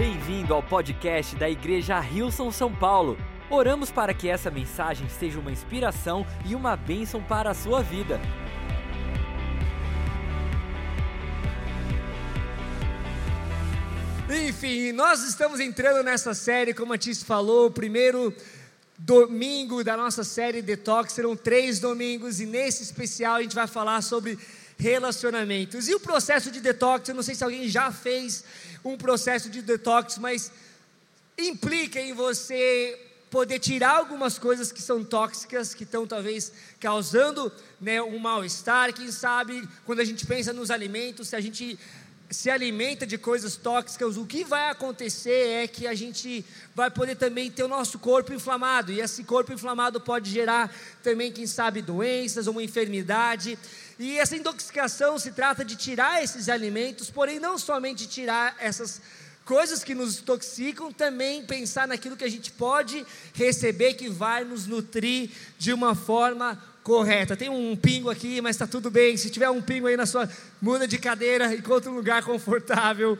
Bem-vindo 0.00 0.54
ao 0.54 0.62
podcast 0.62 1.36
da 1.36 1.50
Igreja 1.50 2.00
Rilson 2.00 2.50
São 2.50 2.74
Paulo. 2.74 3.18
Oramos 3.50 3.90
para 3.90 4.14
que 4.14 4.30
essa 4.30 4.50
mensagem 4.50 5.06
seja 5.10 5.38
uma 5.38 5.52
inspiração 5.52 6.26
e 6.46 6.54
uma 6.54 6.74
bênção 6.74 7.22
para 7.22 7.50
a 7.50 7.54
sua 7.54 7.82
vida. 7.82 8.18
Enfim, 14.48 14.92
nós 14.92 15.22
estamos 15.22 15.60
entrando 15.60 16.02
nessa 16.02 16.32
série, 16.32 16.72
como 16.72 16.94
a 16.94 16.96
Tice 16.96 17.22
falou, 17.22 17.66
o 17.66 17.70
primeiro 17.70 18.34
domingo 18.96 19.84
da 19.84 19.98
nossa 19.98 20.24
série 20.24 20.62
Detox, 20.62 21.12
serão 21.12 21.36
três 21.36 21.78
domingos, 21.78 22.40
e 22.40 22.46
nesse 22.46 22.82
especial 22.82 23.34
a 23.34 23.42
gente 23.42 23.54
vai 23.54 23.66
falar 23.66 24.00
sobre 24.00 24.38
relacionamentos. 24.80 25.88
E 25.88 25.94
o 25.94 26.00
processo 26.00 26.50
de 26.50 26.60
detox, 26.60 27.08
eu 27.08 27.14
não 27.14 27.22
sei 27.22 27.34
se 27.34 27.44
alguém 27.44 27.68
já 27.68 27.92
fez 27.92 28.42
um 28.84 28.96
processo 28.96 29.50
de 29.50 29.62
detox, 29.62 30.18
mas 30.18 30.50
implica 31.38 32.00
em 32.00 32.12
você 32.12 32.98
poder 33.30 33.60
tirar 33.60 33.96
algumas 33.96 34.38
coisas 34.38 34.72
que 34.72 34.82
são 34.82 35.04
tóxicas, 35.04 35.72
que 35.72 35.84
estão 35.84 36.06
talvez 36.06 36.52
causando 36.80 37.52
né, 37.80 38.02
um 38.02 38.18
mal-estar. 38.18 38.92
Quem 38.92 39.10
sabe, 39.12 39.66
quando 39.86 40.00
a 40.00 40.04
gente 40.04 40.26
pensa 40.26 40.52
nos 40.52 40.70
alimentos, 40.70 41.28
se 41.28 41.36
a 41.36 41.40
gente 41.40 41.78
se 42.30 42.48
alimenta 42.48 43.04
de 43.04 43.18
coisas 43.18 43.56
tóxicas, 43.56 44.16
o 44.16 44.24
que 44.24 44.44
vai 44.44 44.70
acontecer 44.70 45.64
é 45.64 45.66
que 45.66 45.86
a 45.86 45.94
gente 45.94 46.44
vai 46.76 46.88
poder 46.88 47.16
também 47.16 47.50
ter 47.50 47.64
o 47.64 47.68
nosso 47.68 47.98
corpo 47.98 48.32
inflamado, 48.32 48.92
e 48.92 49.00
esse 49.00 49.24
corpo 49.24 49.52
inflamado 49.52 50.00
pode 50.00 50.30
gerar 50.30 50.72
também, 51.02 51.32
quem 51.32 51.46
sabe, 51.46 51.82
doenças, 51.82 52.46
uma 52.46 52.62
enfermidade. 52.62 53.58
E 53.98 54.16
essa 54.16 54.36
intoxicação 54.36 55.18
se 55.18 55.32
trata 55.32 55.64
de 55.64 55.74
tirar 55.74 56.22
esses 56.22 56.48
alimentos, 56.48 57.10
porém 57.10 57.40
não 57.40 57.58
somente 57.58 58.06
tirar 58.06 58.54
essas 58.60 59.02
coisas 59.44 59.82
que 59.82 59.96
nos 59.96 60.20
intoxicam, 60.20 60.92
também 60.92 61.44
pensar 61.44 61.88
naquilo 61.88 62.16
que 62.16 62.22
a 62.22 62.30
gente 62.30 62.52
pode 62.52 63.04
receber 63.34 63.94
que 63.94 64.08
vai 64.08 64.44
nos 64.44 64.68
nutrir 64.68 65.30
de 65.58 65.72
uma 65.72 65.96
forma 65.96 66.62
correta. 66.90 67.36
Tem 67.36 67.48
um 67.48 67.76
pingo 67.76 68.10
aqui, 68.10 68.40
mas 68.40 68.56
está 68.56 68.66
tudo 68.66 68.90
bem. 68.90 69.16
Se 69.16 69.30
tiver 69.30 69.48
um 69.48 69.62
pingo 69.62 69.86
aí 69.86 69.96
na 69.96 70.06
sua, 70.06 70.28
muda 70.60 70.88
de 70.88 70.98
cadeira, 70.98 71.54
encontra 71.54 71.88
um 71.88 71.94
lugar 71.94 72.24
confortável. 72.24 73.16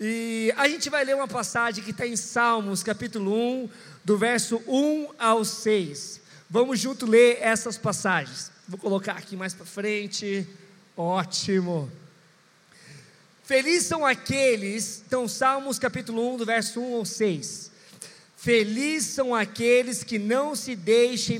E 0.00 0.54
a 0.56 0.68
gente 0.68 0.88
vai 0.88 1.04
ler 1.04 1.16
uma 1.16 1.26
passagem 1.26 1.82
que 1.82 1.90
está 1.90 2.06
em 2.06 2.16
Salmos, 2.16 2.84
capítulo 2.84 3.34
1, 3.34 3.68
do 4.04 4.16
verso 4.16 4.62
1 4.66 5.08
ao 5.18 5.44
6. 5.44 6.20
Vamos 6.48 6.78
junto 6.78 7.04
ler 7.04 7.38
essas 7.40 7.76
passagens. 7.76 8.52
Vou 8.68 8.78
colocar 8.78 9.14
aqui 9.14 9.34
mais 9.34 9.54
para 9.54 9.66
frente. 9.66 10.46
Ótimo. 10.96 11.90
Felizes 13.42 13.88
são 13.88 14.06
aqueles, 14.06 15.02
então 15.04 15.26
Salmos 15.26 15.80
capítulo 15.80 16.34
1, 16.34 16.36
do 16.36 16.46
verso 16.46 16.80
1 16.80 16.94
ao 16.94 17.04
6. 17.04 17.69
Felizes 18.42 19.10
são 19.10 19.34
aqueles 19.34 20.02
que 20.02 20.18
não 20.18 20.56
se 20.56 20.74
deixem, 20.74 21.38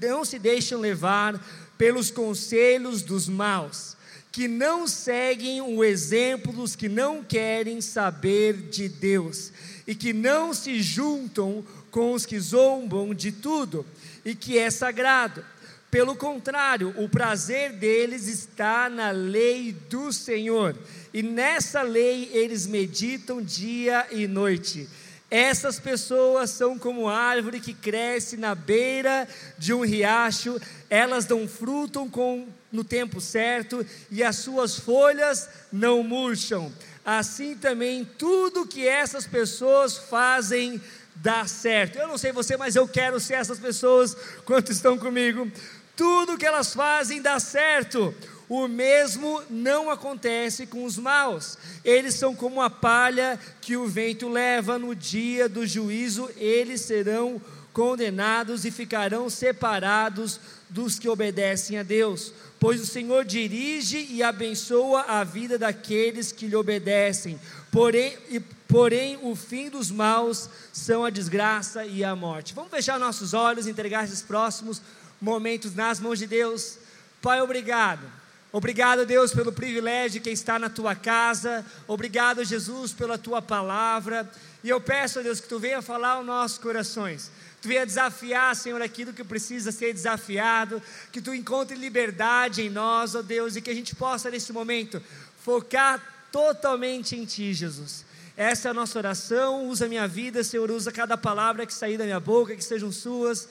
não 0.00 0.24
se 0.24 0.38
deixam 0.38 0.80
levar 0.80 1.38
pelos 1.76 2.10
conselhos 2.10 3.02
dos 3.02 3.28
maus, 3.28 3.96
que 4.32 4.48
não 4.48 4.88
seguem 4.88 5.60
o 5.60 5.84
exemplo 5.84 6.50
dos 6.50 6.74
que 6.74 6.88
não 6.88 7.22
querem 7.22 7.82
saber 7.82 8.54
de 8.54 8.88
Deus, 8.88 9.52
e 9.86 9.94
que 9.94 10.14
não 10.14 10.54
se 10.54 10.80
juntam 10.80 11.62
com 11.90 12.12
os 12.12 12.24
que 12.24 12.40
zombam 12.40 13.12
de 13.12 13.30
tudo, 13.30 13.84
e 14.24 14.34
que 14.34 14.56
é 14.56 14.70
sagrado 14.70 15.44
pelo 15.90 16.14
contrário, 16.14 16.92
o 16.98 17.08
prazer 17.08 17.72
deles 17.72 18.26
está 18.26 18.90
na 18.90 19.10
lei 19.10 19.74
do 19.88 20.12
Senhor, 20.12 20.76
e 21.14 21.22
nessa 21.22 21.80
lei 21.80 22.28
eles 22.32 22.66
meditam 22.66 23.40
dia 23.40 24.06
e 24.10 24.26
noite. 24.26 24.86
Essas 25.30 25.78
pessoas 25.78 26.50
são 26.50 26.78
como 26.78 27.08
árvore 27.08 27.60
que 27.60 27.74
cresce 27.74 28.36
na 28.36 28.54
beira 28.54 29.28
de 29.58 29.74
um 29.74 29.84
riacho, 29.84 30.58
elas 30.88 31.26
dão 31.26 31.46
fruto 31.46 32.06
com, 32.06 32.46
no 32.72 32.82
tempo 32.82 33.20
certo 33.20 33.84
e 34.10 34.22
as 34.22 34.36
suas 34.36 34.78
folhas 34.78 35.48
não 35.70 36.02
murcham. 36.02 36.72
Assim 37.04 37.54
também 37.56 38.04
tudo 38.04 38.66
que 38.66 38.86
essas 38.86 39.26
pessoas 39.26 39.98
fazem 39.98 40.80
dá 41.14 41.46
certo. 41.46 41.98
Eu 41.98 42.08
não 42.08 42.16
sei 42.16 42.32
você, 42.32 42.56
mas 42.56 42.76
eu 42.76 42.86
quero 42.88 43.20
ser 43.20 43.34
essas 43.34 43.58
pessoas 43.58 44.16
quanto 44.44 44.72
estão 44.72 44.96
comigo 44.96 45.50
tudo 45.98 46.38
que 46.38 46.46
elas 46.46 46.72
fazem 46.72 47.20
dá 47.20 47.40
certo. 47.40 48.14
O 48.48 48.66
mesmo 48.66 49.42
não 49.50 49.90
acontece 49.90 50.66
com 50.66 50.84
os 50.84 50.96
maus. 50.96 51.58
Eles 51.84 52.14
são 52.14 52.34
como 52.34 52.62
a 52.62 52.70
palha 52.70 53.38
que 53.60 53.76
o 53.76 53.86
vento 53.86 54.28
leva 54.28 54.78
no 54.78 54.94
dia 54.94 55.48
do 55.48 55.66
juízo, 55.66 56.30
eles 56.36 56.80
serão 56.80 57.40
condenados 57.72 58.64
e 58.64 58.70
ficarão 58.70 59.30
separados 59.30 60.40
dos 60.68 60.98
que 60.98 61.08
obedecem 61.08 61.78
a 61.78 61.82
Deus, 61.82 62.32
pois 62.58 62.80
o 62.80 62.86
Senhor 62.86 63.24
dirige 63.24 64.08
e 64.10 64.22
abençoa 64.22 65.02
a 65.02 65.22
vida 65.22 65.56
daqueles 65.56 66.32
que 66.32 66.46
lhe 66.46 66.56
obedecem. 66.56 67.38
Porém, 67.70 68.16
e, 68.30 68.40
porém 68.40 69.18
o 69.22 69.36
fim 69.36 69.70
dos 69.70 69.90
maus 69.90 70.48
são 70.72 71.04
a 71.04 71.10
desgraça 71.10 71.84
e 71.84 72.02
a 72.02 72.16
morte. 72.16 72.54
Vamos 72.54 72.70
fechar 72.70 72.98
nossos 72.98 73.32
olhos, 73.32 73.66
entregar 73.66 74.04
esses 74.04 74.22
próximos 74.22 74.82
momentos 75.20 75.74
nas 75.74 76.00
mãos 76.00 76.18
de 76.18 76.26
Deus. 76.26 76.78
Pai, 77.22 77.40
obrigado. 77.40 78.02
Obrigado, 78.50 79.04
Deus, 79.04 79.32
pelo 79.34 79.52
privilégio 79.52 80.22
que 80.22 80.30
está 80.30 80.58
na 80.58 80.70
tua 80.70 80.94
casa. 80.94 81.64
Obrigado, 81.86 82.42
Jesus, 82.44 82.92
pela 82.94 83.18
tua 83.18 83.42
palavra. 83.42 84.28
E 84.64 84.70
eu 84.70 84.80
peço, 84.80 85.22
Deus, 85.22 85.38
que 85.38 85.48
tu 85.48 85.58
venha 85.58 85.82
falar 85.82 86.12
aos 86.12 86.26
nossos 86.26 86.56
corações. 86.56 87.30
Tu 87.60 87.68
venha 87.68 87.84
desafiar, 87.84 88.56
Senhor, 88.56 88.80
aquilo 88.80 89.12
que 89.12 89.22
precisa 89.22 89.70
ser 89.70 89.92
desafiado. 89.92 90.82
Que 91.12 91.20
tu 91.20 91.34
encontre 91.34 91.76
liberdade 91.76 92.62
em 92.62 92.70
nós, 92.70 93.14
ó 93.14 93.20
Deus, 93.20 93.54
e 93.54 93.60
que 93.60 93.70
a 93.70 93.74
gente 93.74 93.94
possa, 93.94 94.30
nesse 94.30 94.52
momento, 94.52 95.02
focar 95.44 96.02
totalmente 96.32 97.14
em 97.14 97.26
Ti, 97.26 97.52
Jesus. 97.52 98.06
Essa 98.34 98.68
é 98.68 98.70
a 98.70 98.74
nossa 98.74 98.98
oração. 98.98 99.68
Usa 99.68 99.88
minha 99.88 100.08
vida, 100.08 100.42
Senhor. 100.42 100.70
Usa 100.70 100.90
cada 100.90 101.18
palavra 101.18 101.66
que 101.66 101.74
sair 101.74 101.98
da 101.98 102.04
minha 102.04 102.20
boca, 102.20 102.56
que 102.56 102.64
sejam 102.64 102.90
suas 102.90 103.46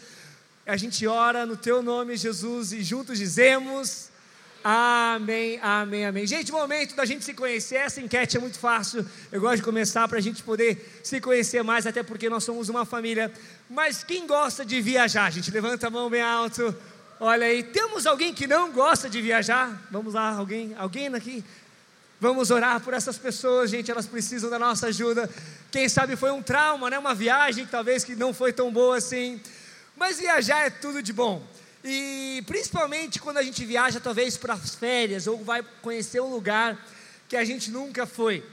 a 0.68 0.76
gente 0.76 1.08
ora 1.08 1.46
no 1.46 1.56
teu 1.56 1.82
nome, 1.82 2.18
Jesus, 2.18 2.74
e 2.74 2.84
juntos 2.84 3.18
dizemos 3.18 4.10
amém, 4.64 5.60
amém, 5.62 6.06
amém. 6.06 6.28
Gente, 6.28 6.52
momento 6.52 6.96
da 6.96 7.06
gente 7.06 7.24
se 7.24 7.34
conhecer, 7.34 7.76
essa 7.76 8.02
enquete 8.02 8.38
é 8.38 8.40
muito 8.40 8.60
fácil, 8.60 9.06
eu 9.32 9.40
gosto 9.40 9.58
de 9.58 9.64
começar 9.64 10.08
para 10.08 10.18
a 10.18 10.22
gente 10.22 10.44
poder 10.44 11.00
se 11.04 11.22
conhecer 11.22 11.64
mais, 11.64 11.86
até 11.86 12.04
porque 12.04 12.30
nós 12.30 12.44
somos 12.44 12.70
uma 12.70 12.86
família. 12.86 13.32
Mas 13.70 14.04
quem 14.04 14.28
gosta 14.28 14.66
de 14.66 14.82
viajar, 14.82 15.32
gente? 15.32 15.52
Levanta 15.52 15.88
a 15.88 15.90
mão 15.90 16.10
bem 16.10 16.22
alto. 16.22 16.76
Olha 17.20 17.48
aí, 17.48 17.64
temos 17.64 18.06
alguém 18.06 18.34
que 18.34 18.46
não 18.46 18.72
gosta 18.72 19.10
de 19.10 19.22
viajar? 19.22 19.88
Vamos 19.90 20.14
lá, 20.14 20.32
alguém, 20.36 20.76
alguém 20.78 21.08
aqui? 21.08 21.44
Vamos 22.20 22.50
orar 22.50 22.80
por 22.82 22.94
essas 22.94 23.18
pessoas, 23.18 23.70
gente, 23.70 23.92
elas 23.92 24.08
precisam 24.08 24.50
da 24.50 24.58
nossa 24.58 24.88
ajuda. 24.88 25.30
Quem 25.72 25.88
sabe 25.88 26.16
foi 26.16 26.32
um 26.32 26.42
trauma, 26.42 26.90
né? 26.90 26.98
Uma 26.98 27.14
viagem 27.14 27.66
talvez 27.66 28.04
que 28.04 28.16
não 28.16 28.34
foi 28.34 28.52
tão 28.52 28.72
boa 28.72 28.98
assim. 28.98 29.40
Mas 29.96 30.20
viajar 30.20 30.66
é 30.66 30.70
tudo 30.70 31.02
de 31.02 31.14
bom. 31.14 31.46
E 31.84 32.44
principalmente 32.46 33.20
quando 33.20 33.38
a 33.38 33.44
gente 33.44 33.64
viaja, 33.66 34.00
talvez 34.00 34.38
para 34.38 34.54
as 34.54 34.76
férias, 34.76 35.28
ou 35.28 35.44
vai 35.44 35.64
conhecer 35.82 36.20
um 36.20 36.30
lugar 36.30 36.78
que 37.28 37.36
a 37.36 37.44
gente 37.44 37.72
nunca 37.72 38.06
foi. 38.06 38.44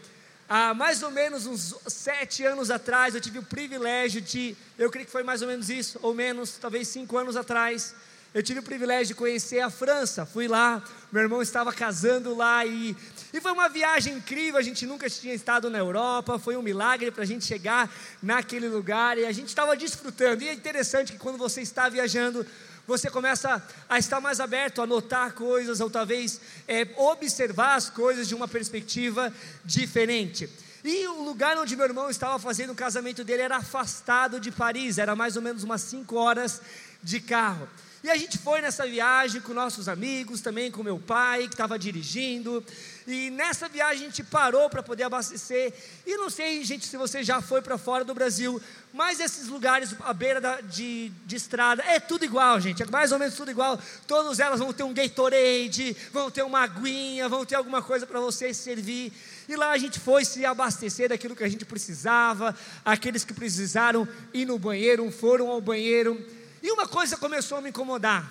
Há 0.49 0.75
mais 0.75 1.03
ou 1.03 1.11
menos 1.11 1.47
uns 1.47 1.75
sete 1.87 2.45
anos 2.45 2.71
atrás, 2.71 3.15
eu 3.15 3.21
tive 3.21 3.39
o 3.39 3.43
privilégio 3.43 4.21
de, 4.21 4.55
eu 4.79 4.91
creio 4.91 5.07
que 5.07 5.13
foi 5.13 5.23
mais 5.23 5.41
ou 5.41 5.49
menos 5.49 5.71
isso, 5.71 5.99
ou 6.03 6.15
menos, 6.15 6.59
talvez 6.59 6.89
cinco 6.89 7.17
anos 7.17 7.35
atrás, 7.35 7.95
eu 8.35 8.43
tive 8.43 8.59
o 8.59 8.63
privilégio 8.65 9.07
de 9.07 9.15
conhecer 9.15 9.61
a 9.61 9.71
França. 9.71 10.27
Fui 10.27 10.49
lá, 10.49 10.83
meu 11.13 11.23
irmão 11.23 11.41
estava 11.41 11.73
casando 11.73 12.35
lá 12.35 12.67
e, 12.67 12.97
e 13.33 13.41
foi 13.41 13.53
uma 13.53 13.69
viagem 13.69 14.15
incrível. 14.15 14.59
A 14.59 14.63
gente 14.63 14.85
nunca 14.85 15.09
tinha 15.09 15.33
estado 15.33 15.71
na 15.71 15.79
Europa, 15.79 16.37
foi 16.37 16.57
um 16.57 16.63
milagre 16.63 17.13
para 17.13 17.23
a 17.23 17.27
gente 17.27 17.45
chegar 17.45 17.89
naquele 18.21 18.69
lugar 18.69 19.17
e 19.19 19.25
a 19.25 19.31
gente 19.31 19.51
estava 19.51 19.77
desfrutando. 19.77 20.43
E 20.43 20.49
é 20.49 20.53
interessante 20.53 21.13
que 21.13 21.19
quando 21.19 21.39
você 21.39 21.61
está 21.63 21.89
viajando, 21.89 22.45
você 22.87 23.11
começa 23.11 23.63
a 23.89 23.99
estar 23.99 24.21
mais 24.21 24.41
aberto 24.41 24.83
a 24.83 24.87
notar 24.87 25.33
coisas 25.33 25.81
ou 25.81 25.89
talvez 25.89 26.41
é, 26.69 26.87
observar 26.97 27.77
as 27.77 27.89
coisas 27.89 28.29
de 28.29 28.35
uma 28.35 28.47
perspectiva 28.47 29.33
diferente. 29.65 30.49
E 30.85 31.07
o 31.07 31.23
lugar 31.23 31.57
onde 31.57 31.77
meu 31.77 31.87
irmão 31.87 32.11
estava 32.11 32.39
fazendo 32.39 32.71
o 32.71 32.75
casamento 32.75 33.25
dele 33.25 33.43
era 33.43 33.57
afastado 33.57 34.39
de 34.39 34.51
Paris, 34.51 34.99
era 34.99 35.17
mais 35.17 35.35
ou 35.35 35.41
menos 35.41 35.65
umas 35.65 35.81
5 35.81 36.15
horas 36.15 36.61
de 37.03 37.21
carro. 37.21 37.67
E 38.05 38.11
a 38.11 38.19
gente 38.19 38.37
foi 38.37 38.61
nessa 38.61 38.87
viagem 38.87 39.41
com 39.41 39.55
nossos 39.55 39.89
amigos, 39.89 40.43
também 40.43 40.71
com 40.71 40.83
meu 40.83 40.99
pai, 40.99 41.49
que 41.49 41.55
estava 41.55 41.79
dirigindo. 41.79 42.63
E 43.07 43.31
nessa 43.31 43.67
viagem 43.67 44.03
a 44.03 44.11
gente 44.11 44.23
parou 44.23 44.69
para 44.69 44.83
poder 44.83 45.05
abastecer. 45.05 45.73
E 46.07 46.15
não 46.19 46.29
sei, 46.29 46.63
gente, 46.65 46.87
se 46.87 46.99
você 46.99 47.25
já 47.25 47.41
foi 47.41 47.63
para 47.63 47.79
fora 47.79 48.05
do 48.05 48.13
Brasil, 48.13 48.61
mas 48.93 49.21
esses 49.21 49.49
lugares 49.49 49.97
à 50.01 50.13
beira 50.13 50.39
da, 50.39 50.61
de, 50.61 51.11
de 51.25 51.37
estrada, 51.37 51.83
é 51.83 51.99
tudo 51.99 52.27
igual, 52.27 52.61
gente. 52.61 52.83
É 52.83 52.87
mais 52.87 53.11
ou 53.11 53.19
menos 53.19 53.37
tudo 53.37 53.51
igual. 53.51 53.81
Todas 54.07 54.39
elas 54.39 54.61
vão 54.61 54.71
ter 54.71 54.83
um 54.83 54.93
Gatorade, 54.93 55.97
vão 56.13 56.31
ter 56.31 56.43
uma 56.43 56.61
aguinha, 56.61 57.27
vão 57.27 57.47
ter 57.47 57.55
alguma 57.55 57.81
coisa 57.81 58.07
para 58.07 58.21
você 58.21 58.53
servir. 58.53 59.15
E 59.49 59.57
lá 59.57 59.71
a 59.71 59.79
gente 59.79 59.99
foi 59.99 60.27
se 60.27 60.45
abastecer 60.45 61.09
daquilo 61.09 61.35
que 61.35 61.43
a 61.43 61.49
gente 61.49 61.65
precisava. 61.65 62.55
Aqueles 62.85 63.25
que 63.25 63.33
precisaram 63.33 64.07
ir 64.35 64.45
no 64.45 64.59
banheiro 64.59 65.11
foram 65.11 65.49
ao 65.49 65.59
banheiro. 65.59 66.23
E 66.65 66.71
uma 66.71 66.89
coisa 66.89 67.19
começou 67.19 67.59
a 67.59 67.61
me 67.61 67.69
incomodar, 67.69 68.27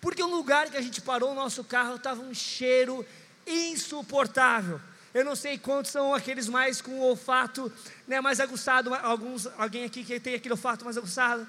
porque 0.00 0.22
o 0.22 0.28
lugar 0.28 0.70
que 0.70 0.76
a 0.76 0.80
gente 0.80 1.00
parou 1.00 1.32
o 1.32 1.34
nosso 1.34 1.64
carro 1.64 1.96
estava 1.96 2.22
um 2.22 2.32
cheiro 2.32 3.04
insuportável. 3.44 4.80
Eu 5.12 5.24
não 5.24 5.34
sei 5.34 5.58
quantos 5.58 5.90
são 5.90 6.14
aqueles 6.14 6.46
mais 6.46 6.80
com 6.80 6.92
o 6.92 7.02
olfato 7.02 7.72
né, 8.06 8.20
mais 8.20 8.38
aguçado, 8.38 8.94
alguns, 8.94 9.48
alguém 9.58 9.84
aqui 9.84 10.04
que 10.04 10.20
tem 10.20 10.36
aquele 10.36 10.54
olfato 10.54 10.84
mais 10.84 10.96
aguçado. 10.96 11.44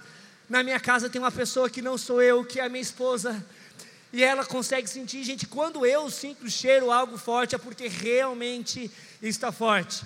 Na 0.50 0.64
minha 0.64 0.80
casa 0.80 1.08
tem 1.08 1.22
uma 1.22 1.32
pessoa 1.32 1.70
que 1.70 1.84
não 1.84 2.00
sou 2.00 2.20
eu, 2.20 2.44
que 2.44 2.60
é 2.60 2.66
a 2.66 2.70
minha 2.70 2.82
esposa, 2.82 3.46
e 4.12 4.24
ela 4.24 4.44
consegue 4.44 4.90
sentir, 4.90 5.24
gente, 5.24 5.46
quando 5.46 5.86
eu 5.86 6.10
sinto 6.10 6.48
o 6.48 6.50
cheiro 6.50 6.92
algo 6.92 7.16
forte 7.16 7.54
é 7.54 7.60
porque 7.60 7.88
realmente 7.88 8.90
está 9.22 9.52
forte. 9.52 10.04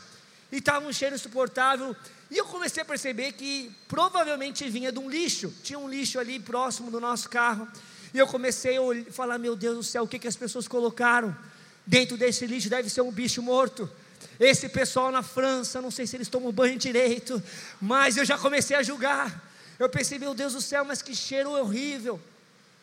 E 0.51 0.57
estava 0.57 0.87
um 0.87 0.93
cheiro 0.93 1.15
insuportável, 1.15 1.95
e 2.29 2.37
eu 2.37 2.45
comecei 2.45 2.83
a 2.83 2.85
perceber 2.85 3.33
que 3.33 3.71
provavelmente 3.87 4.69
vinha 4.69 4.91
de 4.91 4.99
um 4.99 5.09
lixo. 5.09 5.53
Tinha 5.63 5.79
um 5.79 5.89
lixo 5.89 6.19
ali 6.19 6.39
próximo 6.39 6.91
do 6.91 6.99
nosso 6.99 7.29
carro. 7.29 7.67
E 8.13 8.17
eu 8.17 8.27
comecei 8.27 8.77
a 8.77 9.11
falar: 9.11 9.37
Meu 9.37 9.55
Deus 9.55 9.77
do 9.77 9.83
céu, 9.83 10.03
o 10.03 10.07
que, 10.07 10.19
que 10.19 10.27
as 10.27 10.35
pessoas 10.35 10.67
colocaram 10.67 11.35
dentro 11.85 12.17
desse 12.17 12.45
lixo? 12.45 12.69
Deve 12.69 12.89
ser 12.89 13.01
um 13.01 13.11
bicho 13.11 13.41
morto. 13.41 13.89
Esse 14.39 14.67
pessoal 14.67 15.11
na 15.11 15.23
França, 15.23 15.81
não 15.81 15.91
sei 15.91 16.05
se 16.05 16.17
eles 16.17 16.27
tomam 16.27 16.51
banho 16.51 16.77
direito, 16.77 17.41
mas 17.81 18.17
eu 18.17 18.25
já 18.25 18.37
comecei 18.37 18.75
a 18.75 18.83
julgar. 18.83 19.49
Eu 19.79 19.87
pensei: 19.89 20.19
Meu 20.19 20.33
Deus 20.33 20.53
do 20.53 20.61
céu, 20.61 20.83
mas 20.83 21.01
que 21.01 21.15
cheiro 21.15 21.51
horrível. 21.51 22.19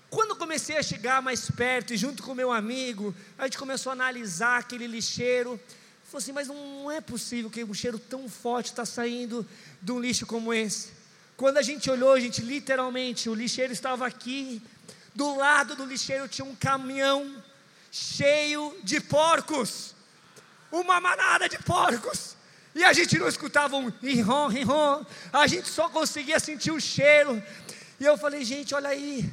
Quando 0.09 0.37
comecei 0.37 0.77
a 0.77 0.83
chegar 0.83 1.21
mais 1.21 1.51
perto 1.51 1.93
e 1.93 1.97
junto 1.97 2.23
com 2.23 2.35
meu 2.35 2.53
amigo, 2.53 3.15
a 3.37 3.45
gente 3.45 3.59
começou 3.59 3.91
a 3.91 3.95
analisar 3.95 4.61
aquele 4.61 4.87
lixeiro. 4.87 5.61
Falou 6.15 6.23
assim, 6.23 6.31
mas 6.31 6.47
não 6.47 6.93
é 6.93 7.01
possível 7.01 7.51
que 7.51 7.65
um 7.65 7.75
cheiro 7.75 7.99
tão 7.99 8.29
forte 8.29 8.67
está 8.67 8.87
saindo 8.87 9.45
de 9.83 9.91
um 9.91 9.99
lixo 9.99 10.25
como 10.25 10.55
esse. 10.55 10.93
Quando 11.37 11.57
a 11.57 11.63
gente 11.63 11.91
olhou, 11.91 12.21
gente, 12.21 12.41
literalmente, 12.41 13.29
o 13.29 13.35
lixeiro 13.35 13.73
estava 13.73 14.07
aqui. 14.07 14.63
Do 15.13 15.35
lado 15.35 15.75
do 15.75 15.85
lixeiro 15.85 16.29
tinha 16.29 16.45
um 16.45 16.55
caminhão 16.55 17.43
cheio 17.91 18.79
de 18.85 19.01
porcos. 19.01 19.93
Uma 20.71 21.01
manada 21.01 21.49
de 21.49 21.59
porcos. 21.59 22.37
E 22.77 22.85
a 22.85 22.93
gente 22.93 23.19
não 23.19 23.27
escutava 23.27 23.75
um 23.75 23.89
rirrom, 24.01 24.47
rirrom. 24.47 25.05
A 25.33 25.49
gente 25.49 25.69
só 25.69 25.89
conseguia 25.89 26.39
sentir 26.39 26.71
o 26.71 26.81
cheiro. 26.81 27.43
E 27.99 28.05
eu 28.05 28.17
falei, 28.17 28.45
gente, 28.45 28.73
olha 28.73 28.91
aí. 28.91 29.29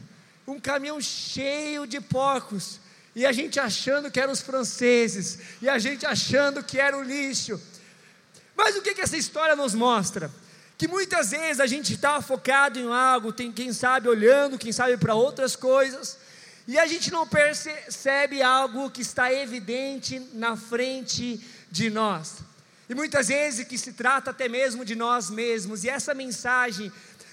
Um 0.47 0.59
caminhão 0.59 0.99
cheio 0.99 1.85
de 1.85 2.01
porcos. 2.01 2.79
E 3.15 3.25
a 3.25 3.31
gente 3.31 3.59
achando 3.59 4.09
que 4.09 4.19
eram 4.19 4.31
os 4.31 4.41
franceses, 4.41 5.39
e 5.61 5.67
a 5.67 5.77
gente 5.77 6.05
achando 6.05 6.63
que 6.63 6.79
era 6.79 6.97
o 6.97 7.03
lixo. 7.03 7.61
Mas 8.55 8.75
o 8.75 8.81
que, 8.81 8.93
que 8.93 9.01
essa 9.01 9.17
história 9.17 9.55
nos 9.55 9.73
mostra? 9.73 10.31
Que 10.77 10.87
muitas 10.87 11.31
vezes 11.31 11.59
a 11.59 11.67
gente 11.67 11.93
está 11.93 12.21
focado 12.21 12.79
em 12.79 12.87
algo, 12.91 13.33
tem 13.33 13.51
quem 13.51 13.73
sabe 13.73 14.07
olhando, 14.07 14.57
quem 14.57 14.71
sabe 14.71 14.97
para 14.97 15.13
outras 15.13 15.55
coisas, 15.55 16.17
e 16.67 16.77
a 16.79 16.87
gente 16.87 17.11
não 17.11 17.27
percebe 17.27 18.41
algo 18.41 18.89
que 18.89 19.01
está 19.01 19.33
evidente 19.33 20.19
na 20.33 20.55
frente 20.55 21.45
de 21.69 21.89
nós. 21.89 22.37
E 22.87 22.95
muitas 22.95 23.29
vezes 23.29 23.65
que 23.65 23.77
se 23.77 23.93
trata 23.93 24.31
até 24.31 24.47
mesmo 24.47 24.85
de 24.85 24.95
nós 24.95 25.29
mesmos, 25.29 25.83
e 25.83 25.89
essa 25.89 26.13
mensagem 26.13 26.91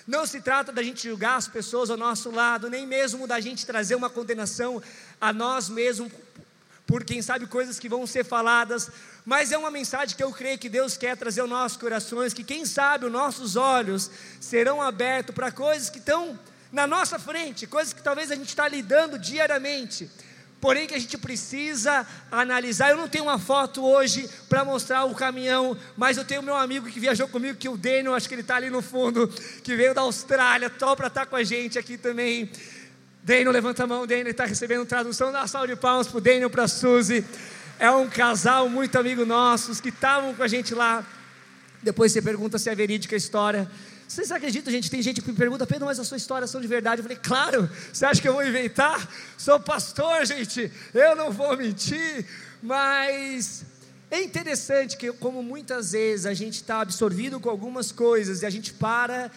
não 0.08 0.24
se 0.24 0.40
trata 0.40 0.72
da 0.72 0.82
gente 0.82 1.06
julgar 1.06 1.36
as 1.36 1.46
pessoas 1.46 1.90
ao 1.90 1.96
nosso 1.98 2.30
lado, 2.30 2.70
nem 2.70 2.86
mesmo 2.86 3.26
da 3.26 3.38
gente 3.40 3.66
trazer 3.66 3.94
uma 3.94 4.08
condenação 4.08 4.82
a 5.20 5.34
nós 5.34 5.68
mesmos, 5.68 6.10
por 6.86 7.04
quem 7.04 7.20
sabe 7.20 7.46
coisas 7.46 7.78
que 7.78 7.90
vão 7.90 8.06
ser 8.06 8.24
faladas, 8.24 8.90
mas 9.26 9.52
é 9.52 9.58
uma 9.58 9.70
mensagem 9.70 10.16
que 10.16 10.24
eu 10.24 10.32
creio 10.32 10.58
que 10.58 10.70
Deus 10.70 10.96
quer 10.96 11.14
trazer 11.14 11.42
aos 11.42 11.50
nossos 11.50 11.76
corações, 11.76 12.32
que 12.32 12.42
quem 12.42 12.64
sabe 12.64 13.04
os 13.04 13.12
nossos 13.12 13.54
olhos 13.54 14.10
serão 14.40 14.80
abertos 14.80 15.34
para 15.34 15.52
coisas 15.52 15.90
que 15.90 15.98
estão 15.98 16.38
na 16.72 16.86
nossa 16.86 17.18
frente, 17.18 17.66
coisas 17.66 17.92
que 17.92 18.02
talvez 18.02 18.30
a 18.30 18.34
gente 18.34 18.48
está 18.48 18.66
lidando 18.66 19.18
diariamente, 19.18 20.10
porém 20.60 20.86
que 20.86 20.94
a 20.94 20.98
gente 20.98 21.16
precisa 21.18 22.06
analisar. 22.30 22.90
Eu 22.90 22.96
não 22.96 23.08
tenho 23.08 23.24
uma 23.24 23.38
foto 23.38 23.84
hoje 23.84 24.28
para 24.48 24.64
mostrar 24.64 25.04
o 25.04 25.14
caminhão, 25.14 25.76
mas 25.96 26.16
eu 26.16 26.24
tenho 26.24 26.42
meu 26.42 26.56
amigo 26.56 26.88
que 26.88 26.98
viajou 26.98 27.28
comigo, 27.28 27.58
que 27.58 27.66
é 27.66 27.70
o 27.70 27.76
Daniel, 27.76 28.14
acho 28.14 28.28
que 28.28 28.34
ele 28.34 28.42
está 28.42 28.56
ali 28.56 28.70
no 28.70 28.82
fundo, 28.82 29.28
que 29.62 29.76
veio 29.76 29.94
da 29.94 30.00
Austrália, 30.02 30.68
top 30.68 30.96
para 30.96 31.06
estar 31.08 31.20
tá 31.20 31.26
com 31.26 31.36
a 31.36 31.44
gente 31.44 31.78
aqui 31.78 31.96
também. 31.96 32.50
Daniel, 33.22 33.52
levanta 33.52 33.84
a 33.84 33.86
mão, 33.86 34.06
Daniel 34.06 34.28
está 34.28 34.44
recebendo 34.44 34.84
tradução, 34.86 35.30
dá 35.30 35.40
uma 35.40 35.46
salva 35.46 35.68
de 35.68 35.76
palmas 35.76 36.08
para 36.08 36.18
o 36.18 36.20
Daniel, 36.20 36.50
para 36.50 36.64
a 36.64 36.68
Suzy. 36.68 37.24
É 37.78 37.90
um 37.90 38.08
casal 38.08 38.68
muito 38.68 38.98
amigo 38.98 39.24
nossos 39.24 39.80
que 39.80 39.90
estavam 39.90 40.34
com 40.34 40.42
a 40.42 40.48
gente 40.48 40.74
lá. 40.74 41.06
Depois 41.82 42.10
você 42.10 42.20
pergunta 42.20 42.58
se 42.58 42.68
é 42.68 42.74
verídica 42.74 43.14
a 43.14 43.18
história. 43.18 43.70
Vocês 44.08 44.32
acreditam, 44.32 44.72
gente? 44.72 44.90
Tem 44.90 45.02
gente 45.02 45.20
que 45.20 45.30
me 45.30 45.36
pergunta, 45.36 45.66
Pedro, 45.66 45.84
mas 45.84 46.00
a 46.00 46.04
sua 46.04 46.16
história 46.16 46.46
são 46.46 46.62
de 46.62 46.66
verdade. 46.66 47.00
Eu 47.00 47.04
falei, 47.04 47.18
claro, 47.22 47.70
você 47.92 48.06
acha 48.06 48.22
que 48.22 48.26
eu 48.26 48.32
vou 48.32 48.42
inventar? 48.42 49.06
Sou 49.36 49.60
pastor, 49.60 50.24
gente, 50.24 50.72
eu 50.94 51.14
não 51.14 51.30
vou 51.30 51.54
mentir. 51.58 52.24
Mas 52.62 53.66
é 54.10 54.22
interessante 54.22 54.96
que, 54.96 55.12
como 55.12 55.42
muitas 55.42 55.92
vezes 55.92 56.24
a 56.24 56.32
gente 56.32 56.54
está 56.54 56.80
absorvido 56.80 57.38
com 57.38 57.50
algumas 57.50 57.92
coisas 57.92 58.40
e 58.40 58.46
a 58.46 58.50
gente 58.50 58.72
para 58.72 59.30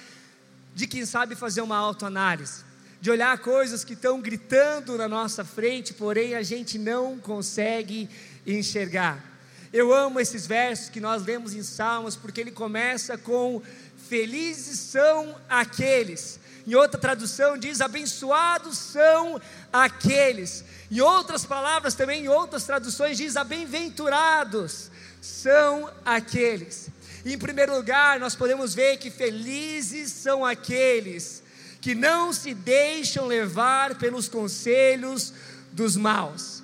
de, 0.74 0.88
quem 0.88 1.06
sabe, 1.06 1.36
fazer 1.36 1.60
uma 1.60 1.76
autoanálise 1.76 2.64
de 3.02 3.12
olhar 3.12 3.38
coisas 3.40 3.84
que 3.84 3.94
estão 3.94 4.22
gritando 4.22 4.98
na 4.98 5.10
nossa 5.10 5.44
frente, 5.44 5.94
porém 5.94 6.36
a 6.36 6.44
gente 6.44 6.78
não 6.78 7.18
consegue 7.18 8.08
enxergar. 8.48 9.32
Eu 9.74 9.94
amo 9.94 10.20
esses 10.20 10.46
versos 10.46 10.90
que 10.90 11.00
nós 11.00 11.24
lemos 11.26 11.54
em 11.54 11.64
Salmos, 11.64 12.16
porque 12.16 12.42
ele 12.42 12.52
começa 12.52 13.18
com: 13.18 13.62
Felizes 14.12 14.78
são 14.78 15.38
aqueles. 15.48 16.38
Em 16.68 16.76
outra 16.76 17.00
tradução 17.00 17.58
diz: 17.58 17.80
Abençoados 17.80 18.78
são 18.78 19.40
aqueles. 19.72 20.66
Em 20.92 21.00
outras 21.00 21.46
palavras 21.46 21.94
também, 21.94 22.26
em 22.26 22.28
outras 22.28 22.66
traduções 22.66 23.16
diz: 23.16 23.36
Bem-aventurados 23.48 24.92
são 25.22 25.90
aqueles. 26.04 26.90
Em 27.26 27.38
primeiro 27.38 27.74
lugar, 27.74 28.20
nós 28.20 28.36
podemos 28.36 28.76
ver 28.76 28.98
que 28.98 29.10
felizes 29.10 30.12
são 30.12 30.46
aqueles 30.46 31.42
que 31.80 31.96
não 31.96 32.34
se 32.34 32.54
deixam 32.54 33.28
levar 33.28 33.96
pelos 33.96 34.28
conselhos 34.28 35.34
dos 35.72 35.96
maus. 35.96 36.62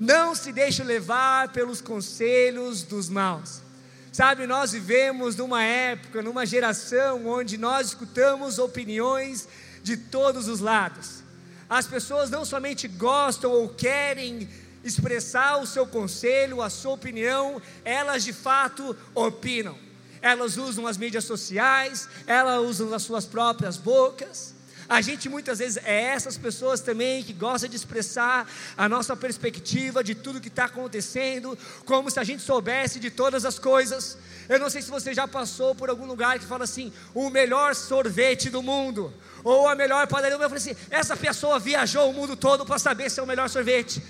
Não 0.00 0.34
se 0.34 0.50
deixam 0.50 0.84
levar 0.84 1.52
pelos 1.52 1.80
conselhos 1.80 2.82
dos 2.82 3.08
maus. 3.08 3.67
Sabe, 4.12 4.46
nós 4.46 4.72
vivemos 4.72 5.36
numa 5.36 5.62
época, 5.62 6.22
numa 6.22 6.44
geração 6.46 7.26
onde 7.26 7.56
nós 7.56 7.88
escutamos 7.88 8.58
opiniões 8.58 9.48
de 9.82 9.96
todos 9.96 10.48
os 10.48 10.60
lados. 10.60 11.22
As 11.68 11.86
pessoas 11.86 12.30
não 12.30 12.44
somente 12.44 12.88
gostam 12.88 13.50
ou 13.50 13.68
querem 13.68 14.48
expressar 14.82 15.58
o 15.60 15.66
seu 15.66 15.86
conselho, 15.86 16.62
a 16.62 16.70
sua 16.70 16.92
opinião, 16.92 17.60
elas 17.84 18.24
de 18.24 18.32
fato 18.32 18.96
opinam 19.14 19.88
elas 20.20 20.56
usam 20.56 20.86
as 20.86 20.96
mídias 20.96 21.24
sociais, 21.24 22.08
elas 22.26 22.60
usam 22.62 22.92
as 22.94 23.02
suas 23.02 23.24
próprias 23.24 23.76
bocas. 23.76 24.54
A 24.88 25.02
gente 25.02 25.28
muitas 25.28 25.58
vezes 25.58 25.76
é 25.84 26.04
essas 26.04 26.38
pessoas 26.38 26.80
também 26.80 27.22
que 27.22 27.34
gosta 27.34 27.68
de 27.68 27.76
expressar 27.76 28.50
a 28.74 28.88
nossa 28.88 29.14
perspectiva 29.14 30.02
de 30.02 30.14
tudo 30.14 30.40
que 30.40 30.48
está 30.48 30.64
acontecendo, 30.64 31.58
como 31.84 32.10
se 32.10 32.18
a 32.18 32.24
gente 32.24 32.42
soubesse 32.42 32.98
de 32.98 33.10
todas 33.10 33.44
as 33.44 33.58
coisas. 33.58 34.16
Eu 34.48 34.58
não 34.58 34.70
sei 34.70 34.80
se 34.80 34.90
você 34.90 35.12
já 35.12 35.28
passou 35.28 35.74
por 35.74 35.90
algum 35.90 36.06
lugar 36.06 36.38
que 36.38 36.46
fala 36.46 36.64
assim, 36.64 36.90
o 37.14 37.28
melhor 37.28 37.74
sorvete 37.74 38.48
do 38.48 38.62
mundo, 38.62 39.12
ou 39.44 39.68
a 39.68 39.74
melhor 39.74 40.06
padaria 40.06 40.38
do 40.38 40.40
mundo. 40.40 40.54
Eu 40.54 40.58
falei 40.58 40.72
assim, 40.72 40.86
essa 40.90 41.14
pessoa 41.14 41.58
viajou 41.58 42.08
o 42.08 42.14
mundo 42.14 42.34
todo 42.34 42.64
para 42.64 42.78
saber 42.78 43.10
se 43.10 43.20
é 43.20 43.22
o 43.22 43.26
melhor 43.26 43.50
sorvete. 43.50 44.02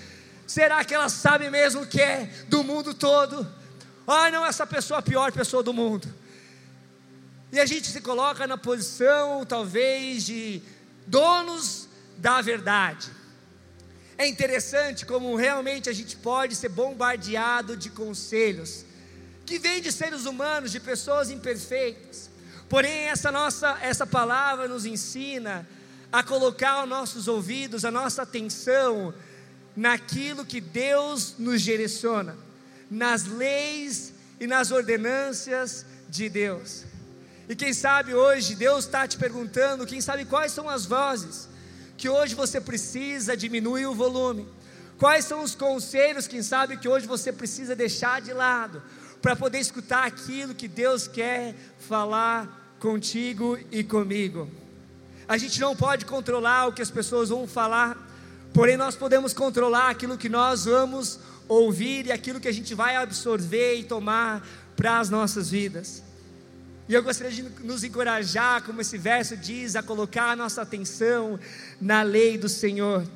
Será 0.46 0.84
que 0.84 0.94
ela 0.94 1.08
sabe 1.08 1.50
mesmo 1.50 1.82
o 1.82 1.86
que 1.86 2.00
é 2.00 2.30
do 2.46 2.62
mundo 2.62 2.94
todo? 2.94 3.44
Ah, 4.06 4.30
não, 4.30 4.46
essa 4.46 4.64
pessoa 4.64 4.98
é 4.98 5.00
a 5.00 5.02
pior 5.02 5.32
pessoa 5.32 5.60
do 5.60 5.72
mundo. 5.72 6.08
E 7.50 7.58
a 7.58 7.66
gente 7.66 7.88
se 7.88 8.00
coloca 8.00 8.46
na 8.46 8.58
posição, 8.58 9.44
talvez, 9.44 10.24
de 10.24 10.62
donos 11.06 11.88
da 12.18 12.40
verdade. 12.40 13.10
É 14.18 14.26
interessante 14.26 15.06
como 15.06 15.34
realmente 15.36 15.88
a 15.88 15.92
gente 15.92 16.16
pode 16.16 16.54
ser 16.56 16.68
bombardeado 16.68 17.76
de 17.76 17.88
conselhos 17.88 18.84
que 19.46 19.58
vêm 19.58 19.80
de 19.80 19.90
seres 19.90 20.26
humanos, 20.26 20.70
de 20.70 20.78
pessoas 20.78 21.30
imperfeitas. 21.30 22.28
Porém, 22.68 23.08
essa 23.08 23.32
nossa 23.32 23.78
essa 23.80 24.06
palavra 24.06 24.68
nos 24.68 24.84
ensina 24.84 25.66
a 26.12 26.22
colocar 26.22 26.82
os 26.82 26.88
nossos 26.88 27.28
ouvidos, 27.28 27.84
a 27.84 27.90
nossa 27.90 28.22
atenção 28.22 29.14
naquilo 29.74 30.44
que 30.44 30.60
Deus 30.60 31.36
nos 31.38 31.62
direciona, 31.62 32.36
nas 32.90 33.24
leis 33.24 34.12
e 34.38 34.46
nas 34.46 34.70
ordenâncias 34.70 35.86
de 36.10 36.28
Deus. 36.28 36.84
E 37.48 37.56
quem 37.56 37.72
sabe 37.72 38.14
hoje 38.14 38.54
Deus 38.54 38.84
está 38.84 39.08
te 39.08 39.16
perguntando, 39.16 39.86
quem 39.86 40.00
sabe 40.00 40.24
quais 40.24 40.52
são 40.52 40.68
as 40.68 40.84
vozes 40.84 41.48
que 41.96 42.08
hoje 42.08 42.34
você 42.34 42.60
precisa 42.60 43.36
diminuir 43.36 43.86
o 43.86 43.94
volume, 43.94 44.46
quais 44.98 45.24
são 45.24 45.42
os 45.42 45.56
conselhos, 45.56 46.28
quem 46.28 46.42
sabe 46.42 46.76
que 46.76 46.88
hoje 46.88 47.08
você 47.08 47.32
precisa 47.32 47.74
deixar 47.74 48.20
de 48.20 48.32
lado, 48.32 48.80
para 49.20 49.34
poder 49.34 49.58
escutar 49.58 50.06
aquilo 50.06 50.54
que 50.54 50.68
Deus 50.68 51.08
quer 51.08 51.56
falar 51.80 52.76
contigo 52.78 53.58
e 53.72 53.82
comigo. 53.82 54.48
A 55.26 55.36
gente 55.36 55.60
não 55.60 55.74
pode 55.74 56.04
controlar 56.04 56.68
o 56.68 56.72
que 56.72 56.80
as 56.80 56.90
pessoas 56.90 57.30
vão 57.30 57.48
falar, 57.48 57.96
porém 58.54 58.76
nós 58.76 58.94
podemos 58.94 59.32
controlar 59.32 59.90
aquilo 59.90 60.16
que 60.16 60.28
nós 60.28 60.66
vamos 60.66 61.18
ouvir 61.48 62.06
e 62.06 62.12
aquilo 62.12 62.38
que 62.38 62.46
a 62.46 62.52
gente 62.52 62.74
vai 62.76 62.94
absorver 62.94 63.74
e 63.74 63.82
tomar 63.82 64.46
para 64.76 65.00
as 65.00 65.10
nossas 65.10 65.50
vidas. 65.50 66.07
E 66.88 66.94
eu 66.94 67.02
gostaria 67.02 67.30
de 67.30 67.42
nos 67.62 67.84
encorajar, 67.84 68.62
como 68.62 68.80
esse 68.80 68.96
verso 68.96 69.36
diz, 69.36 69.76
a 69.76 69.82
colocar 69.82 70.30
a 70.30 70.36
nossa 70.36 70.62
atenção 70.62 71.38
na 71.78 72.00
lei 72.00 72.38
do 72.38 72.48
Senhor. 72.48 73.06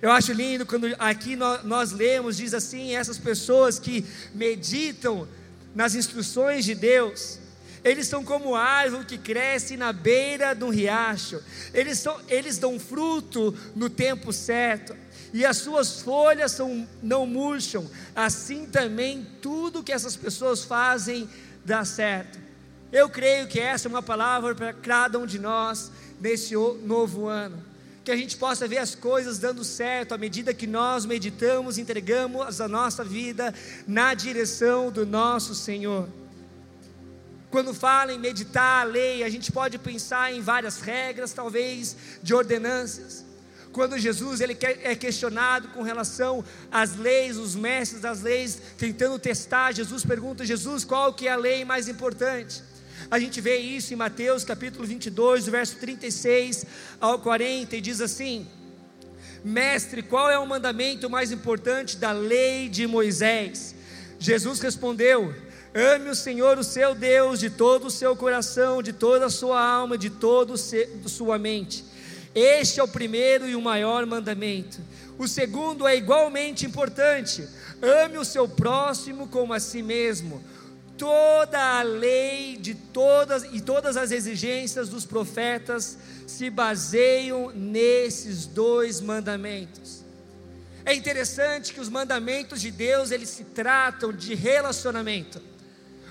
Eu 0.00 0.10
acho 0.10 0.32
lindo 0.32 0.64
quando 0.64 0.86
aqui 0.98 1.36
nós, 1.36 1.62
nós 1.62 1.92
lemos, 1.92 2.38
diz 2.38 2.54
assim: 2.54 2.96
essas 2.96 3.18
pessoas 3.18 3.78
que 3.78 4.06
meditam 4.34 5.28
nas 5.74 5.94
instruções 5.94 6.64
de 6.64 6.74
Deus, 6.74 7.38
eles 7.84 8.06
são 8.06 8.24
como 8.24 8.54
árvore 8.54 9.04
que 9.04 9.18
cresce 9.18 9.76
na 9.76 9.92
beira 9.92 10.54
de 10.54 10.64
um 10.64 10.70
riacho, 10.70 11.42
eles, 11.74 11.98
são, 11.98 12.18
eles 12.26 12.56
dão 12.56 12.80
fruto 12.80 13.54
no 13.76 13.90
tempo 13.90 14.32
certo, 14.32 14.96
e 15.34 15.44
as 15.44 15.58
suas 15.58 16.00
folhas 16.00 16.52
são, 16.52 16.88
não 17.02 17.26
murcham, 17.26 17.86
assim 18.16 18.64
também 18.64 19.26
tudo 19.42 19.82
que 19.82 19.92
essas 19.92 20.16
pessoas 20.16 20.64
fazem 20.64 21.28
dá 21.66 21.84
certo. 21.84 22.49
Eu 22.92 23.08
creio 23.08 23.46
que 23.46 23.60
essa 23.60 23.86
é 23.86 23.88
uma 23.88 24.02
palavra 24.02 24.54
para 24.54 24.72
cada 24.72 25.18
um 25.18 25.24
de 25.24 25.38
nós 25.38 25.92
nesse 26.20 26.54
novo 26.54 27.26
ano. 27.26 27.62
Que 28.04 28.10
a 28.10 28.16
gente 28.16 28.36
possa 28.36 28.66
ver 28.66 28.78
as 28.78 28.94
coisas 28.94 29.38
dando 29.38 29.62
certo 29.62 30.12
à 30.12 30.18
medida 30.18 30.52
que 30.52 30.66
nós 30.66 31.04
meditamos, 31.04 31.78
entregamos 31.78 32.60
a 32.60 32.66
nossa 32.66 33.04
vida 33.04 33.54
na 33.86 34.12
direção 34.14 34.90
do 34.90 35.06
nosso 35.06 35.54
Senhor. 35.54 36.08
Quando 37.48 37.72
fala 37.72 38.12
em 38.12 38.18
meditar 38.18 38.82
a 38.82 38.88
lei, 38.88 39.22
a 39.22 39.28
gente 39.28 39.52
pode 39.52 39.78
pensar 39.78 40.32
em 40.32 40.40
várias 40.40 40.80
regras, 40.80 41.32
talvez 41.32 41.96
de 42.22 42.34
ordenanças. 42.34 43.24
Quando 43.72 43.98
Jesus 43.98 44.40
ele 44.40 44.56
é 44.82 44.96
questionado 44.96 45.68
com 45.68 45.82
relação 45.82 46.44
às 46.72 46.96
leis, 46.96 47.36
os 47.36 47.54
mestres 47.54 48.00
das 48.00 48.20
leis 48.20 48.60
tentando 48.76 49.16
testar, 49.18 49.72
Jesus 49.72 50.04
pergunta: 50.04 50.44
Jesus, 50.44 50.84
qual 50.84 51.12
que 51.14 51.28
é 51.28 51.32
a 51.32 51.36
lei 51.36 51.64
mais 51.64 51.86
importante? 51.86 52.69
A 53.10 53.18
gente 53.18 53.40
vê 53.40 53.56
isso 53.56 53.92
em 53.92 53.96
Mateus 53.96 54.44
capítulo 54.44 54.86
22, 54.86 55.46
verso 55.46 55.76
36 55.76 56.64
ao 57.00 57.18
40, 57.18 57.76
e 57.76 57.80
diz 57.80 58.00
assim: 58.00 58.46
Mestre, 59.44 60.00
qual 60.00 60.30
é 60.30 60.38
o 60.38 60.46
mandamento 60.46 61.10
mais 61.10 61.32
importante 61.32 61.96
da 61.96 62.12
lei 62.12 62.68
de 62.68 62.86
Moisés? 62.86 63.74
Jesus 64.16 64.60
respondeu: 64.60 65.34
Ame 65.74 66.10
o 66.10 66.14
Senhor, 66.14 66.56
o 66.56 66.62
seu 66.62 66.94
Deus, 66.94 67.40
de 67.40 67.50
todo 67.50 67.86
o 67.86 67.90
seu 67.90 68.14
coração, 68.14 68.80
de 68.80 68.92
toda 68.92 69.26
a 69.26 69.30
sua 69.30 69.60
alma, 69.60 69.98
de 69.98 70.10
toda 70.10 70.54
a 70.54 71.08
sua 71.08 71.36
mente. 71.36 71.84
Este 72.32 72.78
é 72.78 72.82
o 72.82 72.86
primeiro 72.86 73.48
e 73.48 73.56
o 73.56 73.60
maior 73.60 74.06
mandamento. 74.06 74.78
O 75.18 75.26
segundo 75.26 75.88
é 75.88 75.96
igualmente 75.96 76.64
importante: 76.64 77.44
ame 77.82 78.18
o 78.18 78.24
seu 78.24 78.48
próximo 78.48 79.26
como 79.26 79.52
a 79.52 79.58
si 79.58 79.82
mesmo. 79.82 80.40
Toda 81.00 81.80
a 81.80 81.82
lei 81.82 82.56
de 82.56 82.74
todas 82.74 83.42
e 83.44 83.60
todas 83.60 83.96
as 83.96 84.12
exigências 84.12 84.88
dos 84.88 85.04
profetas 85.04 85.98
se 86.26 86.48
baseiam 86.48 87.50
nesses 87.52 88.46
dois 88.46 89.00
mandamentos. 89.00 90.04
É 90.84 90.94
interessante 90.94 91.74
que 91.74 91.80
os 91.80 91.88
mandamentos 91.88 92.60
de 92.60 92.70
Deus 92.70 93.10
eles 93.10 93.30
se 93.30 93.44
tratam 93.44 94.12
de 94.12 94.34
relacionamento 94.34 95.50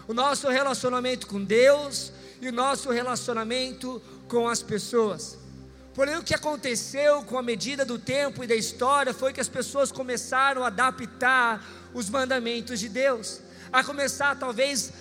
o 0.10 0.14
nosso 0.14 0.50
relacionamento 0.50 1.28
com 1.28 1.44
Deus 1.44 2.12
e 2.42 2.50
o 2.50 2.52
nosso 2.52 2.90
relacionamento 2.90 4.02
com 4.28 4.50
as 4.50 4.60
pessoas. 4.60 5.38
Porém, 5.94 6.18
o 6.18 6.24
que 6.24 6.34
aconteceu 6.34 7.22
com 7.22 7.38
a 7.38 7.44
medida 7.44 7.86
do 7.86 8.00
tempo 8.00 8.44
e 8.44 8.48
da 8.48 8.56
história 8.56 9.14
foi 9.14 9.32
que 9.32 9.40
as 9.40 9.48
pessoas 9.48 9.92
começaram 9.92 10.64
a 10.64 10.68
adaptar 10.68 11.64
os 11.94 12.10
mandamentos 12.10 12.80
de 12.80 12.90
Deus, 12.90 13.40
a 13.72 13.84
começar 13.84 14.36
talvez 14.36 14.92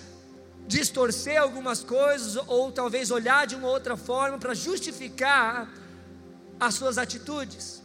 distorcer 0.67 1.41
algumas 1.41 1.83
coisas 1.83 2.35
ou 2.47 2.71
talvez 2.71 3.09
olhar 3.09 3.47
de 3.47 3.55
uma 3.55 3.67
outra 3.67 3.97
forma 3.97 4.37
para 4.37 4.53
justificar 4.53 5.67
as 6.59 6.75
suas 6.75 6.97
atitudes. 6.97 7.81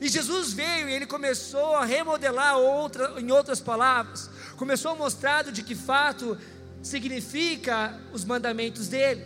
E 0.00 0.08
Jesus 0.08 0.52
veio 0.52 0.88
e 0.88 0.92
ele 0.92 1.06
começou 1.06 1.76
a 1.76 1.84
remodelar 1.84 2.56
outra, 2.56 3.20
em 3.20 3.30
outras 3.30 3.60
palavras, 3.60 4.30
começou 4.56 4.92
a 4.92 4.94
mostrar 4.94 5.44
de 5.44 5.62
que 5.62 5.74
fato 5.74 6.36
significa 6.82 8.00
os 8.12 8.24
mandamentos 8.24 8.88
dele. 8.88 9.24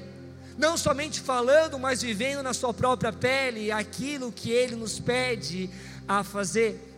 Não 0.59 0.77
somente 0.77 1.21
falando, 1.21 1.79
mas 1.79 2.03
vivendo 2.03 2.43
na 2.43 2.53
sua 2.53 2.75
própria 2.75 3.13
pele 3.13 3.73
aquilo 3.73 4.31
que 4.31 4.51
ele 4.51 4.77
nos 4.77 5.01
pede 5.01 5.71
a 6.07 6.23
fazer. 6.23 6.94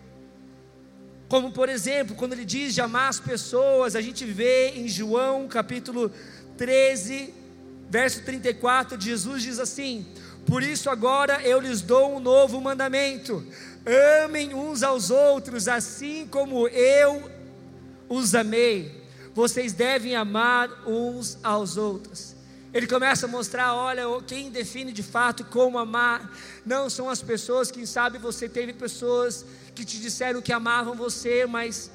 Como 1.29 1.51
por 1.51 1.69
exemplo, 1.69 2.15
quando 2.15 2.35
ele 2.35 2.45
diz 2.45 2.75
de 2.75 2.81
amar 2.81 3.09
as 3.09 3.19
pessoas, 3.19 3.97
a 3.97 4.01
gente 4.01 4.25
vê 4.25 4.71
em 4.71 4.87
João 4.87 5.49
capítulo 5.49 6.11
13, 6.57 7.35
verso 7.91 8.23
34, 8.23 9.01
Jesus 9.01 9.43
diz 9.43 9.59
assim: 9.59 10.07
Por 10.47 10.63
isso 10.63 10.89
agora 10.89 11.43
eu 11.43 11.61
lhes 11.61 11.81
dou 11.81 12.17
um 12.17 12.21
novo 12.21 12.61
mandamento: 12.61 13.45
amem 14.25 14.55
uns 14.55 14.85
aos 14.85 15.11
outros, 15.11 15.67
assim 15.67 16.29
como 16.29 16.69
eu 16.69 17.29
os 18.09 18.37
amei, 18.37 19.05
vocês 19.35 19.73
devem 19.73 20.15
amar 20.15 20.71
uns 20.87 21.39
aos 21.43 21.77
outros. 21.77 22.36
Ele 22.77 22.87
começa 22.87 23.25
a 23.25 23.29
mostrar: 23.29 23.75
olha, 23.75 24.03
quem 24.27 24.51
define 24.51 24.93
de 24.93 25.03
fato 25.03 25.43
como 25.47 25.79
amar, 25.79 26.31
não 26.65 26.91
são 26.91 27.09
as 27.09 27.23
pessoas, 27.23 27.71
quem 27.71 27.87
sabe 27.87 28.19
você 28.19 28.51
teve 28.51 28.75
pessoas 28.75 29.47
que 29.75 29.83
te 29.83 29.99
disseram 29.99 30.43
que 30.43 30.53
amavam 30.53 30.95
você, 30.95 31.47
mas 31.47 31.91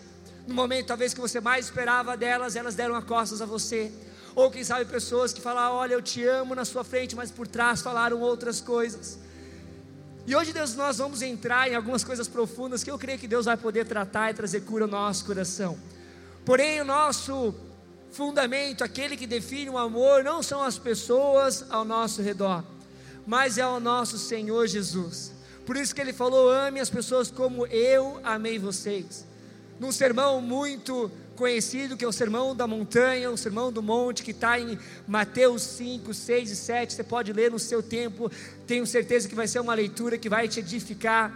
no 0.47 0.55
momento 0.55 0.87
talvez 0.87 1.13
que 1.13 1.21
você 1.21 1.39
mais 1.39 1.65
esperava 1.65 2.17
delas, 2.17 2.55
elas 2.55 2.73
deram 2.73 2.95
as 2.95 3.03
costas 3.03 3.43
a 3.43 3.45
você. 3.45 3.91
Ou 4.33 4.49
quem 4.49 4.63
sabe 4.63 4.85
pessoas 4.85 5.31
que 5.31 5.39
falaram: 5.39 5.75
olha, 5.75 5.93
eu 5.93 6.01
te 6.01 6.25
amo 6.25 6.55
na 6.55 6.65
sua 6.65 6.83
frente, 6.83 7.15
mas 7.15 7.29
por 7.29 7.47
trás 7.47 7.83
falaram 7.83 8.19
outras 8.19 8.59
coisas. 8.59 9.19
E 10.25 10.35
hoje, 10.35 10.51
Deus, 10.51 10.73
nós 10.73 10.97
vamos 10.97 11.21
entrar 11.21 11.69
em 11.69 11.75
algumas 11.75 12.03
coisas 12.03 12.27
profundas 12.27 12.83
que 12.83 12.89
eu 12.89 12.97
creio 12.97 13.19
que 13.19 13.27
Deus 13.27 13.45
vai 13.45 13.55
poder 13.55 13.85
tratar 13.85 14.31
e 14.31 14.33
trazer 14.33 14.61
cura 14.61 14.85
ao 14.85 14.89
nosso 14.89 15.25
coração. 15.25 15.77
Porém, 16.43 16.81
o 16.81 16.85
nosso 16.85 17.53
fundamento, 18.11 18.83
aquele 18.83 19.15
que 19.15 19.25
define 19.25 19.69
o 19.69 19.77
amor, 19.77 20.23
não 20.23 20.43
são 20.43 20.61
as 20.61 20.77
pessoas 20.77 21.65
ao 21.69 21.85
nosso 21.85 22.21
redor, 22.21 22.63
mas 23.25 23.57
é 23.57 23.65
o 23.65 23.79
nosso 23.79 24.17
Senhor 24.17 24.67
Jesus. 24.67 25.31
Por 25.65 25.77
isso 25.77 25.95
que 25.95 26.01
ele 26.01 26.13
falou: 26.13 26.49
ame 26.49 26.79
as 26.79 26.89
pessoas 26.89 27.31
como 27.31 27.65
eu 27.67 28.19
amei 28.23 28.59
vocês. 28.59 29.25
Num 29.79 29.91
sermão 29.91 30.41
muito 30.41 31.09
conhecido, 31.35 31.97
que 31.97 32.05
é 32.05 32.07
o 32.07 32.11
Sermão 32.11 32.55
da 32.55 32.67
Montanha, 32.67 33.31
o 33.31 33.37
Sermão 33.37 33.71
do 33.71 33.81
Monte, 33.81 34.21
que 34.21 34.29
está 34.29 34.59
em 34.59 34.77
Mateus 35.07 35.63
5, 35.63 36.13
6 36.13 36.51
e 36.51 36.55
7. 36.55 36.93
Você 36.93 37.03
pode 37.03 37.33
ler 37.33 37.49
no 37.49 37.57
seu 37.57 37.81
tempo, 37.81 38.31
tenho 38.67 38.85
certeza 38.85 39.27
que 39.27 39.33
vai 39.33 39.47
ser 39.47 39.59
uma 39.59 39.73
leitura 39.73 40.19
que 40.19 40.29
vai 40.29 40.47
te 40.47 40.59
edificar. 40.59 41.33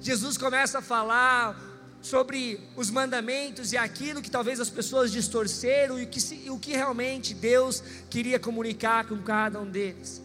Jesus 0.00 0.38
começa 0.38 0.78
a 0.78 0.82
falar 0.82 1.73
sobre 2.04 2.60
os 2.76 2.90
mandamentos 2.90 3.72
e 3.72 3.78
aquilo 3.78 4.20
que 4.20 4.30
talvez 4.30 4.60
as 4.60 4.68
pessoas 4.68 5.10
distorceram 5.10 5.98
e 5.98 6.02
o 6.02 6.06
que, 6.06 6.50
o 6.50 6.58
que 6.58 6.72
realmente 6.72 7.32
Deus 7.32 7.82
queria 8.10 8.38
comunicar 8.38 9.06
com 9.08 9.16
cada 9.22 9.58
um 9.58 9.64
deles. 9.64 10.20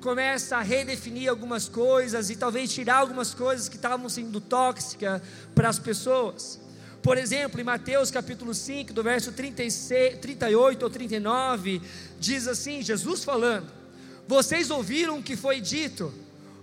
Começa 0.00 0.56
a 0.56 0.62
redefinir 0.62 1.28
algumas 1.28 1.68
coisas 1.68 2.30
e 2.30 2.36
talvez 2.36 2.72
tirar 2.72 2.98
algumas 2.98 3.34
coisas 3.34 3.68
que 3.68 3.74
estavam 3.74 4.08
sendo 4.08 4.40
tóxicas 4.40 5.20
para 5.56 5.68
as 5.68 5.78
pessoas. 5.78 6.60
Por 7.02 7.18
exemplo, 7.18 7.60
em 7.60 7.64
Mateus 7.64 8.12
capítulo 8.12 8.54
5, 8.54 8.92
do 8.92 9.02
verso 9.02 9.32
36, 9.32 10.20
38 10.20 10.84
ou 10.84 10.90
39, 10.90 11.82
diz 12.20 12.46
assim: 12.46 12.80
Jesus 12.80 13.24
falando: 13.24 13.66
Vocês 14.28 14.70
ouviram 14.70 15.18
o 15.18 15.22
que 15.22 15.34
foi 15.34 15.60
dito, 15.60 16.14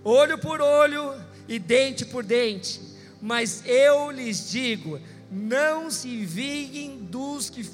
olho 0.01 0.37
por 0.37 0.61
olho 0.61 1.13
e 1.45 1.59
dente 1.59 2.05
por 2.05 2.23
dente 2.23 2.90
mas 3.21 3.63
eu 3.65 4.09
lhes 4.09 4.49
digo: 4.49 4.99
não 5.29 5.91
se 5.91 6.25
vinguem 6.25 6.97
dos 6.97 7.49
que 7.49 7.69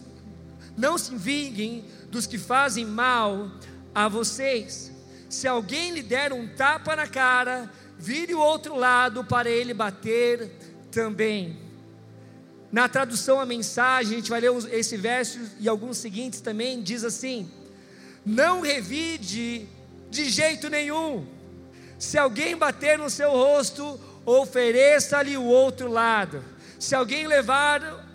não 0.77 0.97
se 0.97 1.15
vinguem 1.15 1.85
dos 2.11 2.27
que 2.27 2.37
fazem 2.37 2.85
mal 2.85 3.49
a 3.95 4.07
vocês. 4.07 4.91
Se 5.27 5.47
alguém 5.47 5.91
lhe 5.91 6.03
der 6.03 6.31
um 6.31 6.47
tapa 6.47 6.95
na 6.95 7.07
cara, 7.07 7.71
vire 7.97 8.35
o 8.35 8.39
outro 8.39 8.75
lado 8.75 9.23
para 9.23 9.49
ele 9.49 9.73
bater 9.73 10.51
também. 10.91 11.57
Na 12.71 12.87
tradução 12.87 13.39
a 13.39 13.45
mensagem, 13.45 14.13
a 14.13 14.15
gente 14.17 14.29
vai 14.29 14.39
ler 14.39 14.51
esse 14.71 14.97
verso 14.97 15.39
e 15.59 15.67
alguns 15.67 15.97
seguintes 15.97 16.41
também, 16.41 16.81
diz 16.81 17.03
assim: 17.03 17.49
Não 18.25 18.61
revide 18.61 19.67
de 20.11 20.29
jeito 20.29 20.69
nenhum. 20.69 21.25
Se 21.97 22.17
alguém 22.17 22.55
bater 22.55 22.99
no 22.99 23.09
seu 23.09 23.31
rosto, 23.31 23.99
ofereça-lhe 24.27 25.37
o 25.37 25.45
outro 25.45 25.89
lado. 25.89 26.43
Se 26.77 26.93
alguém 26.93 27.25
levar 27.25 28.05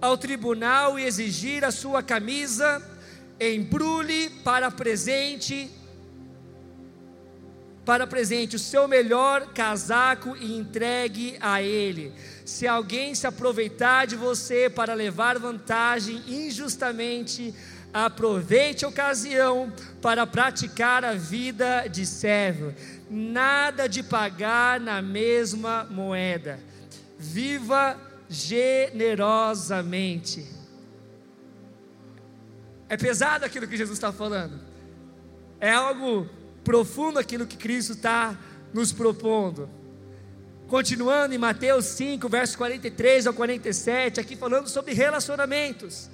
ao 0.00 0.16
tribunal 0.16 0.98
e 0.98 1.04
exigir 1.04 1.62
a 1.64 1.70
sua 1.70 2.02
camisa, 2.02 2.82
embrulhe 3.38 4.30
para 4.42 4.70
presente 4.70 5.70
para 7.84 8.06
presente 8.06 8.56
o 8.56 8.58
seu 8.58 8.88
melhor 8.88 9.52
casaco 9.52 10.34
e 10.38 10.56
entregue 10.56 11.36
a 11.38 11.60
ele. 11.60 12.14
Se 12.42 12.66
alguém 12.66 13.14
se 13.14 13.26
aproveitar 13.26 14.06
de 14.06 14.16
você 14.16 14.70
para 14.70 14.94
levar 14.94 15.38
vantagem 15.38 16.22
injustamente, 16.26 17.54
aproveite 17.92 18.84
a 18.84 18.88
ocasião 18.88 19.72
para 20.00 20.26
praticar 20.26 21.04
a 21.04 21.12
vida 21.12 21.86
de 21.86 22.06
servo. 22.06 22.74
Nada 23.16 23.88
de 23.88 24.02
pagar 24.02 24.80
na 24.80 25.00
mesma 25.00 25.84
moeda. 25.84 26.58
Viva 27.16 27.96
generosamente. 28.28 30.44
É 32.88 32.96
pesado 32.96 33.44
aquilo 33.44 33.68
que 33.68 33.76
Jesus 33.76 33.96
está 33.96 34.12
falando. 34.12 34.58
É 35.60 35.70
algo 35.70 36.28
profundo 36.64 37.20
aquilo 37.20 37.46
que 37.46 37.56
Cristo 37.56 37.92
está 37.92 38.36
nos 38.72 38.90
propondo. 38.90 39.70
Continuando 40.66 41.36
em 41.36 41.38
Mateus 41.38 41.84
5, 41.84 42.28
versos 42.28 42.56
43 42.56 43.28
ao 43.28 43.34
47, 43.34 44.18
aqui 44.18 44.34
falando 44.34 44.68
sobre 44.68 44.92
relacionamentos. 44.92 46.10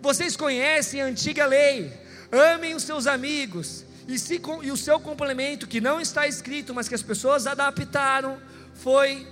Vocês 0.00 0.36
conhecem 0.36 1.02
a 1.02 1.06
antiga 1.06 1.44
lei: 1.44 1.92
amem 2.30 2.72
os 2.72 2.84
seus 2.84 3.08
amigos, 3.08 3.84
e, 4.06 4.18
se, 4.18 4.40
e 4.62 4.70
o 4.70 4.76
seu 4.76 5.00
complemento, 5.00 5.66
que 5.66 5.80
não 5.80 6.00
está 6.00 6.26
escrito, 6.26 6.74
mas 6.74 6.88
que 6.88 6.94
as 6.94 7.02
pessoas 7.02 7.46
adaptaram, 7.46 8.38
foi: 8.74 9.26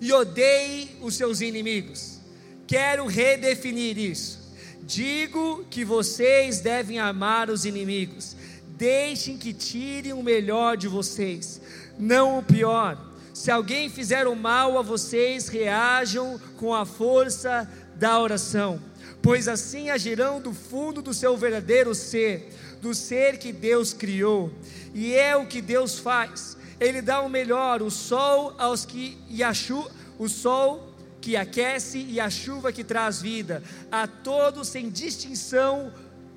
e 0.00 0.12
odeie 0.12 0.96
os 1.00 1.14
seus 1.14 1.40
inimigos. 1.40 2.18
Quero 2.66 3.06
redefinir 3.06 3.98
isso. 3.98 4.38
Digo 4.82 5.64
que 5.70 5.84
vocês 5.84 6.60
devem 6.60 6.98
amar 6.98 7.50
os 7.50 7.64
inimigos 7.64 8.36
Deixem 8.78 9.36
que 9.36 9.52
tirem 9.52 10.12
o 10.12 10.22
melhor 10.22 10.76
de 10.76 10.86
vocês, 10.86 11.60
não 11.98 12.38
o 12.38 12.42
pior. 12.44 12.96
Se 13.34 13.50
alguém 13.50 13.90
fizer 13.90 14.28
o 14.28 14.36
mal 14.36 14.78
a 14.78 14.82
vocês, 14.82 15.48
reajam 15.48 16.40
com 16.56 16.72
a 16.72 16.86
força 16.86 17.68
da 17.96 18.20
oração, 18.20 18.80
pois 19.20 19.48
assim 19.48 19.90
agirão 19.90 20.40
do 20.40 20.54
fundo 20.54 21.02
do 21.02 21.12
seu 21.12 21.36
verdadeiro 21.36 21.92
ser, 21.92 22.54
do 22.80 22.94
ser 22.94 23.38
que 23.38 23.52
Deus 23.52 23.92
criou. 23.92 24.52
E 24.94 25.14
é 25.14 25.36
o 25.36 25.46
que 25.46 25.60
Deus 25.60 25.98
faz. 25.98 26.56
Ele 26.80 27.02
dá 27.02 27.20
o 27.20 27.28
melhor, 27.28 27.82
o 27.82 27.90
sol 27.90 28.54
aos 28.58 28.84
que 28.84 29.18
e 29.28 29.42
a 29.42 29.52
chu, 29.52 29.88
o 30.18 30.28
sol 30.28 30.94
que 31.20 31.36
aquece 31.36 31.98
e 31.98 32.20
a 32.20 32.30
chuva 32.30 32.72
que 32.72 32.84
traz 32.84 33.20
vida, 33.20 33.62
a 33.90 34.06
todos 34.06 34.68
sem 34.68 34.88
distinção 34.88 35.92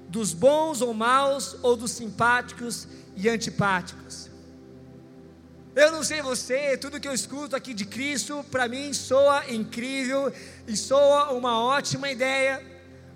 dos 0.10 0.34
bons 0.34 0.82
ou 0.82 0.94
maus, 0.94 1.56
ou 1.62 1.76
dos 1.78 1.92
simpáticos 1.92 2.88
e 3.16 3.30
antipáticos. 3.30 4.30
Eu 5.74 5.90
não 5.92 6.04
sei 6.04 6.22
você, 6.22 6.76
tudo 6.76 7.00
que 7.00 7.08
eu 7.08 7.14
escuto 7.14 7.56
aqui 7.56 7.74
de 7.74 7.86
Cristo, 7.86 8.44
para 8.52 8.68
mim 8.68 8.92
soa 8.92 9.50
incrível 9.50 10.34
e 10.68 10.76
soa 10.76 11.32
uma 11.32 11.64
ótima 11.64 12.12
ideia, 12.12 12.62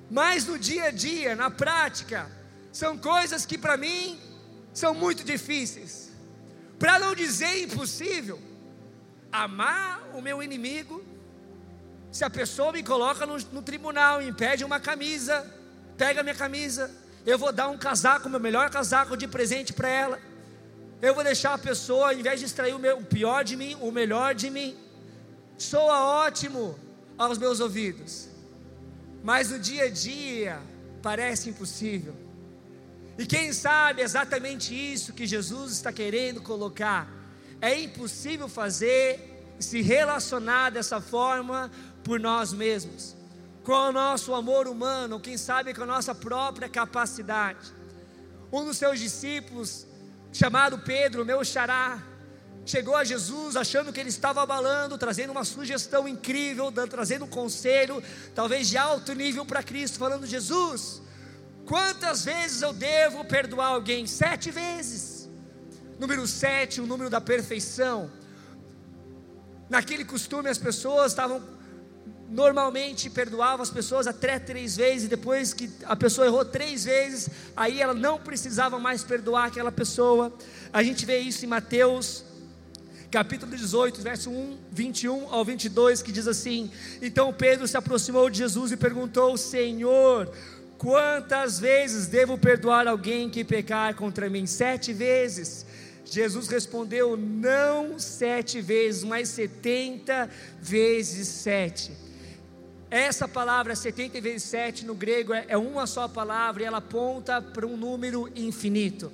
mas 0.09 0.45
no 0.45 0.57
dia 0.57 0.85
a 0.85 0.91
dia, 0.91 1.35
na 1.35 1.51
prática, 1.51 2.31
são 2.75 2.97
coisas 2.97 3.45
que 3.45 3.57
para 3.57 3.77
mim 3.77 4.19
são 4.73 4.93
muito 4.93 5.23
difíceis, 5.23 6.11
para 6.77 6.99
não 6.99 7.15
dizer 7.15 7.63
impossível. 7.63 8.37
Amar 9.31 10.01
o 10.13 10.21
meu 10.21 10.43
inimigo, 10.43 11.01
se 12.11 12.25
a 12.25 12.29
pessoa 12.29 12.73
me 12.73 12.83
coloca 12.83 13.25
no, 13.25 13.37
no 13.53 13.61
tribunal 13.61 14.21
e 14.21 14.27
impede 14.27 14.65
uma 14.65 14.77
camisa, 14.77 15.35
pega 15.97 16.21
minha 16.21 16.35
camisa, 16.35 16.91
eu 17.25 17.37
vou 17.39 17.53
dar 17.53 17.69
um 17.69 17.77
casaco, 17.77 18.29
meu 18.29 18.41
melhor 18.41 18.69
casaco 18.69 19.15
de 19.15 19.25
presente 19.25 19.71
para 19.71 19.87
ela. 19.87 20.19
Eu 21.01 21.15
vou 21.15 21.23
deixar 21.23 21.53
a 21.53 21.57
pessoa, 21.57 22.07
ao 22.07 22.13
invés 22.13 22.41
de 22.41 22.45
extrair 22.45 22.73
o, 22.73 22.79
meu, 22.79 22.97
o 22.97 23.05
pior 23.05 23.45
de 23.45 23.55
mim, 23.55 23.77
o 23.79 23.89
melhor 23.89 24.35
de 24.35 24.49
mim. 24.49 24.77
Soa 25.57 26.25
ótimo 26.25 26.77
aos 27.17 27.37
meus 27.37 27.61
ouvidos, 27.61 28.27
mas 29.23 29.49
no 29.49 29.59
dia 29.59 29.85
a 29.85 29.89
dia 29.89 30.59
parece 31.01 31.49
impossível. 31.49 32.24
E 33.17 33.25
quem 33.25 33.53
sabe 33.53 34.01
exatamente 34.01 34.73
isso 34.73 35.13
que 35.13 35.25
Jesus 35.25 35.71
está 35.71 35.91
querendo 35.91 36.41
colocar. 36.41 37.07
É 37.61 37.79
impossível 37.79 38.47
fazer 38.47 39.55
se 39.59 39.81
relacionar 39.81 40.69
dessa 40.69 40.99
forma 40.99 41.71
por 42.03 42.19
nós 42.19 42.51
mesmos 42.51 43.15
com 43.65 43.89
o 43.89 43.91
nosso 43.91 44.35
amor 44.35 44.67
humano, 44.67 45.19
quem 45.19 45.37
sabe 45.39 45.73
com 45.73 45.81
a 45.81 45.87
nossa 45.87 46.13
própria 46.13 46.69
capacidade. 46.69 47.73
Um 48.51 48.63
dos 48.63 48.77
seus 48.77 48.99
discípulos, 48.99 49.87
chamado 50.31 50.77
Pedro, 50.77 51.25
meu 51.25 51.43
xará, 51.43 51.99
chegou 52.63 52.95
a 52.95 53.03
Jesus 53.03 53.55
achando 53.55 53.91
que 53.91 53.99
ele 53.99 54.09
estava 54.09 54.43
abalando, 54.43 54.99
trazendo 54.99 55.31
uma 55.31 55.43
sugestão 55.43 56.07
incrível, 56.07 56.71
trazendo 56.71 57.25
um 57.25 57.27
conselho, 57.27 58.03
talvez 58.35 58.69
de 58.69 58.77
alto 58.77 59.13
nível 59.13 59.43
para 59.43 59.63
Cristo, 59.63 59.97
falando: 59.97 60.27
Jesus, 60.27 61.01
quantas 61.65 62.25
vezes 62.25 62.61
eu 62.61 62.73
devo 62.73 63.25
perdoar 63.25 63.67
alguém? 63.67 64.05
Sete 64.07 64.51
vezes. 64.51 65.29
Número 65.99 66.27
sete, 66.27 66.81
o 66.81 66.87
número 66.87 67.09
da 67.09 67.21
perfeição. 67.21 68.11
Naquele 69.69 70.05
costume, 70.05 70.49
as 70.49 70.57
pessoas 70.57 71.11
estavam 71.11 71.41
normalmente 72.29 73.09
perdoava 73.09 73.61
as 73.61 73.69
pessoas 73.69 74.07
até 74.07 74.39
três 74.39 74.75
vezes, 74.75 75.05
e 75.05 75.07
depois 75.07 75.53
que 75.53 75.69
a 75.85 75.95
pessoa 75.95 76.25
errou 76.25 76.43
três 76.43 76.85
vezes, 76.85 77.29
aí 77.55 77.81
ela 77.81 77.93
não 77.93 78.19
precisava 78.19 78.79
mais 78.79 79.03
perdoar 79.03 79.45
aquela 79.45 79.71
pessoa. 79.71 80.33
A 80.73 80.81
gente 80.81 81.05
vê 81.05 81.19
isso 81.19 81.45
em 81.45 81.47
Mateus 81.47 82.23
capítulo 83.15 83.55
18, 83.55 84.01
verso 84.01 84.29
1, 84.29 84.57
21 84.73 85.33
ao 85.33 85.45
22, 85.45 86.01
que 86.01 86.11
diz 86.11 86.27
assim: 86.27 86.69
Então 87.01 87.31
Pedro 87.31 87.65
se 87.65 87.77
aproximou 87.77 88.29
de 88.29 88.39
Jesus 88.39 88.73
e 88.73 88.77
perguntou: 88.77 89.37
Senhor, 89.37 90.29
quantas 90.77 91.59
vezes 91.59 92.07
devo 92.07 92.37
perdoar 92.37 92.87
alguém 92.87 93.29
que 93.29 93.43
pecar 93.43 93.95
contra 93.95 94.29
mim? 94.29 94.45
Sete 94.45 94.93
vezes. 94.93 95.65
Jesus 96.05 96.47
respondeu: 96.47 97.17
Não 97.17 97.97
sete 97.97 98.61
vezes, 98.61 99.03
mas 99.03 99.29
setenta 99.29 100.29
vezes 100.61 101.27
sete. 101.27 102.05
Essa 102.89 103.27
palavra 103.27 103.75
70 103.75 104.21
vezes 104.21 104.43
7 104.43 104.85
no 104.85 104.93
grego 104.93 105.33
é, 105.33 105.45
é 105.49 105.57
uma 105.57 105.87
só 105.87 106.07
palavra 106.07 106.63
e 106.63 106.65
ela 106.65 106.77
aponta 106.77 107.41
para 107.41 107.65
um 107.65 107.75
número 107.75 108.29
infinito. 108.35 109.11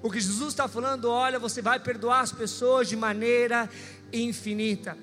O 0.00 0.10
que 0.10 0.20
Jesus 0.20 0.50
está 0.50 0.68
falando, 0.68 1.10
olha, 1.10 1.38
você 1.38 1.60
vai 1.60 1.80
perdoar 1.80 2.20
as 2.20 2.32
pessoas 2.32 2.88
de 2.88 2.96
maneira 2.96 3.68
infinita. 4.12 4.96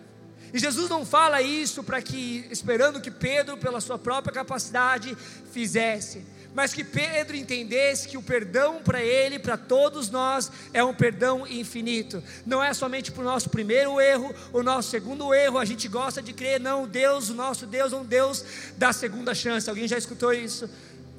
E 0.55 0.59
Jesus 0.59 0.89
não 0.89 1.05
fala 1.05 1.41
isso 1.41 1.83
para 1.83 2.01
que, 2.01 2.47
esperando 2.49 3.01
que 3.01 3.11
Pedro, 3.11 3.57
pela 3.57 3.81
sua 3.81 3.99
própria 3.99 4.33
capacidade, 4.33 5.13
fizesse 5.51 6.23
mas 6.55 6.73
que 6.73 6.85
Pedro 6.85 7.35
entendesse 7.35 8.07
que 8.07 8.17
o 8.17 8.23
perdão 8.23 8.81
para 8.81 9.03
ele, 9.03 9.37
para 9.37 9.57
todos 9.57 10.09
nós, 10.09 10.49
é 10.73 10.81
um 10.81 10.93
perdão 10.93 11.45
infinito. 11.45 12.23
Não 12.45 12.63
é 12.63 12.73
somente 12.73 13.11
para 13.11 13.21
o 13.21 13.25
nosso 13.25 13.49
primeiro 13.49 13.99
erro, 13.99 14.33
o 14.53 14.63
nosso 14.63 14.89
segundo 14.89 15.33
erro, 15.33 15.59
a 15.59 15.65
gente 15.65 15.89
gosta 15.89 16.21
de 16.21 16.31
crer, 16.31 16.61
não, 16.61 16.87
Deus, 16.87 17.29
o 17.29 17.33
nosso 17.33 17.67
Deus 17.67 17.91
é 17.91 17.97
um 17.97 18.05
Deus 18.05 18.45
da 18.77 18.93
segunda 18.93 19.35
chance. 19.35 19.69
Alguém 19.69 19.85
já 19.85 19.97
escutou 19.97 20.31
isso? 20.31 20.69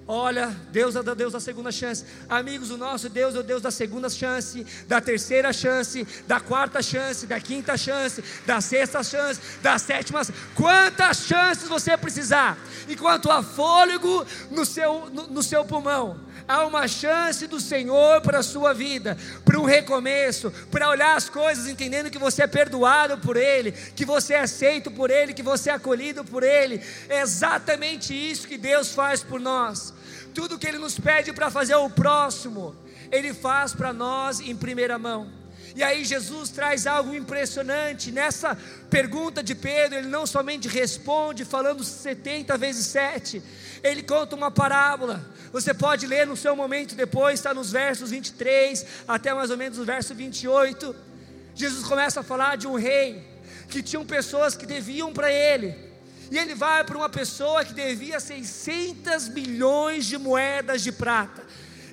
Olha, 0.08 0.56
Deus 0.70 0.94
é 0.94 1.02
Deus 1.16 1.32
da 1.32 1.40
segunda 1.40 1.72
chance. 1.72 2.04
Amigos, 2.28 2.70
o 2.70 2.76
nosso 2.76 3.08
Deus 3.08 3.34
é 3.34 3.40
o 3.40 3.42
Deus 3.42 3.60
da 3.60 3.72
segunda 3.72 4.08
chance, 4.08 4.64
da 4.86 5.00
terceira 5.00 5.52
chance, 5.52 6.06
da 6.28 6.38
quarta 6.38 6.80
chance, 6.80 7.26
da 7.26 7.40
quinta 7.40 7.76
chance, 7.76 8.22
da 8.46 8.60
sexta 8.60 9.02
chance, 9.02 9.40
da 9.60 9.80
sétima. 9.80 10.22
Quantas 10.54 11.24
chances 11.26 11.68
você 11.68 11.96
precisar? 11.96 12.56
Enquanto 12.88 13.32
há 13.32 13.42
fôlego 13.42 14.24
no 14.48 14.64
seu, 14.64 15.10
no, 15.10 15.26
no 15.26 15.42
seu 15.42 15.64
pulmão, 15.64 16.20
há 16.46 16.64
uma 16.64 16.86
chance 16.86 17.48
do 17.48 17.58
Senhor 17.58 18.20
para 18.20 18.38
a 18.38 18.44
sua 18.44 18.72
vida, 18.72 19.18
para 19.44 19.58
um 19.58 19.64
recomeço, 19.64 20.52
para 20.70 20.88
olhar 20.88 21.16
as 21.16 21.28
coisas 21.28 21.66
entendendo 21.66 22.12
que 22.12 22.18
você 22.18 22.44
é 22.44 22.46
perdoado 22.46 23.18
por 23.18 23.36
Ele, 23.36 23.72
que 23.72 24.04
você 24.04 24.34
é 24.34 24.40
aceito 24.40 24.88
por 24.88 25.10
Ele, 25.10 25.34
que 25.34 25.42
você 25.42 25.68
é 25.68 25.72
acolhido 25.72 26.24
por 26.24 26.44
Ele. 26.44 26.80
É 27.08 27.22
exatamente 27.22 28.14
isso 28.14 28.46
que 28.46 28.56
Deus 28.56 28.92
faz 28.92 29.24
por 29.24 29.40
nós 29.40 29.95
tudo 30.36 30.58
que 30.58 30.68
Ele 30.70 30.78
nos 30.78 30.96
pede 31.08 31.32
para 31.32 31.50
fazer 31.50 31.76
o 31.76 31.90
próximo 31.90 32.64
ele 33.10 33.32
faz 33.32 33.72
para 33.74 33.92
nós 33.92 34.40
em 34.40 34.56
primeira 34.56 34.98
mão. 34.98 35.30
E 35.74 35.82
aí 35.82 36.04
Jesus 36.04 36.48
traz 36.48 36.86
algo 36.86 37.14
impressionante 37.14 38.10
nessa 38.10 38.56
pergunta 38.88 39.42
de 39.42 39.54
Pedro, 39.54 39.98
ele 39.98 40.08
não 40.08 40.26
somente 40.26 40.68
responde 40.68 41.44
falando 41.44 41.84
70 41.84 42.56
vezes 42.56 42.86
7, 42.86 43.42
ele 43.82 44.02
conta 44.02 44.34
uma 44.34 44.50
parábola. 44.50 45.22
Você 45.52 45.74
pode 45.74 46.06
ler 46.06 46.26
no 46.26 46.36
seu 46.36 46.56
momento 46.56 46.94
depois, 46.94 47.38
está 47.38 47.52
nos 47.52 47.70
versos 47.70 48.10
23 48.10 48.86
até 49.06 49.34
mais 49.34 49.50
ou 49.50 49.56
menos 49.56 49.78
o 49.78 49.84
verso 49.84 50.14
28. 50.14 50.96
Jesus 51.54 51.86
começa 51.86 52.20
a 52.20 52.22
falar 52.22 52.56
de 52.56 52.66
um 52.66 52.74
rei 52.74 53.22
que 53.68 53.82
tinham 53.82 54.04
pessoas 54.06 54.56
que 54.56 54.64
deviam 54.64 55.12
para 55.12 55.30
ele. 55.30 55.85
E 56.30 56.38
ele 56.38 56.54
vai 56.54 56.82
para 56.84 56.96
uma 56.96 57.08
pessoa 57.08 57.64
que 57.64 57.72
devia 57.72 58.18
600 58.18 59.28
milhões 59.28 60.06
de 60.06 60.18
moedas 60.18 60.82
de 60.82 60.90
prata. 60.90 61.42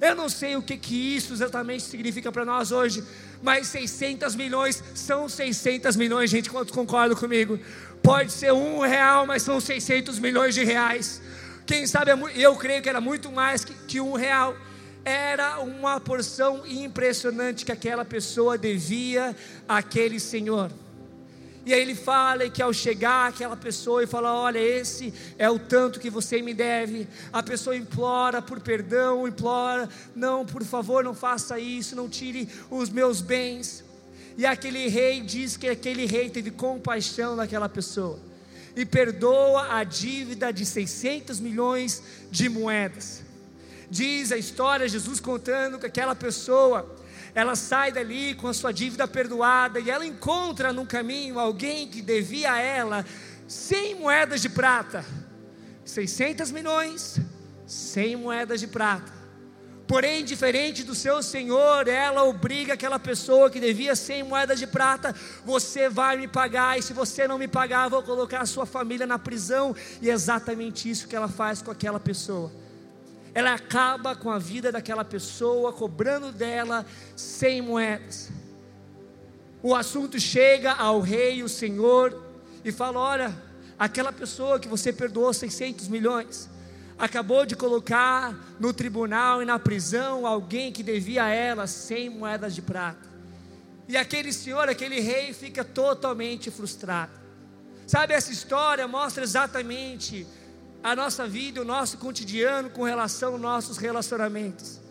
Eu 0.02 0.15
não 0.15 0.28
sei 0.28 0.56
o 0.56 0.62
que, 0.62 0.76
que 0.76 1.15
isso 1.15 1.34
exatamente 1.34 1.84
significa 1.84 2.32
para 2.32 2.43
nós 2.43 2.72
hoje, 2.72 3.04
mas 3.41 3.67
600 3.67 4.36
milhões 4.36 4.84
são 4.96 5.30
600 5.30 5.96
milhões, 5.96 6.30
gente, 6.30 6.50
quantos 6.50 6.74
concordam 6.74 7.17
comigo? 7.17 7.60
Pode 8.02 8.32
ser 8.32 8.52
um 8.52 8.82
real, 8.82 9.26
mas 9.26 9.43
são 9.43 9.62
600 9.62 10.19
milhões 10.19 10.56
de 10.56 10.63
reais. 10.63 11.22
Quem 11.65 11.88
sabe, 11.88 12.12
é 12.12 12.17
eu 12.36 12.56
creio 12.58 12.82
que 12.82 12.89
era 12.89 13.00
muito 13.00 13.32
mais 13.32 13.63
que, 13.63 13.74
que 13.74 14.02
um 14.02 14.13
real. 14.13 14.58
Era 15.06 15.60
uma 15.60 16.00
porção 16.00 16.63
impressionante 16.65 17.65
que 17.65 17.72
aquela 17.72 18.04
pessoa 18.04 18.58
devia 18.58 19.36
àquele 19.67 20.19
senhor. 20.19 20.72
E 21.65 21.73
aí 21.73 21.82
ele 21.82 21.95
fala 21.95 22.49
que 22.49 22.62
ao 22.62 22.73
chegar 22.73 23.30
aquela 23.30 23.56
pessoa 23.56 24.04
e 24.04 24.08
fala: 24.08 24.34
Olha, 24.34 24.60
esse 24.60 25.13
é 25.38 25.49
o 25.49 25.58
tanto 25.58 25.99
que 25.99 26.10
você 26.10 26.41
me 26.41 26.54
deve. 26.54 27.08
A 27.32 27.41
pessoa 27.41 27.76
implora 27.76 28.41
por 28.41 28.60
perdão, 28.60 29.28
implora: 29.28 29.88
Não, 30.15 30.45
por 30.45 30.63
favor, 30.63 31.04
não 31.04 31.13
faça 31.13 31.58
isso, 31.58 31.95
não 31.95 32.10
tire 32.10 32.49
os 32.69 32.89
meus 32.89 33.21
bens. 33.21 33.84
E 34.38 34.45
aquele 34.45 34.88
rei 34.88 35.21
diz 35.21 35.56
que 35.56 35.67
aquele 35.67 36.06
rei 36.06 36.30
teve 36.30 36.52
compaixão 36.52 37.36
daquela 37.36 37.69
pessoa 37.69 38.19
e 38.76 38.86
perdoa 38.86 39.76
a 39.76 39.84
dívida 39.84 40.52
de 40.52 40.65
600 40.65 41.39
milhões 41.39 42.02
de 42.32 42.49
moedas. 42.49 43.21
Diz 43.89 44.32
a 44.32 44.38
história, 44.38 44.89
Jesus 44.89 45.19
contando 45.19 45.78
que 45.78 45.86
aquela 45.86 46.15
pessoa 46.15 46.84
ela 47.36 47.56
sai 47.56 47.91
dali 47.91 48.36
com 48.36 48.48
a 48.48 48.54
sua 48.54 48.72
dívida 48.72 49.08
perdoada 49.08 49.80
e 49.80 49.89
ela 49.89 50.06
encontra 50.06 50.72
no 50.72 50.86
caminho 50.86 51.39
alguém 51.39 51.88
que 51.88 52.02
devia 52.02 52.54
a 52.54 52.60
ela 52.60 53.06
100 53.48 53.96
moedas 53.96 54.41
de 54.41 54.50
prata, 54.50 55.04
600 55.84 56.52
milhões, 56.52 57.19
100 57.65 58.15
moedas 58.17 58.60
de 58.60 58.67
prata. 58.67 59.12
Porém, 59.88 60.24
diferente 60.24 60.84
do 60.84 60.96
seu 60.96 61.22
senhor, 61.22 61.88
ela 61.88 62.24
obriga 62.24 62.74
aquela 62.74 62.98
pessoa 62.98 63.50
que 63.50 63.60
devia 63.60 63.96
100 63.96 64.24
moedas 64.24 64.58
de 64.58 64.65
prata: 64.65 65.13
você 65.43 65.89
vai 65.89 66.15
me 66.17 66.28
pagar, 66.28 66.80
e 66.80 66.82
se 66.82 66.93
você 66.93 67.28
não 67.28 67.38
me 67.38 67.50
pagar, 67.50 67.89
vou 67.89 68.02
colocar 68.02 68.41
a 68.41 68.46
sua 68.46 68.65
família 68.65 69.06
na 69.06 69.19
prisão. 69.19 69.76
E 70.02 70.10
é 70.10 70.13
exatamente 70.13 70.89
isso 70.89 71.08
que 71.08 71.15
ela 71.15 71.28
faz 71.28 71.62
com 71.62 71.69
aquela 71.69 72.00
pessoa 72.00 72.50
ela 73.34 73.54
acaba 73.54 74.15
com 74.15 74.30
a 74.30 74.38
vida 74.38 74.72
daquela 74.72 75.04
pessoa, 75.04 75.74
cobrando 75.74 76.32
dela 76.32 76.86
cem 77.15 77.62
moedas. 77.62 78.30
O 79.62 79.74
assunto 79.74 80.19
chega 80.19 80.74
ao 80.74 81.00
rei, 81.00 81.41
o 81.41 81.50
senhor, 81.50 82.22
e 82.63 82.72
fala: 82.72 83.00
Olha, 83.00 83.36
aquela 83.80 84.12
pessoa 84.12 84.60
que 84.60 84.67
você 84.67 84.93
perdoou 84.93 85.34
600 85.34 85.88
milhões, 85.88 86.50
acabou 86.98 87.46
de 87.46 87.56
colocar 87.56 88.38
no 88.60 88.72
tribunal 88.72 89.41
e 89.41 89.46
na 89.46 89.58
prisão 89.58 90.28
alguém 90.28 90.72
que 90.72 90.84
devia 90.84 91.24
a 91.24 91.30
ela 91.30 91.65
100 91.65 92.10
moedas 92.12 92.54
de 92.54 92.62
prata. 92.62 93.10
E 93.88 93.98
aquele 93.98 94.32
senhor, 94.32 94.69
aquele 94.69 95.00
rei, 95.00 95.34
fica 95.34 95.63
totalmente 95.63 96.52
frustrado. 96.52 97.24
Sabe, 97.86 98.13
essa 98.13 98.32
história 98.32 98.88
mostra 98.88 99.24
exatamente 99.24 100.26
a 100.84 100.96
nossa 100.96 101.26
vida, 101.26 101.62
o 101.62 101.65
nosso 101.65 101.98
cotidiano 101.98 102.69
com 102.69 102.84
relação 102.84 103.34
aos 103.34 103.41
nossos 103.41 103.78
relacionamentos. 103.78 104.82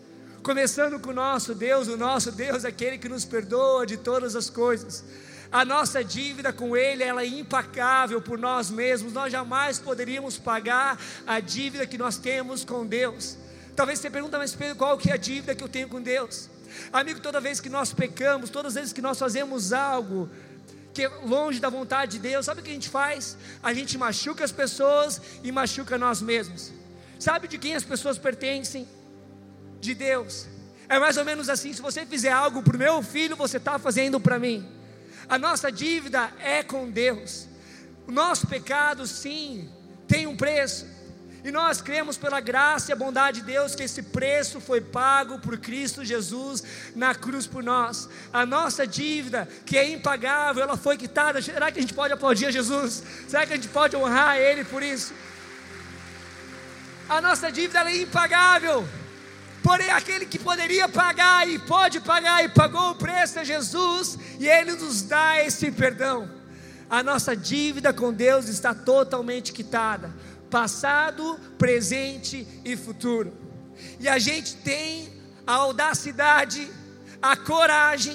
Começando 0.42 0.98
com 0.98 1.10
o 1.10 1.14
nosso 1.14 1.54
Deus, 1.54 1.86
o 1.86 1.96
nosso 1.96 2.32
Deus 2.32 2.64
é 2.64 2.68
aquele 2.68 2.96
que 2.98 3.08
nos 3.08 3.24
perdoa 3.24 3.86
de 3.86 3.98
todas 3.98 4.34
as 4.34 4.48
coisas. 4.48 5.04
A 5.52 5.66
nossa 5.66 6.02
dívida 6.02 6.50
com 6.50 6.74
Ele, 6.74 7.04
ela 7.04 7.22
é 7.22 7.26
impacável 7.26 8.22
por 8.22 8.38
nós 8.38 8.70
mesmos. 8.70 9.12
Nós 9.12 9.30
jamais 9.30 9.78
poderíamos 9.78 10.38
pagar 10.38 10.98
a 11.26 11.38
dívida 11.40 11.86
que 11.86 11.98
nós 11.98 12.16
temos 12.16 12.64
com 12.64 12.86
Deus. 12.86 13.36
Talvez 13.76 13.98
você 13.98 14.08
pergunta, 14.08 14.38
mas 14.38 14.54
Pedro, 14.54 14.76
qual 14.76 14.96
que 14.96 15.10
é 15.10 15.12
a 15.12 15.18
dívida 15.18 15.54
que 15.54 15.62
eu 15.62 15.68
tenho 15.68 15.88
com 15.88 16.00
Deus? 16.00 16.48
Amigo, 16.90 17.20
toda 17.20 17.38
vez 17.38 17.60
que 17.60 17.68
nós 17.68 17.92
pecamos, 17.92 18.48
todas 18.48 18.70
as 18.70 18.74
vezes 18.74 18.92
que 18.94 19.02
nós 19.02 19.18
fazemos 19.18 19.74
algo 19.74 20.30
que 20.92 21.06
longe 21.24 21.58
da 21.58 21.70
vontade 21.70 22.12
de 22.12 22.18
Deus, 22.18 22.46
sabe 22.46 22.60
o 22.60 22.64
que 22.64 22.70
a 22.70 22.74
gente 22.74 22.88
faz? 22.88 23.36
A 23.62 23.72
gente 23.72 23.96
machuca 23.96 24.44
as 24.44 24.52
pessoas 24.52 25.20
e 25.42 25.50
machuca 25.50 25.96
nós 25.96 26.20
mesmos. 26.20 26.72
Sabe 27.18 27.48
de 27.48 27.56
quem 27.56 27.74
as 27.74 27.84
pessoas 27.84 28.18
pertencem? 28.18 28.86
De 29.80 29.94
Deus. 29.94 30.46
É 30.88 30.98
mais 30.98 31.16
ou 31.16 31.24
menos 31.24 31.48
assim: 31.48 31.72
se 31.72 31.80
você 31.80 32.04
fizer 32.04 32.30
algo 32.30 32.62
para 32.62 32.76
o 32.76 32.78
meu 32.78 33.02
filho, 33.02 33.36
você 33.36 33.56
está 33.56 33.78
fazendo 33.78 34.20
para 34.20 34.38
mim. 34.38 34.68
A 35.28 35.38
nossa 35.38 35.72
dívida 35.72 36.30
é 36.40 36.62
com 36.62 36.90
Deus. 36.90 37.48
O 38.06 38.12
nosso 38.12 38.46
pecado, 38.46 39.06
sim, 39.06 39.70
tem 40.06 40.26
um 40.26 40.36
preço. 40.36 40.86
E 41.44 41.50
nós 41.50 41.80
cremos 41.80 42.16
pela 42.16 42.38
graça 42.40 42.90
e 42.90 42.92
a 42.92 42.96
bondade 42.96 43.40
de 43.40 43.46
Deus 43.46 43.74
que 43.74 43.82
esse 43.82 44.00
preço 44.00 44.60
foi 44.60 44.80
pago 44.80 45.40
por 45.40 45.58
Cristo 45.58 46.04
Jesus 46.04 46.62
na 46.94 47.16
cruz 47.16 47.48
por 47.48 47.64
nós. 47.64 48.08
A 48.32 48.46
nossa 48.46 48.86
dívida, 48.86 49.48
que 49.66 49.76
é 49.76 49.90
impagável, 49.90 50.62
ela 50.62 50.76
foi 50.76 50.96
quitada. 50.96 51.42
Será 51.42 51.72
que 51.72 51.80
a 51.80 51.82
gente 51.82 51.94
pode 51.94 52.12
aplaudir 52.12 52.46
a 52.46 52.50
Jesus? 52.52 53.02
Será 53.26 53.44
que 53.44 53.54
a 53.54 53.56
gente 53.56 53.68
pode 53.68 53.96
honrar 53.96 54.36
Ele 54.36 54.64
por 54.64 54.84
isso? 54.84 55.12
A 57.08 57.20
nossa 57.20 57.50
dívida 57.50 57.90
é 57.90 57.96
impagável. 57.96 58.86
Porém, 59.64 59.90
aquele 59.90 60.26
que 60.26 60.38
poderia 60.38 60.88
pagar 60.88 61.48
e 61.48 61.58
pode 61.58 62.00
pagar 62.00 62.44
e 62.44 62.48
pagou 62.48 62.90
o 62.90 62.94
preço 62.94 63.38
é 63.40 63.44
Jesus, 63.44 64.18
e 64.38 64.48
Ele 64.48 64.72
nos 64.72 65.02
dá 65.02 65.44
esse 65.44 65.70
perdão. 65.70 66.28
A 66.90 67.02
nossa 67.02 67.34
dívida 67.34 67.92
com 67.92 68.12
Deus 68.12 68.48
está 68.48 68.74
totalmente 68.74 69.52
quitada 69.52 70.10
passado, 70.52 71.40
presente 71.56 72.46
e 72.62 72.76
futuro. 72.76 73.32
E 73.98 74.06
a 74.06 74.18
gente 74.18 74.54
tem 74.56 75.08
a 75.46 75.54
audacidade, 75.54 76.70
a 77.22 77.34
coragem 77.34 78.14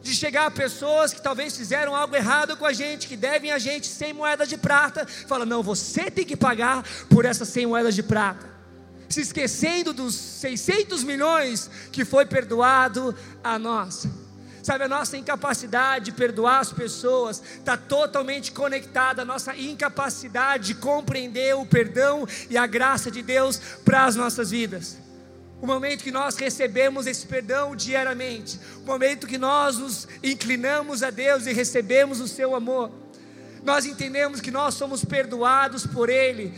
de 0.00 0.14
chegar 0.14 0.46
a 0.46 0.50
pessoas 0.50 1.12
que 1.12 1.20
talvez 1.20 1.56
fizeram 1.56 1.94
algo 1.94 2.14
errado 2.14 2.56
com 2.56 2.64
a 2.64 2.72
gente, 2.72 3.08
que 3.08 3.16
devem 3.16 3.50
a 3.50 3.58
gente 3.58 3.88
100 3.88 4.12
moedas 4.12 4.48
de 4.48 4.56
prata, 4.56 5.04
fala: 5.26 5.44
"Não, 5.44 5.60
você 5.60 6.08
tem 6.08 6.24
que 6.24 6.36
pagar 6.36 6.84
por 7.10 7.24
essas 7.24 7.48
100 7.48 7.66
moedas 7.66 7.96
de 7.96 8.02
prata". 8.02 8.48
Se 9.08 9.20
esquecendo 9.20 9.92
dos 9.92 10.14
600 10.14 11.02
milhões 11.02 11.68
que 11.90 12.04
foi 12.04 12.24
perdoado 12.24 13.14
a 13.42 13.58
nós. 13.58 14.06
Sabe, 14.62 14.84
a 14.84 14.88
nossa 14.88 15.16
incapacidade 15.16 16.06
de 16.06 16.12
perdoar 16.12 16.60
as 16.60 16.72
pessoas 16.72 17.42
está 17.58 17.76
totalmente 17.76 18.52
conectada 18.52 19.22
à 19.22 19.24
nossa 19.24 19.56
incapacidade 19.56 20.68
de 20.68 20.74
compreender 20.76 21.56
o 21.56 21.66
perdão 21.66 22.26
e 22.48 22.56
a 22.56 22.64
graça 22.64 23.10
de 23.10 23.22
Deus 23.22 23.60
para 23.84 24.04
as 24.04 24.14
nossas 24.14 24.52
vidas. 24.52 24.98
O 25.60 25.66
momento 25.66 26.04
que 26.04 26.12
nós 26.12 26.36
recebemos 26.36 27.06
esse 27.08 27.26
perdão 27.26 27.74
diariamente, 27.74 28.58
o 28.82 28.86
momento 28.86 29.26
que 29.26 29.38
nós 29.38 29.78
nos 29.78 30.06
inclinamos 30.22 31.02
a 31.02 31.10
Deus 31.10 31.46
e 31.46 31.52
recebemos 31.52 32.20
o 32.20 32.28
seu 32.28 32.54
amor, 32.54 32.90
nós 33.64 33.84
entendemos 33.84 34.40
que 34.40 34.50
nós 34.50 34.74
somos 34.74 35.04
perdoados 35.04 35.86
por 35.86 36.08
Ele, 36.08 36.52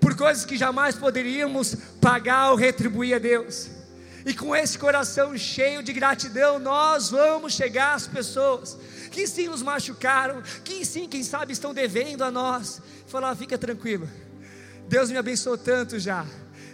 por 0.00 0.16
coisas 0.16 0.44
que 0.44 0.56
jamais 0.56 0.94
poderíamos 0.94 1.76
pagar 2.00 2.50
ou 2.50 2.56
retribuir 2.56 3.14
a 3.14 3.18
Deus. 3.18 3.77
E 4.24 4.34
com 4.34 4.54
esse 4.54 4.78
coração 4.78 5.36
cheio 5.36 5.82
de 5.82 5.92
gratidão, 5.92 6.58
nós 6.58 7.10
vamos 7.10 7.52
chegar 7.52 7.94
às 7.94 8.06
pessoas 8.06 8.76
que 9.10 9.26
sim 9.26 9.48
nos 9.48 9.62
machucaram, 9.62 10.42
que 10.64 10.84
sim, 10.84 11.08
quem 11.08 11.22
sabe, 11.22 11.52
estão 11.52 11.72
devendo 11.72 12.22
a 12.22 12.30
nós. 12.30 12.80
Falar, 13.06 13.34
fica 13.36 13.56
tranquilo. 13.56 14.08
Deus 14.88 15.10
me 15.10 15.16
abençoou 15.16 15.56
tanto 15.56 15.98
já. 15.98 16.26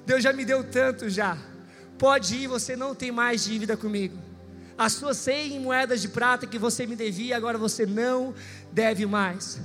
Deus 0.06 0.22
já 0.22 0.32
me 0.32 0.44
deu 0.44 0.64
tanto 0.64 1.08
já. 1.08 1.38
Pode 1.98 2.36
ir, 2.36 2.48
você 2.48 2.76
não 2.76 2.94
tem 2.94 3.12
mais 3.12 3.44
dívida 3.44 3.76
comigo. 3.76 4.18
As 4.76 4.94
suas 4.94 5.16
100 5.18 5.60
moedas 5.60 6.02
de 6.02 6.08
prata 6.08 6.46
que 6.46 6.58
você 6.58 6.86
me 6.86 6.96
devia, 6.96 7.36
agora 7.36 7.56
você 7.56 7.86
não 7.86 8.34
deve 8.72 9.06
mais. 9.06 9.60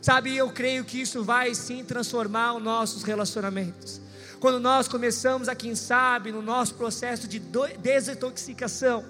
Sabe, 0.00 0.34
eu 0.34 0.50
creio 0.50 0.84
que 0.84 1.00
isso 1.00 1.22
vai 1.22 1.54
sim 1.54 1.84
transformar 1.84 2.54
os 2.54 2.62
nossos 2.62 3.02
relacionamentos 3.02 4.00
quando 4.40 4.58
nós 4.58 4.88
começamos 4.88 5.48
a, 5.48 5.54
quem 5.54 5.74
sabe, 5.74 6.32
no 6.32 6.40
nosso 6.40 6.74
processo 6.74 7.28
de 7.28 7.38
desintoxicação, 7.78 9.04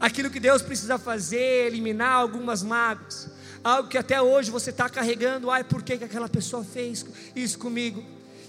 aquilo 0.00 0.30
que 0.30 0.40
Deus 0.40 0.62
precisa 0.62 0.98
fazer, 0.98 1.66
eliminar 1.66 2.14
algumas 2.14 2.62
mágoas, 2.62 3.28
algo 3.62 3.90
que 3.90 3.98
até 3.98 4.20
hoje 4.22 4.50
você 4.50 4.70
está 4.70 4.88
carregando, 4.88 5.50
ai, 5.50 5.62
por 5.62 5.82
que, 5.82 5.98
que 5.98 6.04
aquela 6.04 6.30
pessoa 6.30 6.64
fez 6.64 7.04
isso 7.36 7.58
comigo? 7.58 8.02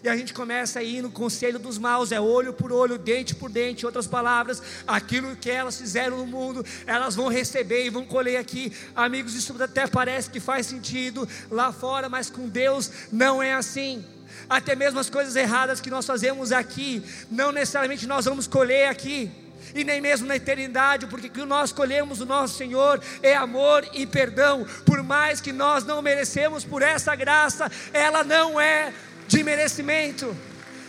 e 0.03 0.09
a 0.09 0.17
gente 0.17 0.33
começa 0.33 0.79
a 0.79 0.83
ir 0.83 1.01
no 1.01 1.09
conselho 1.09 1.57
dos 1.57 1.77
maus, 1.77 2.11
é 2.11 2.19
olho 2.19 2.51
por 2.51 2.73
olho, 2.73 2.97
dente 2.97 3.33
por 3.33 3.49
dente, 3.49 3.85
outras 3.85 4.05
palavras, 4.05 4.61
aquilo 4.85 5.33
que 5.37 5.49
elas 5.49 5.77
fizeram 5.77 6.17
no 6.17 6.27
mundo, 6.27 6.65
elas 6.85 7.15
vão 7.15 7.29
receber 7.29 7.85
e 7.85 7.89
vão 7.89 8.05
colher 8.05 8.35
aqui. 8.35 8.73
Amigos, 8.93 9.33
isso 9.33 9.55
até 9.63 9.87
parece 9.87 10.29
que 10.29 10.41
faz 10.41 10.67
sentido 10.67 11.25
lá 11.49 11.71
fora, 11.71 12.09
mas 12.09 12.29
com 12.29 12.49
Deus 12.49 12.91
não 13.13 13.41
é 13.41 13.53
assim. 13.53 14.03
Até 14.49 14.75
mesmo 14.75 14.99
as 14.99 15.09
coisas 15.09 15.35
erradas 15.35 15.81
que 15.81 15.89
nós 15.89 16.05
fazemos 16.05 16.51
aqui, 16.51 17.03
não 17.29 17.51
necessariamente 17.51 18.07
nós 18.07 18.25
vamos 18.25 18.47
colher 18.47 18.89
aqui 18.89 19.31
e 19.73 19.83
nem 19.83 20.01
mesmo 20.01 20.27
na 20.27 20.35
eternidade, 20.35 21.07
porque 21.07 21.27
o 21.27 21.31
que 21.31 21.45
nós 21.45 21.71
colhemos 21.71 22.19
do 22.19 22.25
nosso 22.25 22.57
Senhor 22.57 23.01
é 23.21 23.35
amor 23.35 23.87
e 23.93 24.05
perdão, 24.05 24.65
por 24.85 25.01
mais 25.01 25.41
que 25.41 25.51
nós 25.51 25.83
não 25.83 26.01
merecemos 26.01 26.63
por 26.63 26.81
essa 26.81 27.15
graça, 27.15 27.71
ela 27.93 28.23
não 28.23 28.59
é 28.59 28.93
de 29.27 29.43
merecimento. 29.43 30.35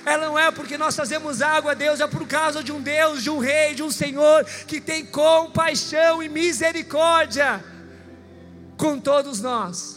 Ela 0.05 0.27
não 0.27 0.39
é 0.39 0.51
porque 0.51 0.77
nós 0.77 0.95
fazemos 0.95 1.41
água 1.41 1.71
a 1.71 1.75
Deus, 1.75 1.99
é 1.99 2.07
por 2.07 2.27
causa 2.27 2.63
de 2.63 2.71
um 2.71 2.81
Deus, 2.81 3.23
de 3.23 3.31
um 3.31 3.39
Rei, 3.39 3.75
de 3.75 3.83
um 3.83 3.91
Senhor 3.91 4.45
que 4.67 4.81
tem 4.81 5.07
compaixão 5.07 6.23
e 6.23 6.29
misericórdia 6.29 7.65
com 8.77 9.01
todos 9.01 9.41
nós. 9.41 9.94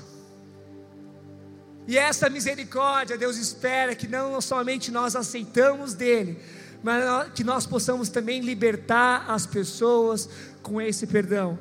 E 1.87 1.97
essa 1.97 2.29
misericórdia, 2.29 3.17
Deus 3.17 3.37
espera 3.37 3.95
que 3.95 4.09
não 4.09 4.41
somente 4.41 4.91
nós 4.91 5.15
aceitamos 5.15 5.93
dele, 5.93 6.37
mas 6.83 7.31
que 7.31 7.45
nós 7.45 7.65
possamos 7.65 8.09
também 8.09 8.41
libertar 8.41 9.25
as 9.29 9.45
pessoas 9.45 10.29
com 10.61 10.81
esse 10.81 11.07
perdão. 11.07 11.57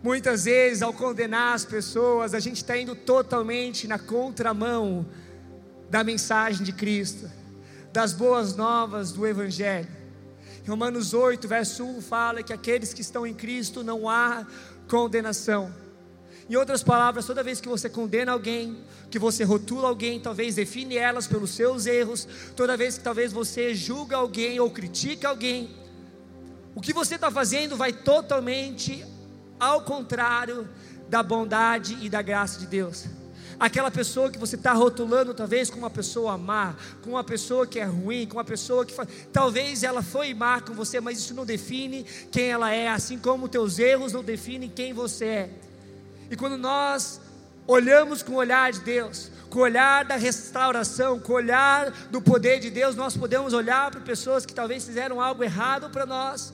Muitas 0.00 0.44
vezes, 0.44 0.82
ao 0.82 0.92
condenar 0.92 1.54
as 1.54 1.64
pessoas, 1.64 2.32
a 2.32 2.38
gente 2.38 2.56
está 2.58 2.76
indo 2.76 2.94
totalmente 2.94 3.88
na 3.88 3.98
contramão 3.98 5.04
da 5.90 6.04
mensagem 6.04 6.62
de 6.62 6.72
Cristo, 6.72 7.28
das 7.92 8.12
boas 8.12 8.54
novas 8.54 9.10
do 9.10 9.26
Evangelho. 9.26 10.03
Romanos 10.66 11.12
8, 11.12 11.46
verso 11.46 11.84
1 11.84 12.00
fala 12.00 12.42
que 12.42 12.52
aqueles 12.52 12.94
que 12.94 13.02
estão 13.02 13.26
em 13.26 13.34
Cristo 13.34 13.84
não 13.84 14.08
há 14.08 14.46
condenação. 14.88 15.72
Em 16.48 16.56
outras 16.56 16.82
palavras, 16.82 17.26
toda 17.26 17.42
vez 17.42 17.60
que 17.60 17.68
você 17.68 17.88
condena 17.88 18.32
alguém, 18.32 18.78
que 19.10 19.18
você 19.18 19.44
rotula 19.44 19.88
alguém, 19.88 20.20
talvez 20.20 20.54
define 20.54 20.96
elas 20.96 21.26
pelos 21.26 21.50
seus 21.50 21.86
erros, 21.86 22.26
toda 22.56 22.76
vez 22.76 22.98
que 22.98 23.04
talvez 23.04 23.32
você 23.32 23.74
julga 23.74 24.16
alguém 24.16 24.58
ou 24.60 24.70
critica 24.70 25.28
alguém, 25.28 25.70
o 26.74 26.80
que 26.80 26.92
você 26.92 27.14
está 27.14 27.30
fazendo 27.30 27.76
vai 27.76 27.92
totalmente 27.92 29.04
ao 29.60 29.82
contrário 29.82 30.68
da 31.08 31.22
bondade 31.22 31.96
e 32.02 32.08
da 32.08 32.20
graça 32.20 32.58
de 32.58 32.66
Deus. 32.66 33.06
Aquela 33.58 33.90
pessoa 33.90 34.30
que 34.30 34.38
você 34.38 34.56
está 34.56 34.72
rotulando, 34.72 35.34
talvez, 35.34 35.70
com 35.70 35.78
uma 35.78 35.90
pessoa 35.90 36.36
má, 36.36 36.74
com 37.02 37.10
uma 37.10 37.24
pessoa 37.24 37.66
que 37.66 37.78
é 37.78 37.84
ruim, 37.84 38.26
com 38.26 38.36
uma 38.36 38.44
pessoa 38.44 38.84
que. 38.84 38.94
Talvez 39.32 39.82
ela 39.82 40.02
foi 40.02 40.34
má 40.34 40.60
com 40.60 40.74
você, 40.74 41.00
mas 41.00 41.18
isso 41.18 41.34
não 41.34 41.46
define 41.46 42.04
quem 42.30 42.50
ela 42.50 42.72
é, 42.72 42.88
assim 42.88 43.18
como 43.18 43.48
teus 43.48 43.78
erros 43.78 44.12
não 44.12 44.24
definem 44.24 44.68
quem 44.68 44.92
você 44.92 45.24
é. 45.24 45.50
E 46.30 46.36
quando 46.36 46.56
nós 46.56 47.20
olhamos 47.66 48.22
com 48.22 48.32
o 48.32 48.36
olhar 48.36 48.72
de 48.72 48.80
Deus, 48.80 49.30
com 49.48 49.60
o 49.60 49.62
olhar 49.62 50.04
da 50.04 50.16
restauração, 50.16 51.18
com 51.20 51.32
o 51.32 51.36
olhar 51.36 51.90
do 52.10 52.20
poder 52.20 52.60
de 52.60 52.70
Deus, 52.70 52.96
nós 52.96 53.16
podemos 53.16 53.52
olhar 53.52 53.90
para 53.90 54.00
pessoas 54.00 54.44
que 54.44 54.54
talvez 54.54 54.84
fizeram 54.84 55.20
algo 55.20 55.42
errado 55.42 55.90
para 55.90 56.04
nós 56.04 56.52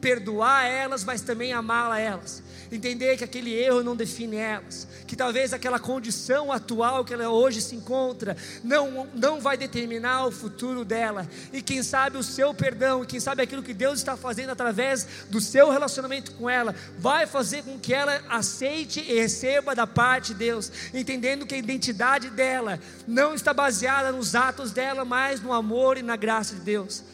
perdoar 0.00 0.66
elas, 0.66 1.04
mas 1.04 1.22
também 1.22 1.52
amá-la 1.52 1.98
elas. 1.98 2.42
Entender 2.70 3.16
que 3.16 3.24
aquele 3.24 3.52
erro 3.54 3.82
não 3.82 3.94
define 3.94 4.36
elas, 4.36 4.88
que 5.06 5.14
talvez 5.14 5.52
aquela 5.52 5.78
condição 5.78 6.50
atual 6.50 7.04
que 7.04 7.14
ela 7.14 7.28
hoje 7.28 7.60
se 7.60 7.76
encontra 7.76 8.36
não, 8.64 9.06
não 9.14 9.40
vai 9.40 9.56
determinar 9.56 10.26
o 10.26 10.32
futuro 10.32 10.84
dela. 10.84 11.28
E 11.52 11.62
quem 11.62 11.82
sabe 11.82 12.16
o 12.16 12.22
seu 12.22 12.52
perdão, 12.52 13.04
quem 13.04 13.20
sabe 13.20 13.42
aquilo 13.42 13.62
que 13.62 13.74
Deus 13.74 13.98
está 13.98 14.16
fazendo 14.16 14.50
através 14.50 15.06
do 15.30 15.40
seu 15.40 15.70
relacionamento 15.70 16.32
com 16.32 16.50
ela, 16.50 16.74
vai 16.98 17.26
fazer 17.26 17.62
com 17.62 17.78
que 17.78 17.94
ela 17.94 18.20
aceite 18.28 19.00
e 19.00 19.14
receba 19.14 19.74
da 19.74 19.86
parte 19.86 20.28
de 20.28 20.34
Deus, 20.34 20.72
entendendo 20.92 21.46
que 21.46 21.54
a 21.54 21.58
identidade 21.58 22.30
dela 22.30 22.80
não 23.06 23.34
está 23.34 23.54
baseada 23.54 24.10
nos 24.10 24.34
atos 24.34 24.72
dela, 24.72 25.04
mas 25.04 25.40
no 25.40 25.52
amor 25.52 25.98
e 25.98 26.02
na 26.02 26.16
graça 26.16 26.54
de 26.56 26.62
Deus. 26.62 27.04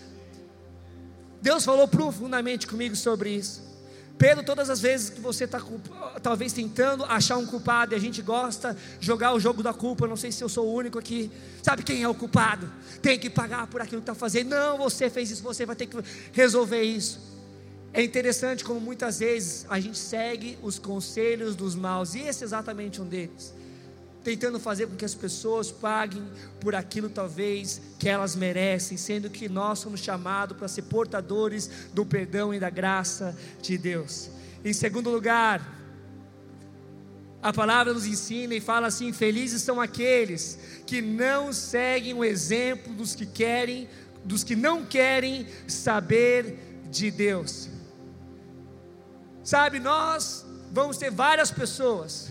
Deus 1.43 1.65
falou 1.65 1.89
profundamente 1.89 2.67
comigo 2.69 2.95
sobre 2.95 3.31
isso. 3.31 3.72
Pedro, 4.23 4.45
todas 4.45 4.71
as 4.71 4.81
vezes 4.81 5.11
que 5.11 5.21
você 5.21 5.43
está 5.43 5.61
talvez 6.23 6.53
tentando 6.53 7.05
achar 7.07 7.37
um 7.39 7.45
culpado, 7.45 7.93
e 7.93 7.97
a 7.97 7.99
gente 7.99 8.23
gosta 8.23 8.77
jogar 9.01 9.35
o 9.35 9.41
jogo 9.41 9.65
da 9.65 9.75
culpa, 9.75 10.07
não 10.07 10.17
sei 10.17 10.31
se 10.31 10.45
eu 10.45 10.49
sou 10.49 10.69
o 10.69 10.73
único 10.73 10.97
aqui, 10.97 11.29
sabe 11.61 11.83
quem 11.83 12.05
é 12.05 12.09
o 12.09 12.15
culpado? 12.15 12.73
Tem 13.03 13.19
que 13.19 13.29
pagar 13.29 13.67
por 13.67 13.81
aquilo 13.81 14.01
que 14.01 14.09
está 14.09 14.15
fazendo. 14.15 14.51
Não, 14.51 14.79
você 14.79 15.11
fez 15.11 15.33
isso, 15.33 15.43
você 15.43 15.67
vai 15.67 15.75
ter 15.75 15.87
que 15.87 15.97
resolver 16.33 16.83
isso. 16.83 17.19
É 17.93 18.01
interessante 18.01 18.63
como 18.63 18.81
muitas 18.81 19.19
vezes 19.19 19.67
a 19.69 19.81
gente 19.81 19.99
segue 19.99 20.57
os 20.63 20.79
conselhos 20.79 21.57
dos 21.57 21.75
maus, 21.75 22.15
e 22.15 22.21
esse 22.21 22.45
é 22.45 22.47
exatamente 22.47 23.03
um 23.03 23.05
deles 23.05 23.53
tentando 24.23 24.61
fazer 24.61 24.87
com 24.87 24.97
que 24.97 25.05
as 25.05 25.15
pessoas 25.15 25.71
paguem 25.71 26.23
por 26.61 26.75
aquilo 26.75 27.11
talvez 27.11 27.81
que 27.99 28.09
elas 28.09 28.37
merecem, 28.37 28.97
sendo 28.97 29.29
que 29.29 29.49
nós 29.49 29.81
somos 29.81 30.01
chamados 30.01 30.57
para 30.57 30.69
ser 30.69 30.83
portadores 30.83 31.69
do 31.93 32.07
perdão 32.07 32.55
e 32.55 32.61
da 32.61 32.71
graça 32.71 33.37
de 33.61 33.77
Deus. 33.77 34.31
Em 34.65 34.73
segundo 34.73 35.11
lugar, 35.11 35.81
a 37.43 37.53
palavra 37.53 37.93
nos 37.93 38.07
ensina 38.07 38.55
e 38.55 38.61
fala 38.61 38.87
assim: 38.87 39.13
felizes 39.13 39.63
são 39.63 39.81
aqueles 39.81 40.59
que 40.87 41.03
não 41.03 41.53
seguem 41.53 42.15
o 42.15 42.25
exemplo 42.25 42.95
dos 42.95 43.15
que 43.15 43.27
querem, 43.27 43.89
dos 44.25 44.45
que 44.45 44.55
não 44.55 44.85
querem 44.85 45.47
saber 45.67 46.85
de 46.89 47.11
Deus. 47.11 47.69
Sabe, 49.43 49.81
nós 49.81 50.47
vamos 50.71 50.97
ter 50.97 51.11
várias 51.11 51.51
pessoas 51.51 52.31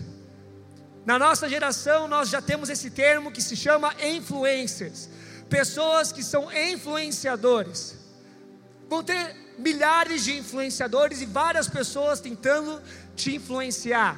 na 1.05 1.17
nossa 1.17 1.49
geração, 1.49 2.07
nós 2.07 2.29
já 2.29 2.41
temos 2.41 2.69
esse 2.69 2.91
termo 2.91 3.31
que 3.31 3.41
se 3.41 3.55
chama 3.55 3.93
influencers 4.03 5.09
pessoas 5.51 6.13
que 6.13 6.23
são 6.23 6.49
influenciadores. 6.49 7.97
Vão 8.89 9.03
ter 9.03 9.35
milhares 9.59 10.23
de 10.23 10.37
influenciadores 10.37 11.21
e 11.21 11.25
várias 11.25 11.67
pessoas 11.67 12.21
tentando 12.21 12.81
te 13.17 13.35
influenciar. 13.35 14.17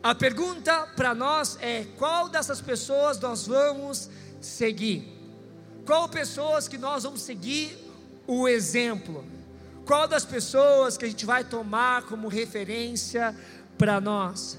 A 0.00 0.14
pergunta 0.14 0.86
para 0.94 1.12
nós 1.12 1.58
é: 1.60 1.84
qual 1.98 2.28
dessas 2.28 2.60
pessoas 2.60 3.18
nós 3.18 3.48
vamos 3.48 4.08
seguir? 4.40 5.12
Qual 5.84 6.08
pessoas 6.08 6.68
que 6.68 6.78
nós 6.78 7.02
vamos 7.02 7.22
seguir 7.22 7.76
o 8.26 8.46
exemplo? 8.46 9.24
Qual 9.84 10.06
das 10.06 10.24
pessoas 10.24 10.96
que 10.96 11.04
a 11.04 11.08
gente 11.08 11.26
vai 11.26 11.44
tomar 11.44 12.04
como 12.04 12.28
referência 12.28 13.36
para 13.76 14.00
nós? 14.00 14.56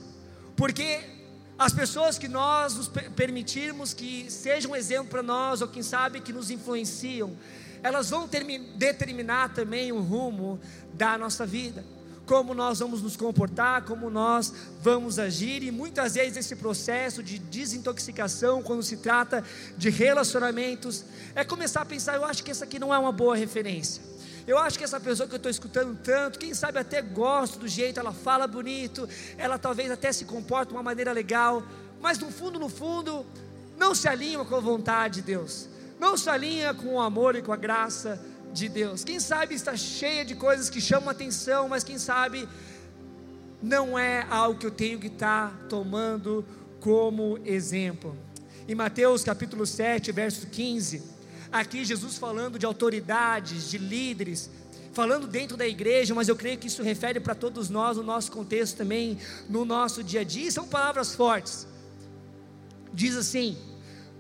Porque 0.56 1.15
as 1.58 1.74
pessoas 1.74 2.18
que 2.18 2.28
nós 2.28 2.76
nos 2.76 2.90
permitirmos 3.16 3.94
que 3.94 4.30
sejam 4.30 4.72
um 4.72 4.76
exemplo 4.76 5.08
para 5.08 5.24
nós, 5.24 5.62
ou 5.62 5.68
quem 5.68 5.82
sabe 5.82 6.20
que 6.20 6.34
nos 6.34 6.52
influenciam, 6.52 7.36
elas 7.82 8.10
vão 8.10 8.28
determinar 8.76 9.54
também 9.54 9.92
o 9.92 10.02
rumo 10.02 10.60
da 10.94 11.18
nossa 11.18 11.46
vida, 11.46 11.86
como 12.26 12.54
nós 12.54 12.80
vamos 12.80 13.02
nos 13.02 13.16
comportar, 13.16 13.84
como 13.84 14.10
nós 14.10 14.52
vamos 14.82 15.20
agir, 15.20 15.64
e 15.64 15.72
muitas 15.72 16.16
vezes 16.16 16.38
esse 16.38 16.56
processo 16.56 17.24
de 17.24 17.38
desintoxicação, 17.38 18.62
quando 18.62 18.84
se 18.84 18.98
trata 18.98 19.44
de 19.78 19.90
relacionamentos, 19.90 21.06
é 21.36 21.46
começar 21.46 21.82
a 21.82 21.86
pensar: 21.86 22.16
eu 22.16 22.26
acho 22.26 22.44
que 22.44 22.52
essa 22.52 22.66
aqui 22.66 22.80
não 22.80 22.94
é 22.94 22.98
uma 22.98 23.12
boa 23.12 23.36
referência. 23.36 24.02
Eu 24.48 24.60
acho 24.60 24.78
que 24.78 24.84
essa 24.84 25.00
pessoa 25.00 25.28
que 25.28 25.34
eu 25.34 25.38
estou 25.38 25.50
escutando 25.50 25.98
tanto, 26.04 26.38
quem 26.38 26.54
sabe 26.54 26.78
até 26.78 27.02
gosto 27.02 27.58
do 27.58 27.68
jeito, 27.68 28.00
ela 28.00 28.14
fala 28.14 28.46
bonito, 28.46 29.10
ela 29.38 29.58
talvez 29.58 29.90
até 29.90 30.12
se 30.12 30.26
comporta 30.26 30.68
de 30.68 30.74
uma 30.74 30.84
maneira 30.84 31.12
legal, 31.12 31.64
mas 32.00 32.20
no 32.20 32.30
fundo, 32.30 32.60
no 32.60 32.70
fundo, 32.70 33.26
não 33.76 33.96
se 33.96 34.08
alinha 34.08 34.46
com 34.46 34.56
a 34.56 34.60
vontade 34.60 35.16
de 35.16 35.22
Deus, 35.24 35.68
não 36.00 36.16
se 36.16 36.30
alinha 36.30 36.76
com 36.76 36.94
o 36.94 37.02
amor 37.02 37.36
e 37.36 37.42
com 37.42 37.52
a 37.52 37.58
graça 37.58 38.24
de 38.54 38.70
Deus. 38.70 39.04
Quem 39.04 39.20
sabe 39.20 39.56
está 39.56 39.76
cheia 39.76 40.24
de 40.24 40.36
coisas 40.36 40.70
que 40.70 40.80
chamam 40.80 41.10
atenção, 41.10 41.68
mas 41.68 41.84
quem 41.84 41.98
sabe 41.98 42.48
não 43.64 43.98
é 43.98 44.28
algo 44.30 44.60
que 44.60 44.68
eu 44.68 44.72
tenho 44.72 45.00
que 45.00 45.08
estar 45.08 45.50
tá 45.50 45.68
tomando 45.68 46.46
como 46.80 47.40
exemplo. 47.44 48.16
Em 48.68 48.76
Mateus 48.76 49.24
capítulo 49.24 49.66
7, 49.66 50.12
verso 50.12 50.46
15 50.48 51.15
Aqui 51.52 51.86
Jesus 51.86 52.18
falando 52.18 52.60
de 52.60 52.66
autoridades, 52.66 53.70
de 53.70 53.78
líderes, 53.78 54.50
falando 54.96 55.28
dentro 55.28 55.58
da 55.58 55.68
igreja, 55.68 56.16
mas 56.16 56.30
eu 56.30 56.36
creio 56.36 56.58
que 56.58 56.68
isso 56.68 56.82
refere 56.82 57.20
para 57.20 57.36
todos 57.36 57.70
nós, 57.70 57.98
no 57.98 58.04
nosso 58.04 58.32
contexto 58.32 58.78
também, 58.78 59.18
no 59.50 59.66
nosso 59.66 60.02
dia 60.02 60.22
a 60.22 60.24
dia, 60.24 60.50
são 60.50 60.68
palavras 60.68 61.14
fortes. 61.14 61.68
Diz 62.94 63.16
assim: 63.18 63.58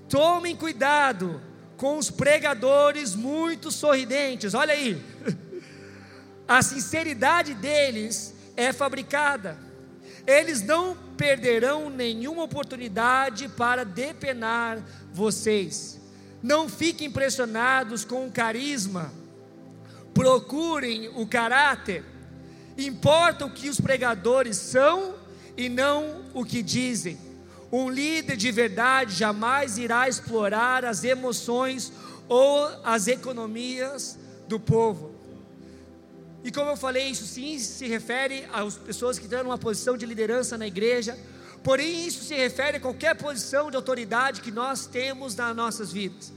tomem 0.09 0.55
cuidado 0.55 1.41
com 1.77 1.97
os 1.97 2.11
pregadores 2.11 3.15
muito 3.15 3.71
sorridentes, 3.71 4.53
olha 4.53 4.73
aí, 4.73 5.01
a 6.47 6.61
sinceridade 6.61 7.53
deles 7.53 8.33
é 8.55 8.71
fabricada, 8.71 9.57
Eles 10.27 10.61
não 10.61 10.97
perderão 11.15 11.89
nenhuma 11.89 12.43
oportunidade 12.43 13.47
para 13.47 13.85
depenar 13.85 14.83
vocês. 15.13 15.99
Não 16.45 16.69
fiquem 16.69 17.08
impressionados 17.08 18.05
com 18.05 18.27
o 18.27 18.31
carisma, 18.31 19.12
procurem 20.13 21.10
o 21.15 21.25
caráter. 21.25 22.05
Importa 22.77 23.47
o 23.47 23.49
que 23.49 23.67
os 23.67 23.81
pregadores 23.81 24.55
são 24.55 25.15
e 25.58 25.67
não 25.67 26.21
o 26.36 26.45
que 26.45 26.62
dizem. 26.62 27.17
Um 27.71 27.89
líder 27.89 28.38
de 28.38 28.51
verdade 28.51 29.15
jamais 29.15 29.79
irá 29.79 30.08
explorar 30.08 30.86
as 30.86 31.03
emoções 31.03 31.91
ou 32.29 32.67
as 32.84 33.08
economias 33.08 34.15
do 34.47 34.60
povo. 34.60 35.15
E 36.43 36.51
como 36.51 36.69
eu 36.69 36.77
falei, 36.77 37.08
isso 37.08 37.25
sim 37.25 37.58
se 37.58 37.88
refere 37.88 38.45
às 38.53 38.77
pessoas 38.77 39.17
que 39.17 39.25
estão 39.25 39.43
numa 39.43 39.58
posição 39.58 39.97
de 39.97 40.05
liderança 40.05 40.60
na 40.60 40.67
igreja, 40.67 41.17
porém 41.65 42.06
isso 42.06 42.23
se 42.23 42.36
refere 42.36 42.78
a 42.78 42.80
qualquer 42.80 43.15
posição 43.15 43.71
de 43.71 43.75
autoridade 43.75 44.39
que 44.39 44.51
nós 44.51 44.86
temos 44.86 45.36
nas 45.36 45.56
nossas 45.56 45.91
vidas. 45.91 46.32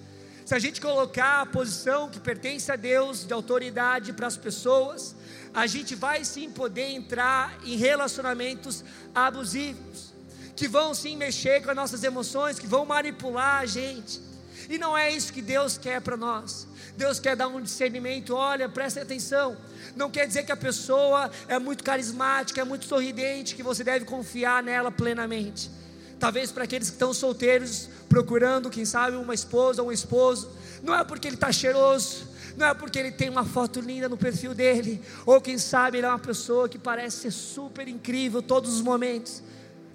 Se 0.46 0.54
a 0.54 0.58
gente 0.58 0.80
colocar 0.80 1.42
a 1.42 1.46
posição 1.46 2.08
que 2.08 2.18
pertence 2.18 2.72
a 2.72 2.76
Deus 2.76 3.26
de 3.26 3.34
autoridade 3.34 4.14
para 4.14 4.26
as 4.26 4.38
pessoas, 4.38 5.14
a 5.52 5.66
gente 5.66 5.94
vai 5.94 6.24
sim 6.24 6.50
poder 6.50 6.88
entrar 6.92 7.58
em 7.62 7.76
relacionamentos 7.76 8.82
abusivos, 9.14 10.14
que 10.56 10.66
vão 10.66 10.94
sim 10.94 11.14
mexer 11.14 11.62
com 11.62 11.68
as 11.68 11.76
nossas 11.76 12.02
emoções, 12.02 12.58
que 12.58 12.66
vão 12.66 12.86
manipular 12.86 13.60
a 13.60 13.66
gente. 13.66 14.22
E 14.66 14.78
não 14.78 14.96
é 14.96 15.10
isso 15.10 15.30
que 15.30 15.42
Deus 15.42 15.76
quer 15.76 16.00
para 16.00 16.16
nós. 16.16 16.66
Deus 16.96 17.20
quer 17.20 17.36
dar 17.36 17.48
um 17.48 17.60
discernimento, 17.60 18.34
olha, 18.34 18.66
presta 18.66 19.02
atenção. 19.02 19.58
Não 19.96 20.10
quer 20.10 20.26
dizer 20.26 20.44
que 20.44 20.52
a 20.52 20.56
pessoa 20.56 21.30
é 21.46 21.58
muito 21.58 21.82
carismática, 21.84 22.60
é 22.60 22.64
muito 22.64 22.84
sorridente, 22.84 23.54
que 23.54 23.62
você 23.62 23.82
deve 23.82 24.04
confiar 24.04 24.62
nela 24.62 24.90
plenamente. 24.90 25.70
Talvez 26.18 26.50
para 26.50 26.64
aqueles 26.64 26.88
que 26.88 26.94
estão 26.94 27.14
solteiros, 27.14 27.88
procurando, 28.08 28.70
quem 28.70 28.84
sabe, 28.84 29.16
uma 29.16 29.34
esposa 29.34 29.82
ou 29.82 29.88
um 29.88 29.92
esposo, 29.92 30.50
não 30.82 30.94
é 30.94 31.04
porque 31.04 31.28
ele 31.28 31.36
está 31.36 31.52
cheiroso, 31.52 32.26
não 32.56 32.66
é 32.66 32.74
porque 32.74 32.98
ele 32.98 33.12
tem 33.12 33.28
uma 33.28 33.44
foto 33.44 33.80
linda 33.80 34.08
no 34.08 34.16
perfil 34.16 34.52
dele, 34.52 35.00
ou 35.24 35.40
quem 35.40 35.58
sabe 35.58 35.98
ele 35.98 36.06
é 36.06 36.08
uma 36.08 36.18
pessoa 36.18 36.68
que 36.68 36.78
parece 36.78 37.18
ser 37.18 37.30
super 37.30 37.86
incrível 37.86 38.42
todos 38.42 38.74
os 38.74 38.80
momentos. 38.80 39.42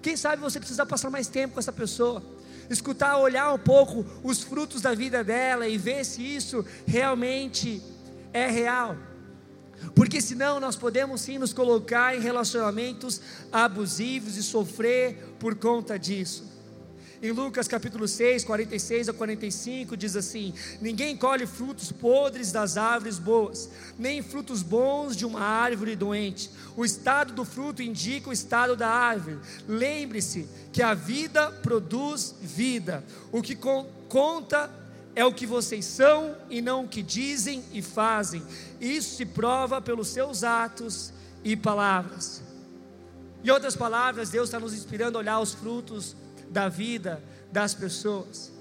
Quem 0.02 0.16
sabe 0.16 0.42
você 0.42 0.60
precisa 0.60 0.86
passar 0.86 1.10
mais 1.10 1.28
tempo 1.28 1.56
com 1.56 1.60
essa 1.60 1.74
pessoa, 1.74 2.24
escutar, 2.70 3.18
olhar 3.18 3.54
um 3.54 3.60
pouco 3.60 4.06
os 4.24 4.42
frutos 4.42 4.82
da 4.82 4.94
vida 4.94 5.24
dela 5.24 5.68
e 5.68 5.78
ver 5.78 6.06
se 6.06 6.22
isso 6.22 6.66
realmente 6.86 7.82
é 8.32 8.48
real. 8.48 8.96
Porque 9.96 10.22
senão 10.22 10.60
nós 10.60 10.76
podemos 10.76 11.22
sim 11.22 11.38
nos 11.38 11.54
colocar 11.54 12.16
em 12.16 12.20
relacionamentos 12.20 13.22
abusivos 13.52 14.38
e 14.38 14.44
sofrer 14.44 15.36
por 15.40 15.56
conta 15.56 15.98
disso. 15.98 16.54
Em 17.24 17.32
Lucas 17.32 17.70
capítulo 17.70 18.06
6, 18.06 18.44
46 18.44 19.08
a 19.08 19.14
45 19.14 19.96
diz 19.96 20.14
assim: 20.18 20.54
Ninguém 20.82 21.16
colhe 21.16 21.48
frutos 21.48 21.90
podres 21.90 22.52
das 22.52 22.76
árvores 22.76 23.18
boas, 23.18 23.70
nem 23.98 24.22
frutos 24.22 24.62
bons 24.62 25.16
de 25.16 25.26
uma 25.26 25.40
árvore 25.40 25.96
doente. 25.96 26.52
O 26.76 26.84
estado 26.84 27.32
do 27.32 27.46
fruto 27.46 27.82
indica 27.82 28.30
o 28.30 28.34
estado 28.34 28.76
da 28.76 28.90
árvore. 28.90 29.40
Lembre-se 29.66 30.50
que 30.74 30.82
a 30.82 30.94
vida 30.94 31.50
produz 31.50 32.36
vida. 32.42 33.02
O 33.32 33.42
que 33.42 33.58
conta 34.10 34.70
é 35.16 35.24
o 35.24 35.34
que 35.34 35.46
vocês 35.46 35.86
são 35.86 36.36
e 36.50 36.62
não 36.62 36.86
o 36.86 36.88
que 36.88 37.04
dizem 37.04 37.64
e 37.72 37.82
fazem. 37.82 38.44
Isso 38.80 39.16
se 39.16 39.26
prova 39.26 39.82
pelos 39.82 40.08
seus 40.08 40.44
atos 40.44 41.14
e 41.44 41.56
palavras. 41.56 42.42
Em 43.44 43.50
outras 43.50 43.76
palavras, 43.76 44.30
Deus 44.30 44.50
está 44.50 44.60
nos 44.60 44.74
inspirando 44.74 45.18
a 45.18 45.22
olhar 45.22 45.40
os 45.40 45.54
frutos 45.54 46.16
da 46.50 46.70
vida 46.70 47.22
das 47.52 47.74
pessoas. 47.74 48.52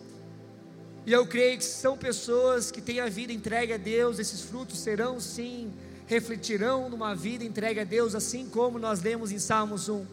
E 1.07 1.13
eu 1.13 1.27
creio 1.27 1.59
que 1.59 1.65
são 1.65 1.97
pessoas 1.97 2.71
que 2.71 2.81
têm 2.81 3.01
a 3.01 3.09
vida 3.09 3.33
entregue 3.33 3.73
a 3.73 3.77
Deus, 3.77 4.19
esses 4.19 4.43
frutos 4.43 4.79
serão 4.79 5.19
sim, 5.19 5.73
refletirão 6.07 6.89
numa 6.89 7.15
vida 7.15 7.45
entregue 7.45 7.81
a 7.81 7.85
Deus, 7.85 8.15
assim 8.15 8.49
como 8.49 8.79
nós 8.79 9.03
lemos 9.03 9.33
em 9.33 9.39
Salmos 9.39 9.89
1. 9.89 10.05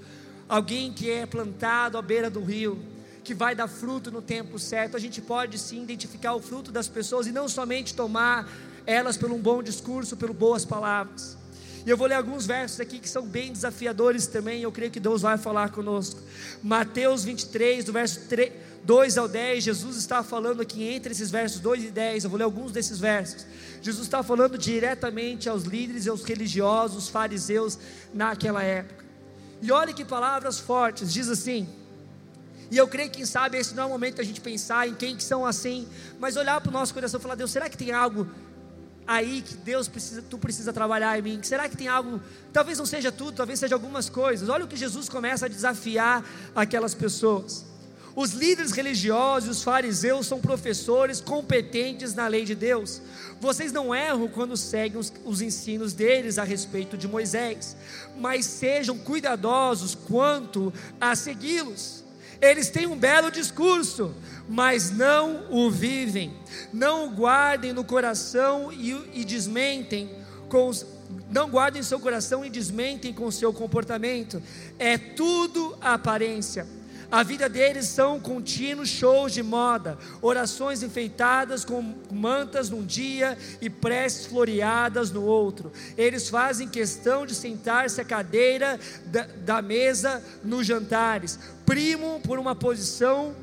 Alguém 0.48 0.92
que 0.92 1.12
é 1.12 1.26
plantado 1.26 1.98
à 1.98 2.02
beira 2.02 2.30
do 2.30 2.44
rio, 2.44 2.80
que 3.30 3.34
vai 3.36 3.54
dar 3.54 3.68
fruto 3.68 4.10
no 4.10 4.24
tempo 4.24 4.58
certo. 4.58 4.98
A 4.98 5.00
gente 5.00 5.22
pode 5.22 5.60
sim 5.60 5.84
identificar 5.84 6.34
o 6.34 6.42
fruto 6.42 6.72
das 6.72 6.88
pessoas 6.88 7.28
e 7.28 7.32
não 7.32 7.48
somente 7.48 7.94
tomar 7.94 8.52
elas 8.88 9.18
pelo 9.18 9.36
um 9.36 9.40
bom 9.40 9.62
discurso, 9.62 10.18
por 10.18 10.34
boas 10.34 10.66
palavras. 10.66 11.38
E 11.86 11.90
eu 11.92 11.96
vou 11.96 12.08
ler 12.08 12.16
alguns 12.16 12.48
versos 12.48 12.80
aqui 12.80 12.98
que 12.98 13.08
são 13.08 13.28
bem 13.28 13.52
desafiadores 13.52 14.26
também, 14.26 14.64
eu 14.64 14.72
creio 14.72 14.90
que 14.90 15.00
Deus 15.00 15.22
vai 15.22 15.38
falar 15.38 15.70
conosco. 15.70 16.20
Mateus 16.64 17.24
23, 17.24 17.86
do 17.86 17.94
verso 17.94 18.22
3, 18.28 18.52
2 18.84 19.18
ao 19.20 19.28
10, 19.28 19.64
Jesus 19.64 19.98
está 19.98 20.24
falando 20.24 20.62
aqui 20.62 20.84
entre 20.84 21.12
esses 21.12 21.30
versos 21.30 21.62
2 21.62 21.84
e 21.84 21.92
10, 21.92 22.24
eu 22.24 22.32
vou 22.32 22.40
ler 22.40 22.46
alguns 22.46 22.72
desses 22.72 22.98
versos. 22.98 23.46
Jesus 23.80 24.08
está 24.08 24.24
falando 24.24 24.58
diretamente 24.58 25.48
aos 25.48 25.66
líderes 25.66 26.08
e 26.08 26.10
aos 26.10 26.24
religiosos, 26.24 27.10
fariseus 27.10 27.78
naquela 28.12 28.64
época. 28.64 29.06
E 29.62 29.72
olha 29.72 29.94
que 29.94 30.04
palavras 30.04 30.58
fortes, 30.58 31.14
diz 31.14 31.30
assim: 31.30 31.68
e 32.72 32.78
eu 32.78 32.88
creio 32.88 33.10
que, 33.10 33.18
quem 33.18 33.26
sabe, 33.26 33.58
esse 33.58 33.74
não 33.74 33.84
é 33.84 33.86
o 33.88 33.90
momento 33.90 34.18
da 34.18 34.24
gente 34.24 34.40
pensar 34.42 34.88
em 34.88 34.94
quem 34.94 35.16
que 35.16 35.24
são 35.24 35.46
assim, 35.46 35.88
mas 36.20 36.36
olhar 36.36 36.62
para 36.62 36.70
o 36.70 36.74
nosso 36.74 36.94
coração 36.94 37.20
e 37.20 37.24
falar: 37.24 37.36
Deus, 37.36 37.52
será 37.52 37.70
que 37.70 37.78
tem 37.78 37.92
algo 37.92 38.28
aí 39.08 39.42
que 39.42 39.56
Deus 39.56 39.88
precisa, 39.88 40.22
tu 40.22 40.38
precisa 40.38 40.72
trabalhar 40.72 41.18
em 41.18 41.22
mim? 41.22 41.40
Será 41.42 41.68
que 41.68 41.76
tem 41.76 41.88
algo, 41.88 42.22
talvez 42.54 42.78
não 42.78 42.86
seja 42.86 43.12
tudo, 43.12 43.34
talvez 43.38 43.60
seja 43.60 43.74
algumas 43.74 44.08
coisas. 44.08 44.50
Olha 44.50 44.66
o 44.66 44.68
que 44.68 44.76
Jesus 44.76 45.10
começa 45.10 45.48
a 45.48 45.50
desafiar 45.50 46.24
aquelas 46.56 46.94
pessoas. 46.94 47.66
Os 48.16 48.34
líderes 48.34 48.72
religiosos, 48.72 49.50
os 49.50 49.64
fariseus, 49.64 50.28
são 50.28 50.40
professores 50.40 51.22
competentes 51.22 52.14
na 52.14 52.28
lei 52.28 52.44
de 52.44 52.54
Deus. 52.54 53.02
Vocês 53.40 53.72
não 53.72 53.96
erram 53.96 54.28
quando 54.28 54.58
seguem 54.58 55.00
os, 55.00 55.12
os, 55.24 55.42
ensinos 55.42 55.94
deles 55.94 56.38
a 56.38 56.44
respeito 56.44 56.98
de 56.98 57.08
Moisés, 57.08 57.78
mas 58.18 58.46
sejam 58.46 58.98
cuidadosos 58.98 59.96
quanto 59.96 60.74
a 61.00 61.16
segui-los. 61.16 61.99
Eles 62.42 62.70
têm 62.70 62.88
um 62.88 62.98
belo 62.98 63.30
discurso, 63.30 64.14
mas 64.48 64.92
não 64.92 65.46
o 65.50 65.70
vivem, 65.70 66.34
não 66.72 67.08
o 67.08 67.12
guardem 67.12 67.74
no 67.74 67.84
coração 67.84 68.72
e, 68.72 68.92
e 69.14 69.26
desmentem 69.26 70.10
com 70.48 70.68
os, 70.68 70.86
não 71.30 71.50
guardem 71.50 71.84
seu 71.84 72.00
coração 72.00 72.46
e 72.46 72.50
desmentem 72.50 73.14
com 73.14 73.26
o 73.26 73.32
seu 73.32 73.54
comportamento. 73.54 74.42
É 74.78 74.98
tudo 74.98 75.78
aparência. 75.82 76.66
A 77.12 77.24
vida 77.24 77.50
deles 77.50 77.88
são 77.88 78.20
contínuos 78.20 78.88
shows 78.88 79.34
de 79.34 79.42
moda, 79.42 79.98
orações 80.22 80.84
enfeitadas 80.84 81.66
com 81.66 81.96
mantas 82.12 82.70
num 82.70 82.86
dia 82.86 83.36
e 83.60 83.68
preces 83.68 84.28
floreadas 84.28 85.10
no 85.10 85.24
outro. 85.24 85.72
Eles 85.98 86.30
fazem 86.30 86.68
questão 86.68 87.26
de 87.26 87.34
sentar-se 87.34 88.00
à 88.00 88.06
cadeira 88.06 88.80
da, 89.06 89.24
da 89.24 89.62
mesa 89.62 90.24
nos 90.44 90.68
jantares, 90.68 91.40
primam 91.66 92.22
por 92.22 92.38
uma 92.38 92.54
posição 92.54 93.36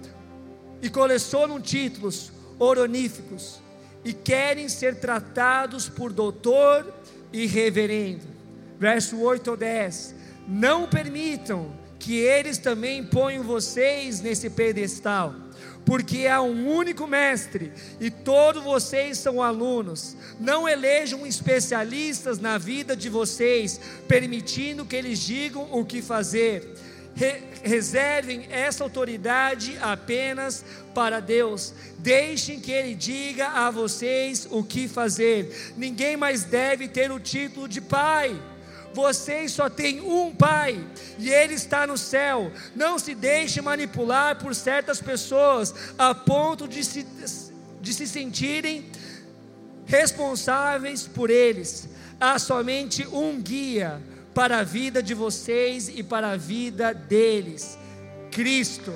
e 0.80 0.88
colecionam 0.88 1.60
títulos 1.60 2.30
honoríficos 2.60 3.60
e 4.04 4.12
querem 4.12 4.68
ser 4.68 5.00
tratados 5.00 5.88
por 5.88 6.12
doutor 6.12 6.94
e 7.32 7.46
reverendo. 7.46 8.28
Verso 8.78 9.18
8 9.18 9.50
ou 9.50 9.56
10: 9.56 10.14
Não 10.46 10.86
permitam 10.86 11.85
que 12.06 12.14
eles 12.14 12.56
também 12.56 13.02
ponham 13.02 13.42
vocês 13.42 14.20
nesse 14.20 14.48
pedestal, 14.48 15.34
porque 15.84 16.28
há 16.28 16.40
um 16.40 16.72
único 16.72 17.04
mestre 17.04 17.72
e 18.00 18.12
todos 18.12 18.62
vocês 18.62 19.18
são 19.18 19.42
alunos. 19.42 20.16
Não 20.38 20.68
elejam 20.68 21.26
especialistas 21.26 22.38
na 22.38 22.58
vida 22.58 22.94
de 22.94 23.08
vocês, 23.08 23.80
permitindo 24.06 24.86
que 24.86 24.94
eles 24.94 25.18
digam 25.18 25.66
o 25.72 25.84
que 25.84 26.00
fazer 26.00 26.76
Re 27.16 27.42
reservem 27.64 28.46
essa 28.50 28.84
autoridade 28.84 29.76
apenas 29.80 30.64
para 30.94 31.18
Deus. 31.18 31.74
Deixem 31.98 32.60
que 32.60 32.70
Ele 32.70 32.94
diga 32.94 33.48
a 33.48 33.70
vocês 33.70 34.46
o 34.50 34.62
que 34.62 34.86
fazer. 34.86 35.72
Ninguém 35.76 36.16
mais 36.16 36.44
deve 36.44 36.86
ter 36.86 37.10
o 37.10 37.18
título 37.18 37.66
de 37.66 37.80
pai. 37.80 38.40
Vocês 38.96 39.52
só 39.52 39.68
têm 39.68 40.00
um 40.00 40.34
pai 40.34 40.82
e 41.18 41.28
Ele 41.28 41.52
está 41.52 41.86
no 41.86 41.98
céu. 41.98 42.50
Não 42.74 42.98
se 42.98 43.14
deixe 43.14 43.60
manipular 43.60 44.36
por 44.36 44.54
certas 44.54 45.02
pessoas 45.02 45.74
a 45.98 46.14
ponto 46.14 46.66
de 46.66 46.82
se, 46.82 47.06
de 47.78 47.92
se 47.92 48.08
sentirem 48.08 48.90
responsáveis 49.84 51.02
por 51.02 51.28
eles. 51.28 51.90
Há 52.18 52.38
somente 52.38 53.06
um 53.08 53.38
guia 53.38 54.00
para 54.32 54.60
a 54.60 54.62
vida 54.62 55.02
de 55.02 55.12
vocês 55.12 55.90
e 55.90 56.02
para 56.02 56.30
a 56.30 56.36
vida 56.38 56.94
deles. 56.94 57.76
Cristo. 58.30 58.94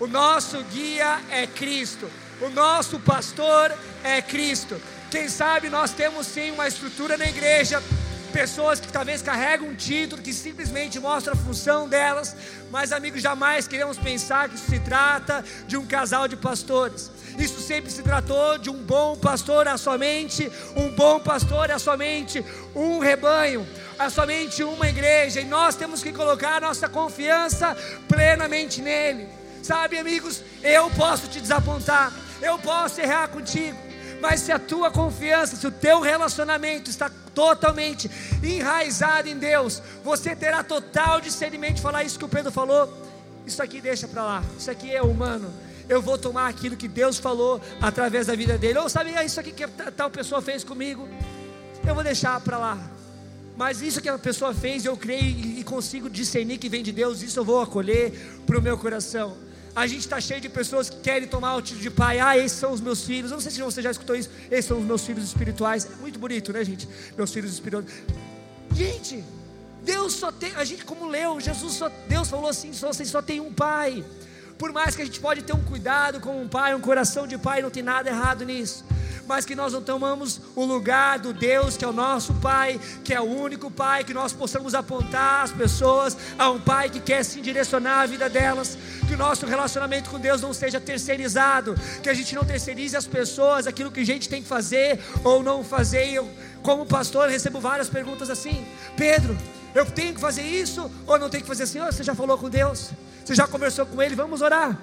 O 0.00 0.06
nosso 0.06 0.62
guia 0.72 1.20
é 1.30 1.46
Cristo. 1.46 2.08
O 2.40 2.48
nosso 2.48 2.98
pastor 3.00 3.76
é 4.02 4.22
Cristo. 4.22 4.80
Quem 5.10 5.28
sabe 5.28 5.68
nós 5.68 5.90
temos 5.90 6.26
sim 6.26 6.50
uma 6.50 6.66
estrutura 6.66 7.18
na 7.18 7.26
igreja 7.26 7.82
pessoas 8.28 8.78
que 8.80 8.92
talvez 8.92 9.22
carregam 9.22 9.68
um 9.68 9.74
título 9.74 10.22
que 10.22 10.32
simplesmente 10.32 10.98
mostra 11.00 11.32
a 11.32 11.36
função 11.36 11.88
delas, 11.88 12.36
mas 12.70 12.92
amigos, 12.92 13.22
jamais 13.22 13.66
queremos 13.66 13.98
pensar 13.98 14.48
que 14.48 14.54
isso 14.54 14.70
se 14.70 14.78
trata 14.80 15.44
de 15.66 15.76
um 15.76 15.86
casal 15.86 16.28
de 16.28 16.36
pastores. 16.36 17.10
Isso 17.38 17.60
sempre 17.60 17.90
se 17.90 18.02
tratou 18.02 18.58
de 18.58 18.68
um 18.68 18.82
bom 18.82 19.16
pastor 19.16 19.68
a 19.68 19.78
somente, 19.78 20.50
um 20.76 20.90
bom 20.90 21.20
pastor 21.20 21.70
a 21.70 21.78
somente 21.78 22.44
um 22.74 22.98
rebanho, 22.98 23.66
a 23.98 24.10
somente 24.10 24.62
uma 24.62 24.88
igreja, 24.88 25.40
e 25.40 25.44
nós 25.44 25.76
temos 25.76 26.02
que 26.02 26.12
colocar 26.12 26.60
nossa 26.60 26.88
confiança 26.88 27.76
plenamente 28.08 28.82
nele. 28.82 29.28
Sabe, 29.62 29.98
amigos, 29.98 30.42
eu 30.62 30.90
posso 30.90 31.28
te 31.28 31.40
desapontar, 31.40 32.12
eu 32.40 32.58
posso 32.58 33.00
errar 33.00 33.28
contigo, 33.28 33.76
mas 34.20 34.40
se 34.40 34.52
a 34.52 34.58
tua 34.58 34.90
confiança, 34.90 35.56
se 35.56 35.66
o 35.66 35.70
teu 35.70 36.00
relacionamento 36.00 36.90
está 36.90 37.10
totalmente 37.34 38.10
enraizado 38.42 39.28
em 39.28 39.38
Deus, 39.38 39.82
você 40.02 40.34
terá 40.34 40.62
total 40.62 41.20
discernimento 41.20 41.76
de 41.76 41.82
falar 41.82 42.04
isso 42.04 42.18
que 42.18 42.24
o 42.24 42.28
Pedro 42.28 42.50
falou. 42.50 42.92
Isso 43.46 43.62
aqui 43.62 43.80
deixa 43.80 44.06
para 44.06 44.22
lá, 44.22 44.42
isso 44.58 44.70
aqui 44.70 44.94
é 44.94 45.02
humano. 45.02 45.52
Eu 45.88 46.02
vou 46.02 46.18
tomar 46.18 46.48
aquilo 46.48 46.76
que 46.76 46.86
Deus 46.86 47.16
falou 47.16 47.60
através 47.80 48.26
da 48.26 48.34
vida 48.34 48.58
dele. 48.58 48.78
Ou 48.78 48.88
sabe, 48.88 49.14
é 49.14 49.24
isso 49.24 49.40
aqui 49.40 49.52
que 49.52 49.66
tal 49.66 50.10
pessoa 50.10 50.42
fez 50.42 50.62
comigo, 50.62 51.08
eu 51.86 51.94
vou 51.94 52.04
deixar 52.04 52.38
para 52.40 52.58
lá. 52.58 52.78
Mas 53.56 53.82
isso 53.82 54.00
que 54.00 54.08
a 54.08 54.18
pessoa 54.18 54.54
fez, 54.54 54.84
eu 54.84 54.96
creio 54.96 55.24
e 55.24 55.64
consigo 55.64 56.08
discernir 56.08 56.58
que 56.58 56.68
vem 56.68 56.82
de 56.82 56.92
Deus, 56.92 57.22
isso 57.22 57.40
eu 57.40 57.44
vou 57.44 57.60
acolher 57.60 58.12
para 58.46 58.58
o 58.58 58.62
meu 58.62 58.78
coração. 58.78 59.36
A 59.78 59.86
gente 59.86 60.00
está 60.00 60.20
cheio 60.20 60.40
de 60.40 60.48
pessoas 60.48 60.90
que 60.90 60.98
querem 60.98 61.28
tomar 61.28 61.54
o 61.54 61.62
título 61.62 61.82
de 61.82 61.90
pai. 61.90 62.18
Ah, 62.18 62.36
esses 62.36 62.58
são 62.58 62.72
os 62.72 62.80
meus 62.80 63.04
filhos. 63.04 63.30
Não 63.30 63.40
sei 63.40 63.52
se 63.52 63.62
você 63.62 63.80
já 63.80 63.92
escutou 63.92 64.16
isso. 64.16 64.28
Esses 64.50 64.64
são 64.64 64.80
os 64.80 64.84
meus 64.84 65.06
filhos 65.06 65.22
espirituais. 65.22 65.86
É 65.86 65.94
muito 66.00 66.18
bonito, 66.18 66.52
né, 66.52 66.64
gente? 66.64 66.88
Meus 67.16 67.32
filhos 67.32 67.52
espirituais. 67.52 67.86
Gente, 68.74 69.22
Deus 69.84 70.14
só 70.14 70.32
tem. 70.32 70.52
A 70.56 70.64
gente, 70.64 70.84
como 70.84 71.06
leu, 71.06 71.38
Jesus 71.38 71.74
só. 71.74 71.88
Deus 72.08 72.28
falou 72.28 72.48
assim: 72.48 72.72
só, 72.72 72.88
vocês 72.92 73.08
só 73.08 73.22
tem 73.22 73.38
um 73.38 73.52
pai. 73.52 74.04
Por 74.58 74.72
mais 74.72 74.96
que 74.96 75.02
a 75.02 75.04
gente 75.04 75.20
pode 75.20 75.42
ter 75.42 75.52
um 75.52 75.62
cuidado 75.62 76.18
com 76.18 76.42
um 76.42 76.48
pai, 76.48 76.74
um 76.74 76.80
coração 76.80 77.24
de 77.24 77.38
pai, 77.38 77.62
não 77.62 77.70
tem 77.70 77.84
nada 77.84 78.10
errado 78.10 78.44
nisso 78.44 78.84
mas 79.28 79.44
que 79.44 79.54
nós 79.54 79.74
não 79.74 79.82
tomamos 79.82 80.40
o 80.56 80.64
lugar 80.64 81.18
do 81.18 81.34
Deus 81.34 81.76
que 81.76 81.84
é 81.84 81.88
o 81.88 81.92
nosso 81.92 82.32
Pai, 82.34 82.80
que 83.04 83.12
é 83.12 83.20
o 83.20 83.24
único 83.24 83.70
Pai, 83.70 84.02
que 84.02 84.14
nós 84.14 84.32
possamos 84.32 84.74
apontar 84.74 85.44
as 85.44 85.52
pessoas 85.52 86.16
a 86.38 86.50
um 86.50 86.58
Pai 86.58 86.88
que 86.88 86.98
quer 86.98 87.22
se 87.22 87.40
direcionar 87.40 88.00
a 88.00 88.06
vida 88.06 88.28
delas, 88.30 88.78
que 89.06 89.14
o 89.14 89.18
nosso 89.18 89.44
relacionamento 89.44 90.08
com 90.08 90.18
Deus 90.18 90.40
não 90.40 90.54
seja 90.54 90.80
terceirizado, 90.80 91.74
que 92.02 92.08
a 92.08 92.14
gente 92.14 92.34
não 92.34 92.44
terceirize 92.44 92.96
as 92.96 93.06
pessoas 93.06 93.66
aquilo 93.66 93.90
que 93.90 94.00
a 94.00 94.06
gente 94.06 94.28
tem 94.28 94.42
que 94.42 94.48
fazer 94.48 94.98
ou 95.22 95.42
não 95.42 95.62
fazer. 95.62 96.08
Eu, 96.08 96.28
como 96.62 96.86
pastor, 96.86 97.28
recebo 97.28 97.60
várias 97.60 97.90
perguntas 97.90 98.30
assim: 98.30 98.66
Pedro, 98.96 99.36
eu 99.74 99.84
tenho 99.84 100.14
que 100.14 100.20
fazer 100.20 100.42
isso 100.42 100.90
ou 101.06 101.18
não 101.18 101.28
tenho 101.28 101.42
que 101.42 101.48
fazer 101.48 101.64
assim? 101.64 101.80
Você 101.80 102.02
já 102.02 102.14
falou 102.14 102.38
com 102.38 102.48
Deus? 102.48 102.90
Você 103.24 103.34
já 103.34 103.46
conversou 103.46 103.84
com 103.84 104.02
Ele? 104.02 104.14
Vamos 104.14 104.40
orar. 104.40 104.78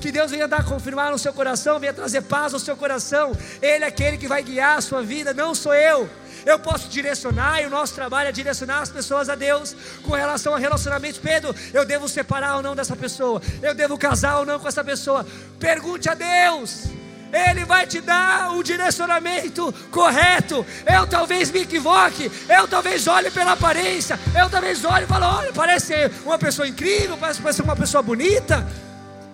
Que 0.00 0.12
Deus 0.12 0.30
venha 0.30 0.46
dar 0.46 0.64
confirmar 0.64 1.10
no 1.10 1.18
seu 1.18 1.32
coração, 1.32 1.80
venha 1.80 1.92
trazer 1.92 2.22
paz 2.22 2.52
ao 2.52 2.60
seu 2.60 2.76
coração. 2.76 3.32
Ele 3.62 3.84
é 3.84 3.88
aquele 3.88 4.18
que 4.18 4.28
vai 4.28 4.42
guiar 4.42 4.78
a 4.78 4.80
sua 4.80 5.02
vida, 5.02 5.32
não 5.32 5.54
sou 5.54 5.74
eu. 5.74 6.08
Eu 6.44 6.58
posso 6.58 6.88
direcionar 6.88 7.62
e 7.62 7.66
o 7.66 7.70
nosso 7.70 7.94
trabalho 7.94 8.28
é 8.28 8.32
direcionar 8.32 8.80
as 8.80 8.90
pessoas 8.90 9.28
a 9.28 9.34
Deus 9.34 9.74
com 10.02 10.12
relação 10.12 10.54
a 10.54 10.58
relacionamentos. 10.58 11.18
Pedro, 11.18 11.54
eu 11.72 11.84
devo 11.86 12.08
separar 12.08 12.56
ou 12.56 12.62
não 12.62 12.76
dessa 12.76 12.94
pessoa? 12.94 13.40
Eu 13.62 13.74
devo 13.74 13.96
casar 13.96 14.38
ou 14.38 14.46
não 14.46 14.58
com 14.58 14.68
essa 14.68 14.84
pessoa? 14.84 15.26
Pergunte 15.58 16.08
a 16.08 16.14
Deus. 16.14 16.84
Ele 17.32 17.64
vai 17.64 17.84
te 17.84 18.00
dar 18.00 18.52
o 18.52 18.62
direcionamento 18.62 19.74
correto. 19.90 20.64
Eu 20.86 21.04
talvez 21.06 21.50
me 21.50 21.62
equivoque, 21.62 22.30
eu 22.48 22.68
talvez 22.68 23.08
olhe 23.08 23.28
pela 23.30 23.52
aparência, 23.52 24.18
eu 24.40 24.48
talvez 24.48 24.84
olhe 24.84 25.04
e 25.04 25.08
fale: 25.08 25.24
olha, 25.24 25.52
parece 25.52 25.94
uma 26.24 26.38
pessoa 26.38 26.68
incrível, 26.68 27.16
parece 27.16 27.42
ser 27.52 27.62
uma 27.62 27.74
pessoa 27.74 28.02
bonita 28.02 28.64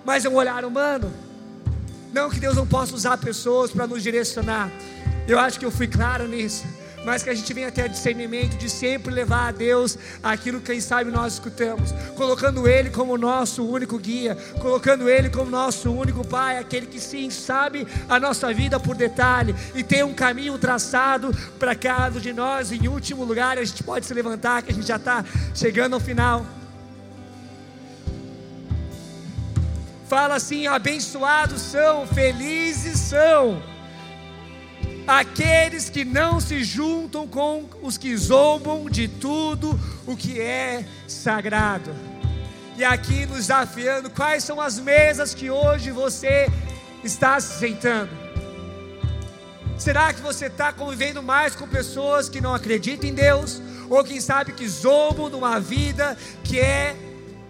mas 0.05 0.25
é 0.25 0.29
um 0.29 0.35
olhar 0.35 0.65
humano. 0.65 1.13
Não 2.13 2.29
que 2.29 2.41
Deus 2.41 2.57
não 2.57 2.67
possa 2.67 2.95
usar 2.95 3.19
pessoas 3.19 3.71
para 3.71 3.87
nos 3.87 4.03
direcionar. 4.03 4.71
Eu 5.29 5.39
acho 5.39 5.59
que 5.59 5.65
eu 5.65 5.71
fui 5.71 5.87
claro 5.87 6.27
nisso. 6.27 6.65
Mas 7.05 7.23
que 7.23 7.31
a 7.31 7.35
gente 7.35 7.55
venha 7.55 7.73
ter 7.73 7.89
discernimento 7.89 8.59
de 8.59 8.69
sempre 8.69 9.13
levar 9.13 9.49
a 9.49 9.51
Deus 9.53 9.97
aquilo 10.23 10.61
que 10.61 10.67
quem 10.67 10.81
sabe 10.81 11.11
nós 11.11 11.35
escutamos, 11.35 11.93
colocando 12.15 12.69
Ele 12.69 12.91
como 12.91 13.17
nosso 13.17 13.65
único 13.65 13.99
guia, 13.99 14.37
colocando 14.61 15.09
Ele 15.09 15.31
como 15.31 15.51
nosso 15.51 15.91
único 15.91 16.27
Pai, 16.27 16.59
aquele 16.59 16.87
que 16.87 17.01
sim 17.01 17.31
sabe 17.31 17.87
a 18.07 18.21
nossa 18.21 18.53
vida 18.53 18.79
por 18.79 18.95
detalhe 18.95 19.55
e 19.75 19.83
tem 19.83 20.03
um 20.03 20.13
caminho 20.13 20.59
traçado 20.59 21.35
para 21.59 21.75
cada 21.75 22.19
um 22.19 22.21
de 22.21 22.35
nós. 22.35 22.71
Em 22.71 22.87
último 22.87 23.25
lugar, 23.25 23.57
a 23.57 23.65
gente 23.65 23.83
pode 23.83 24.05
se 24.05 24.13
levantar, 24.13 24.63
que 24.63 24.71
a 24.71 24.75
gente 24.75 24.87
já 24.87 24.97
está 24.97 25.25
chegando 25.55 25.95
ao 25.95 26.01
final. 26.01 26.60
Fala 30.11 30.35
assim: 30.35 30.67
abençoados 30.67 31.63
são, 31.63 32.05
felizes 32.05 32.99
são 32.99 33.63
aqueles 35.07 35.89
que 35.89 36.05
não 36.05 36.41
se 36.41 36.65
juntam 36.65 37.27
com 37.29 37.65
os 37.81 37.97
que 37.97 38.17
zombam 38.17 38.91
de 38.91 39.07
tudo 39.07 39.79
o 40.07 40.17
que 40.17 40.41
é 40.41 40.85
sagrado. 41.07 41.95
E 42.77 42.85
aqui 42.85 43.25
nos 43.27 43.39
desafiando, 43.39 44.11
quais 44.11 44.43
são 44.43 44.61
as 44.61 44.79
mesas 44.81 45.33
que 45.33 45.49
hoje 45.49 45.91
você 45.93 46.49
está 47.05 47.39
se 47.41 47.59
sentando? 47.59 48.11
Será 49.79 50.13
que 50.13 50.21
você 50.21 50.47
está 50.47 50.73
convivendo 50.73 51.23
mais 51.23 51.55
com 51.55 51.69
pessoas 51.69 52.29
que 52.29 52.41
não 52.41 52.55
acreditam 52.55 53.09
em 53.09 53.15
Deus? 53.15 53.63
Ou 53.89 54.03
quem 54.05 54.21
sabe 54.21 54.53
que 54.53 54.69
zombam 54.69 55.31
de 55.31 55.37
uma 55.37 55.59
vida 55.59 56.17
que 56.45 56.59
é 56.59 56.97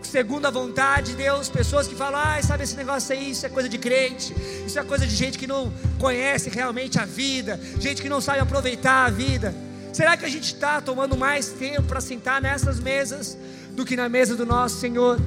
segundo 0.03 0.47
a 0.47 0.51
vontade 0.51 1.13
de 1.13 1.17
Deus, 1.17 1.49
pessoas 1.49 1.87
que 1.87 1.95
falam, 1.95 2.21
ah, 2.21 2.41
sabe 2.43 2.65
esse 2.65 2.77
negócio 2.77 3.15
aí, 3.15 3.31
isso 3.31 3.47
é 3.47 3.49
coisa 3.49 3.69
de 3.69 3.79
crente, 3.79 4.35
isso 4.67 4.79
é 4.79 4.83
coisa 4.83 5.07
de 5.07 5.15
gente 5.15 5.39
que 5.39 5.47
não 5.47 5.73
conhece 5.99 6.51
realmente 6.51 6.99
a 6.99 7.05
vida, 7.05 7.61
gente 7.79 8.03
que 8.03 8.09
não 8.09 8.21
sabe 8.21 8.41
aproveitar 8.41 9.07
a 9.07 9.11
vida. 9.11 9.55
Será 9.93 10.17
que 10.17 10.25
a 10.25 10.29
gente 10.29 10.45
está 10.45 10.81
tomando 10.81 11.17
mais 11.17 11.49
tempo 11.49 11.83
para 11.83 12.01
sentar 12.01 12.41
nessas 12.41 12.79
mesas 12.79 13.37
do 13.73 13.85
que 13.85 13.97
na 13.97 14.09
mesa 14.09 14.37
do 14.37 14.47
nosso 14.47 14.79
Senhor? 14.79 15.21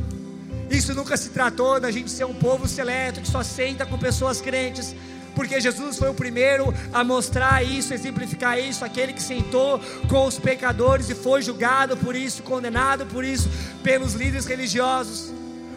Isso 0.69 0.93
nunca 0.93 1.15
se 1.17 1.29
tratou 1.29 1.79
da 1.79 1.91
gente 1.91 2.09
ser 2.09 2.25
um 2.25 2.33
povo 2.33 2.67
seleto 2.67 3.21
que 3.21 3.27
só 3.27 3.43
senta 3.43 3.85
com 3.85 3.97
pessoas 3.97 4.41
crentes, 4.41 4.95
porque 5.35 5.59
Jesus 5.59 5.97
foi 5.97 6.09
o 6.09 6.13
primeiro 6.13 6.73
a 6.93 7.03
mostrar 7.03 7.63
isso, 7.63 7.93
exemplificar 7.93 8.59
isso, 8.59 8.85
aquele 8.85 9.13
que 9.13 9.21
sentou 9.21 9.79
com 10.07 10.25
os 10.25 10.37
pecadores 10.37 11.09
e 11.09 11.15
foi 11.15 11.41
julgado 11.41 11.97
por 11.97 12.15
isso, 12.15 12.43
condenado 12.43 13.05
por 13.05 13.23
isso 13.23 13.49
pelos 13.81 14.13
líderes 14.13 14.45
religiosos. 14.45 15.33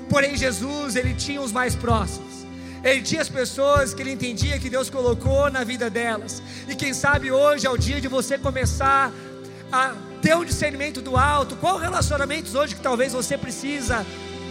Porém, 0.09 0.37
Jesus, 0.37 0.95
ele 0.97 1.15
tinha 1.15 1.41
os 1.41 1.53
mais 1.53 1.75
próximos. 1.75 2.47
Ele 2.85 3.03
tinha 3.03 3.21
as 3.21 3.29
pessoas 3.29 3.93
que 3.93 4.03
ele 4.03 4.13
entendia 4.13 4.59
que 4.61 4.71
Deus 4.71 4.89
colocou 4.89 5.51
na 5.51 5.65
vida 5.65 5.91
delas. 5.91 6.41
E 6.69 6.75
quem 6.77 6.93
sabe 6.93 7.33
hoje 7.33 7.67
é 7.67 7.71
o 7.71 7.77
dia 7.77 8.01
de 8.01 8.07
você 8.07 8.39
começar 8.39 9.13
a 9.73 9.95
ter 10.23 10.37
um 10.37 10.45
discernimento 10.45 11.01
do 11.01 11.17
alto. 11.17 11.57
Qual 11.57 11.79
relacionamentos 11.79 12.55
hoje 12.55 12.77
que 12.77 12.81
talvez 12.81 13.13
você 13.13 13.37
precisa 13.37 14.07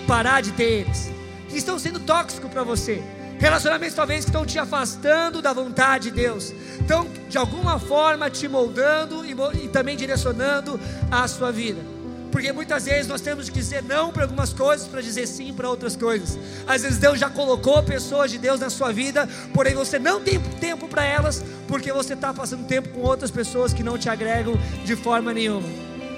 parar 0.05 0.41
de 0.41 0.51
ter 0.51 0.81
eles? 0.81 1.09
Que 1.47 1.57
estão 1.57 1.79
sendo 1.79 1.99
tóxicos 1.99 2.51
para 2.51 2.63
você 2.63 3.01
Relacionamentos 3.39 3.95
talvez 3.95 4.25
que 4.25 4.29
estão 4.29 4.45
te 4.45 4.57
afastando 4.57 5.41
da 5.41 5.53
vontade 5.53 6.09
de 6.09 6.15
Deus, 6.15 6.53
estão 6.79 7.07
de 7.29 7.37
alguma 7.37 7.79
forma 7.79 8.29
te 8.29 8.47
moldando 8.47 9.25
e, 9.25 9.35
e 9.63 9.67
também 9.67 9.95
direcionando 9.95 10.79
a 11.11 11.27
sua 11.27 11.51
vida. 11.51 11.95
Porque 12.31 12.51
muitas 12.51 12.83
vezes 12.83 13.07
nós 13.07 13.21
temos 13.21 13.47
que 13.47 13.55
dizer 13.59 13.81
não 13.81 14.11
para 14.11 14.23
algumas 14.23 14.51
coisas 14.51 14.87
para 14.87 14.99
dizer 15.01 15.25
sim 15.25 15.53
para 15.53 15.69
outras 15.69 15.95
coisas. 15.95 16.37
Às 16.67 16.81
vezes 16.81 16.97
Deus 16.97 17.17
já 17.17 17.29
colocou 17.29 17.81
pessoas 17.81 18.29
de 18.29 18.37
Deus 18.37 18.59
na 18.59 18.69
sua 18.69 18.91
vida, 18.91 19.25
porém 19.53 19.73
você 19.73 19.97
não 19.97 20.19
tem 20.19 20.37
tempo 20.39 20.87
para 20.87 21.05
elas, 21.05 21.43
porque 21.65 21.93
você 21.93 22.13
está 22.13 22.33
passando 22.33 22.67
tempo 22.67 22.89
com 22.89 23.01
outras 23.01 23.31
pessoas 23.31 23.73
que 23.73 23.83
não 23.83 23.97
te 23.97 24.09
agregam 24.09 24.55
de 24.83 24.97
forma 24.97 25.33
nenhuma. 25.33 25.67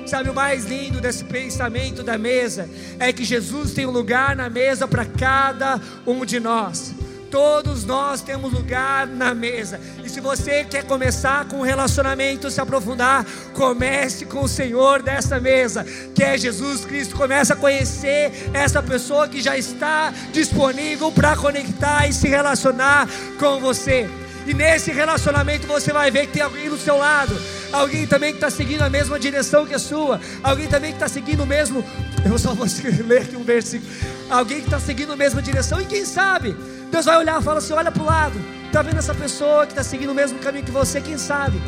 Sabe 0.08 0.30
o 0.30 0.34
mais 0.34 0.66
lindo 0.66 1.02
desse 1.02 1.24
pensamento 1.24 2.02
da 2.02 2.18
mesa? 2.18 2.68
É 2.98 3.14
que 3.14 3.24
Jesus 3.24 3.74
tem 3.74 3.86
um 3.86 3.92
lugar 3.92 4.36
na 4.36 4.50
mesa 4.50 4.88
para 4.88 5.06
cada 5.06 5.80
um 6.06 6.26
de 6.26 6.40
nós. 6.40 6.96
Todos 7.30 7.84
nós 7.84 8.22
temos 8.22 8.54
lugar 8.54 9.06
na 9.06 9.34
mesa. 9.34 9.80
E 10.04 10.10
se 10.10 10.22
você 10.22 10.64
quer 10.64 10.84
começar 10.84 11.46
com 11.46 11.58
um 11.58 11.62
relacionamento, 11.62 12.50
se 12.50 12.62
aprofundar, 12.62 13.26
comece 13.54 14.26
com 14.26 14.44
o 14.44 14.48
Senhor 14.48 15.02
dessa 15.02 15.40
mesa, 15.40 15.86
que 16.16 16.24
é 16.24 16.38
Jesus 16.38 16.86
Cristo. 16.86 17.16
Comece 17.16 17.52
a 17.52 17.56
conhecer 17.56 18.32
essa 18.54 18.82
pessoa 18.82 19.28
que 19.28 19.42
já 19.42 19.58
está 19.58 20.14
disponível 20.32 21.12
para 21.12 21.36
conectar 21.36 22.08
e 22.08 22.14
se 22.14 22.28
relacionar 22.28 23.08
com 23.38 23.60
você. 23.60 24.10
E 24.48 24.54
nesse 24.54 24.92
relacionamento 24.92 25.68
você 25.68 25.92
vai 25.92 26.10
ver 26.10 26.28
que 26.28 26.34
tem 26.34 26.42
alguém 26.42 26.70
do 26.70 26.78
seu 26.78 26.98
lado, 26.98 27.38
alguém 27.74 28.08
também 28.08 28.32
que 28.32 28.38
está 28.38 28.50
seguindo 28.50 28.82
a 28.82 28.90
mesma 28.90 29.20
direção 29.20 29.66
que 29.66 29.74
a 29.74 29.80
sua, 29.80 30.22
alguém 30.42 30.68
também 30.68 30.92
que 30.92 30.96
está 30.96 31.10
seguindo 31.10 31.44
o 31.44 31.46
mesmo. 31.46 31.84
Eu 32.24 32.38
só 32.38 32.54
vou 32.54 32.66
ler 33.06 33.24
aqui 33.24 33.36
um 33.36 33.44
versículo. 33.44 33.92
Alguém 34.30 34.60
que 34.60 34.68
está 34.68 34.80
seguindo 34.80 35.12
a 35.12 35.18
mesma 35.18 35.42
direção, 35.42 35.82
e 35.82 35.86
quem 35.86 36.06
sabe 36.06 36.56
Deus 36.92 37.06
vai 37.06 37.18
olhar 37.18 37.40
e 37.40 37.44
fala 37.44 37.60
assim: 37.60 37.74
olha 37.74 37.92
para 37.92 38.04
o 38.04 38.06
lado, 38.06 38.40
está 38.66 38.82
vendo 38.82 38.98
essa 38.98 39.14
pessoa 39.14 39.66
que 39.66 39.74
está 39.74 39.84
seguindo 39.84 40.12
o 40.12 40.16
mesmo 40.16 40.40
caminho 40.40 40.66
que 40.66 40.72
você? 40.72 41.02
Quem 41.02 41.18
sabe? 41.18 41.62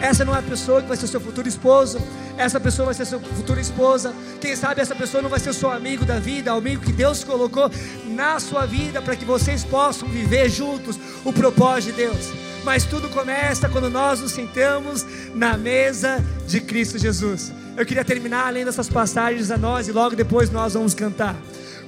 Essa 0.00 0.24
não 0.24 0.34
é 0.34 0.38
a 0.38 0.42
pessoa 0.42 0.80
que 0.80 0.88
vai 0.88 0.96
ser 0.96 1.08
seu 1.08 1.20
futuro 1.20 1.48
esposo. 1.48 1.98
Essa 2.36 2.60
pessoa 2.60 2.86
vai 2.86 2.94
ser 2.94 3.04
sua 3.04 3.18
futura 3.18 3.60
esposa. 3.60 4.14
Quem 4.40 4.54
sabe 4.54 4.80
essa 4.80 4.94
pessoa 4.94 5.20
não 5.20 5.28
vai 5.28 5.40
ser 5.40 5.52
seu 5.52 5.72
amigo 5.72 6.04
da 6.04 6.20
vida, 6.20 6.52
amigo 6.52 6.84
que 6.84 6.92
Deus 6.92 7.24
colocou 7.24 7.68
na 8.06 8.38
sua 8.38 8.64
vida 8.64 9.02
para 9.02 9.16
que 9.16 9.24
vocês 9.24 9.64
possam 9.64 10.08
viver 10.08 10.48
juntos 10.48 10.96
o 11.24 11.32
propósito 11.32 11.96
de 11.96 12.04
Deus. 12.04 12.30
Mas 12.64 12.84
tudo 12.84 13.08
começa 13.08 13.68
quando 13.68 13.90
nós 13.90 14.20
nos 14.20 14.30
sentamos 14.30 15.04
na 15.34 15.56
mesa 15.56 16.24
de 16.46 16.60
Cristo 16.60 16.96
Jesus. 16.96 17.52
Eu 17.76 17.84
queria 17.84 18.04
terminar 18.04 18.52
lendo 18.52 18.68
essas 18.68 18.88
passagens 18.88 19.50
a 19.50 19.56
nós 19.56 19.88
e 19.88 19.92
logo 19.92 20.14
depois 20.14 20.48
nós 20.48 20.74
vamos 20.74 20.94
cantar. 20.94 21.34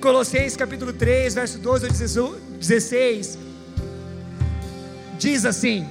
Colossenses 0.01 0.57
capítulo 0.57 0.95
3, 0.95 1.35
verso 1.35 1.59
12 1.59 1.87
a 1.87 1.89
16. 2.59 3.39
Diz 5.19 5.45
assim: 5.45 5.87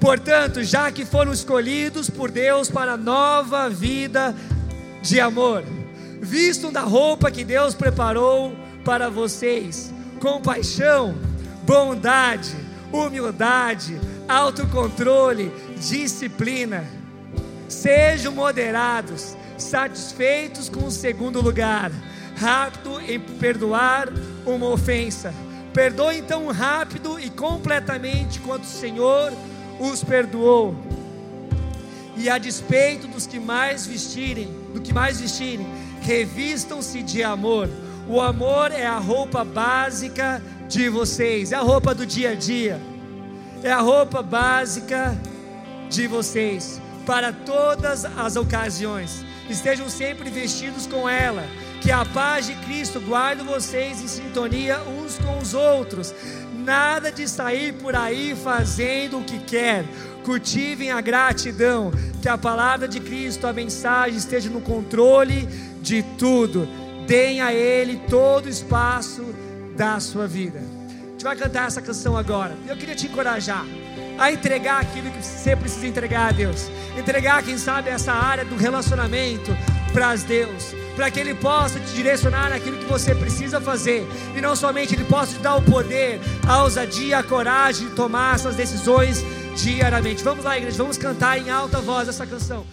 Portanto, 0.00 0.64
já 0.64 0.90
que 0.90 1.04
foram 1.04 1.32
escolhidos 1.32 2.10
por 2.10 2.28
Deus 2.28 2.68
para 2.68 2.96
nova 2.96 3.70
vida 3.70 4.34
de 5.00 5.20
amor, 5.20 5.62
vistam 6.20 6.72
da 6.72 6.80
roupa 6.80 7.30
que 7.30 7.44
Deus 7.44 7.72
preparou 7.72 8.52
para 8.84 9.08
vocês, 9.08 9.92
compaixão, 10.18 11.14
bondade, 11.62 12.56
humildade, 12.92 14.00
autocontrole, 14.28 15.52
disciplina. 15.78 16.84
Sejam 17.68 18.32
moderados, 18.32 19.36
satisfeitos 19.56 20.68
com 20.68 20.86
o 20.86 20.90
segundo 20.90 21.40
lugar, 21.40 21.92
rápido 22.40 22.98
em 23.06 23.20
perdoar 23.20 24.08
uma 24.46 24.70
ofensa. 24.70 25.34
Perdoe 25.74 26.18
então 26.18 26.48
rápido 26.48 27.20
e 27.20 27.28
completamente 27.28 28.40
quanto 28.40 28.64
o 28.64 28.66
Senhor 28.66 29.30
os 29.78 30.02
perdoou. 30.02 30.74
E 32.16 32.30
a 32.30 32.38
despeito 32.38 33.06
dos 33.06 33.26
que 33.26 33.38
mais 33.38 33.86
vestirem, 33.86 34.48
do 34.72 34.80
que 34.80 34.92
mais 34.92 35.20
vestirem, 35.20 35.66
revistam-se 36.00 37.02
de 37.02 37.22
amor. 37.22 37.68
O 38.08 38.20
amor 38.20 38.72
é 38.72 38.86
a 38.86 38.98
roupa 38.98 39.44
básica 39.44 40.42
de 40.66 40.88
vocês, 40.88 41.52
é 41.52 41.56
a 41.56 41.60
roupa 41.60 41.94
do 41.94 42.06
dia 42.06 42.30
a 42.30 42.34
dia. 42.34 42.80
É 43.62 43.70
a 43.70 43.80
roupa 43.80 44.22
básica 44.22 45.16
de 45.90 46.06
vocês 46.06 46.80
para 47.04 47.32
todas 47.32 48.04
as 48.04 48.36
ocasiões. 48.36 49.24
Estejam 49.48 49.90
sempre 49.90 50.30
vestidos 50.30 50.86
com 50.86 51.08
ela. 51.08 51.44
Que 51.80 51.90
a 51.90 52.04
paz 52.04 52.46
de 52.46 52.54
Cristo 52.56 53.00
guarde 53.00 53.42
vocês 53.42 54.02
em 54.02 54.08
sintonia 54.08 54.80
uns 54.82 55.18
com 55.18 55.38
os 55.38 55.54
outros 55.54 56.14
Nada 56.64 57.10
de 57.10 57.26
sair 57.26 57.72
por 57.72 57.96
aí 57.96 58.34
fazendo 58.34 59.18
o 59.18 59.24
que 59.24 59.38
quer. 59.38 59.84
Cultivem 60.24 60.90
a 60.90 61.00
gratidão. 61.00 61.90
Que 62.20 62.28
a 62.28 62.36
palavra 62.36 62.86
de 62.86 63.00
Cristo, 63.00 63.46
a 63.46 63.52
mensagem, 63.52 64.18
esteja 64.18 64.50
no 64.50 64.60
controle 64.60 65.46
de 65.80 66.02
tudo. 66.18 66.68
Deem 67.06 67.40
a 67.40 67.52
Ele 67.52 68.02
todo 68.08 68.46
o 68.46 68.48
espaço 68.48 69.24
da 69.74 69.98
sua 70.00 70.26
vida. 70.26 70.58
A 70.58 71.10
gente 71.12 71.24
vai 71.24 71.34
cantar 71.34 71.66
essa 71.66 71.80
canção 71.80 72.16
agora. 72.16 72.54
Eu 72.68 72.76
queria 72.76 72.94
te 72.94 73.06
encorajar 73.06 73.64
a 74.18 74.30
entregar 74.30 74.82
aquilo 74.82 75.10
que 75.10 75.24
você 75.24 75.56
precisa 75.56 75.86
entregar 75.86 76.28
a 76.28 76.32
Deus. 76.32 76.70
Entregar, 76.96 77.42
quem 77.42 77.56
sabe, 77.56 77.88
essa 77.88 78.12
área 78.12 78.44
do 78.44 78.54
relacionamento 78.54 79.50
para 79.94 80.14
Deus 80.16 80.74
para 81.00 81.10
que 81.10 81.18
Ele 81.18 81.34
possa 81.34 81.80
te 81.80 81.94
direcionar 81.94 82.50
naquilo 82.50 82.76
que 82.76 82.84
você 82.84 83.14
precisa 83.14 83.58
fazer, 83.58 84.06
e 84.36 84.40
não 84.42 84.54
somente 84.54 84.94
Ele 84.94 85.04
possa 85.04 85.32
te 85.32 85.38
dar 85.38 85.56
o 85.56 85.62
poder, 85.62 86.20
a 86.46 86.62
ousadia, 86.62 87.20
a 87.20 87.22
coragem 87.22 87.88
de 87.88 87.94
tomar 87.94 88.34
essas 88.34 88.54
decisões 88.54 89.24
diariamente. 89.56 90.22
Vamos 90.22 90.44
lá, 90.44 90.58
igreja, 90.58 90.76
vamos 90.76 90.98
cantar 90.98 91.38
em 91.38 91.48
alta 91.48 91.80
voz 91.80 92.06
essa 92.06 92.26
canção. 92.26 92.66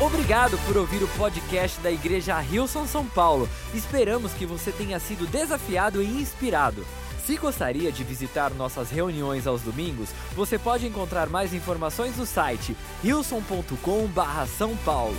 Obrigado 0.00 0.56
por 0.66 0.78
ouvir 0.78 1.02
o 1.02 1.08
podcast 1.08 1.78
da 1.80 1.92
Igreja 1.92 2.38
Rilson 2.38 2.86
São 2.86 3.04
Paulo. 3.04 3.46
Esperamos 3.74 4.32
que 4.32 4.46
você 4.46 4.72
tenha 4.72 4.98
sido 4.98 5.26
desafiado 5.26 6.02
e 6.02 6.06
inspirado. 6.06 6.82
Se 7.26 7.36
gostaria 7.36 7.92
de 7.92 8.02
visitar 8.02 8.50
nossas 8.54 8.88
reuniões 8.88 9.46
aos 9.46 9.60
domingos, 9.60 10.08
você 10.34 10.58
pode 10.58 10.86
encontrar 10.86 11.28
mais 11.28 11.52
informações 11.52 12.16
no 12.16 12.24
site 12.24 12.74
rilson.com/são 13.02 14.74
paulo. 14.78 15.16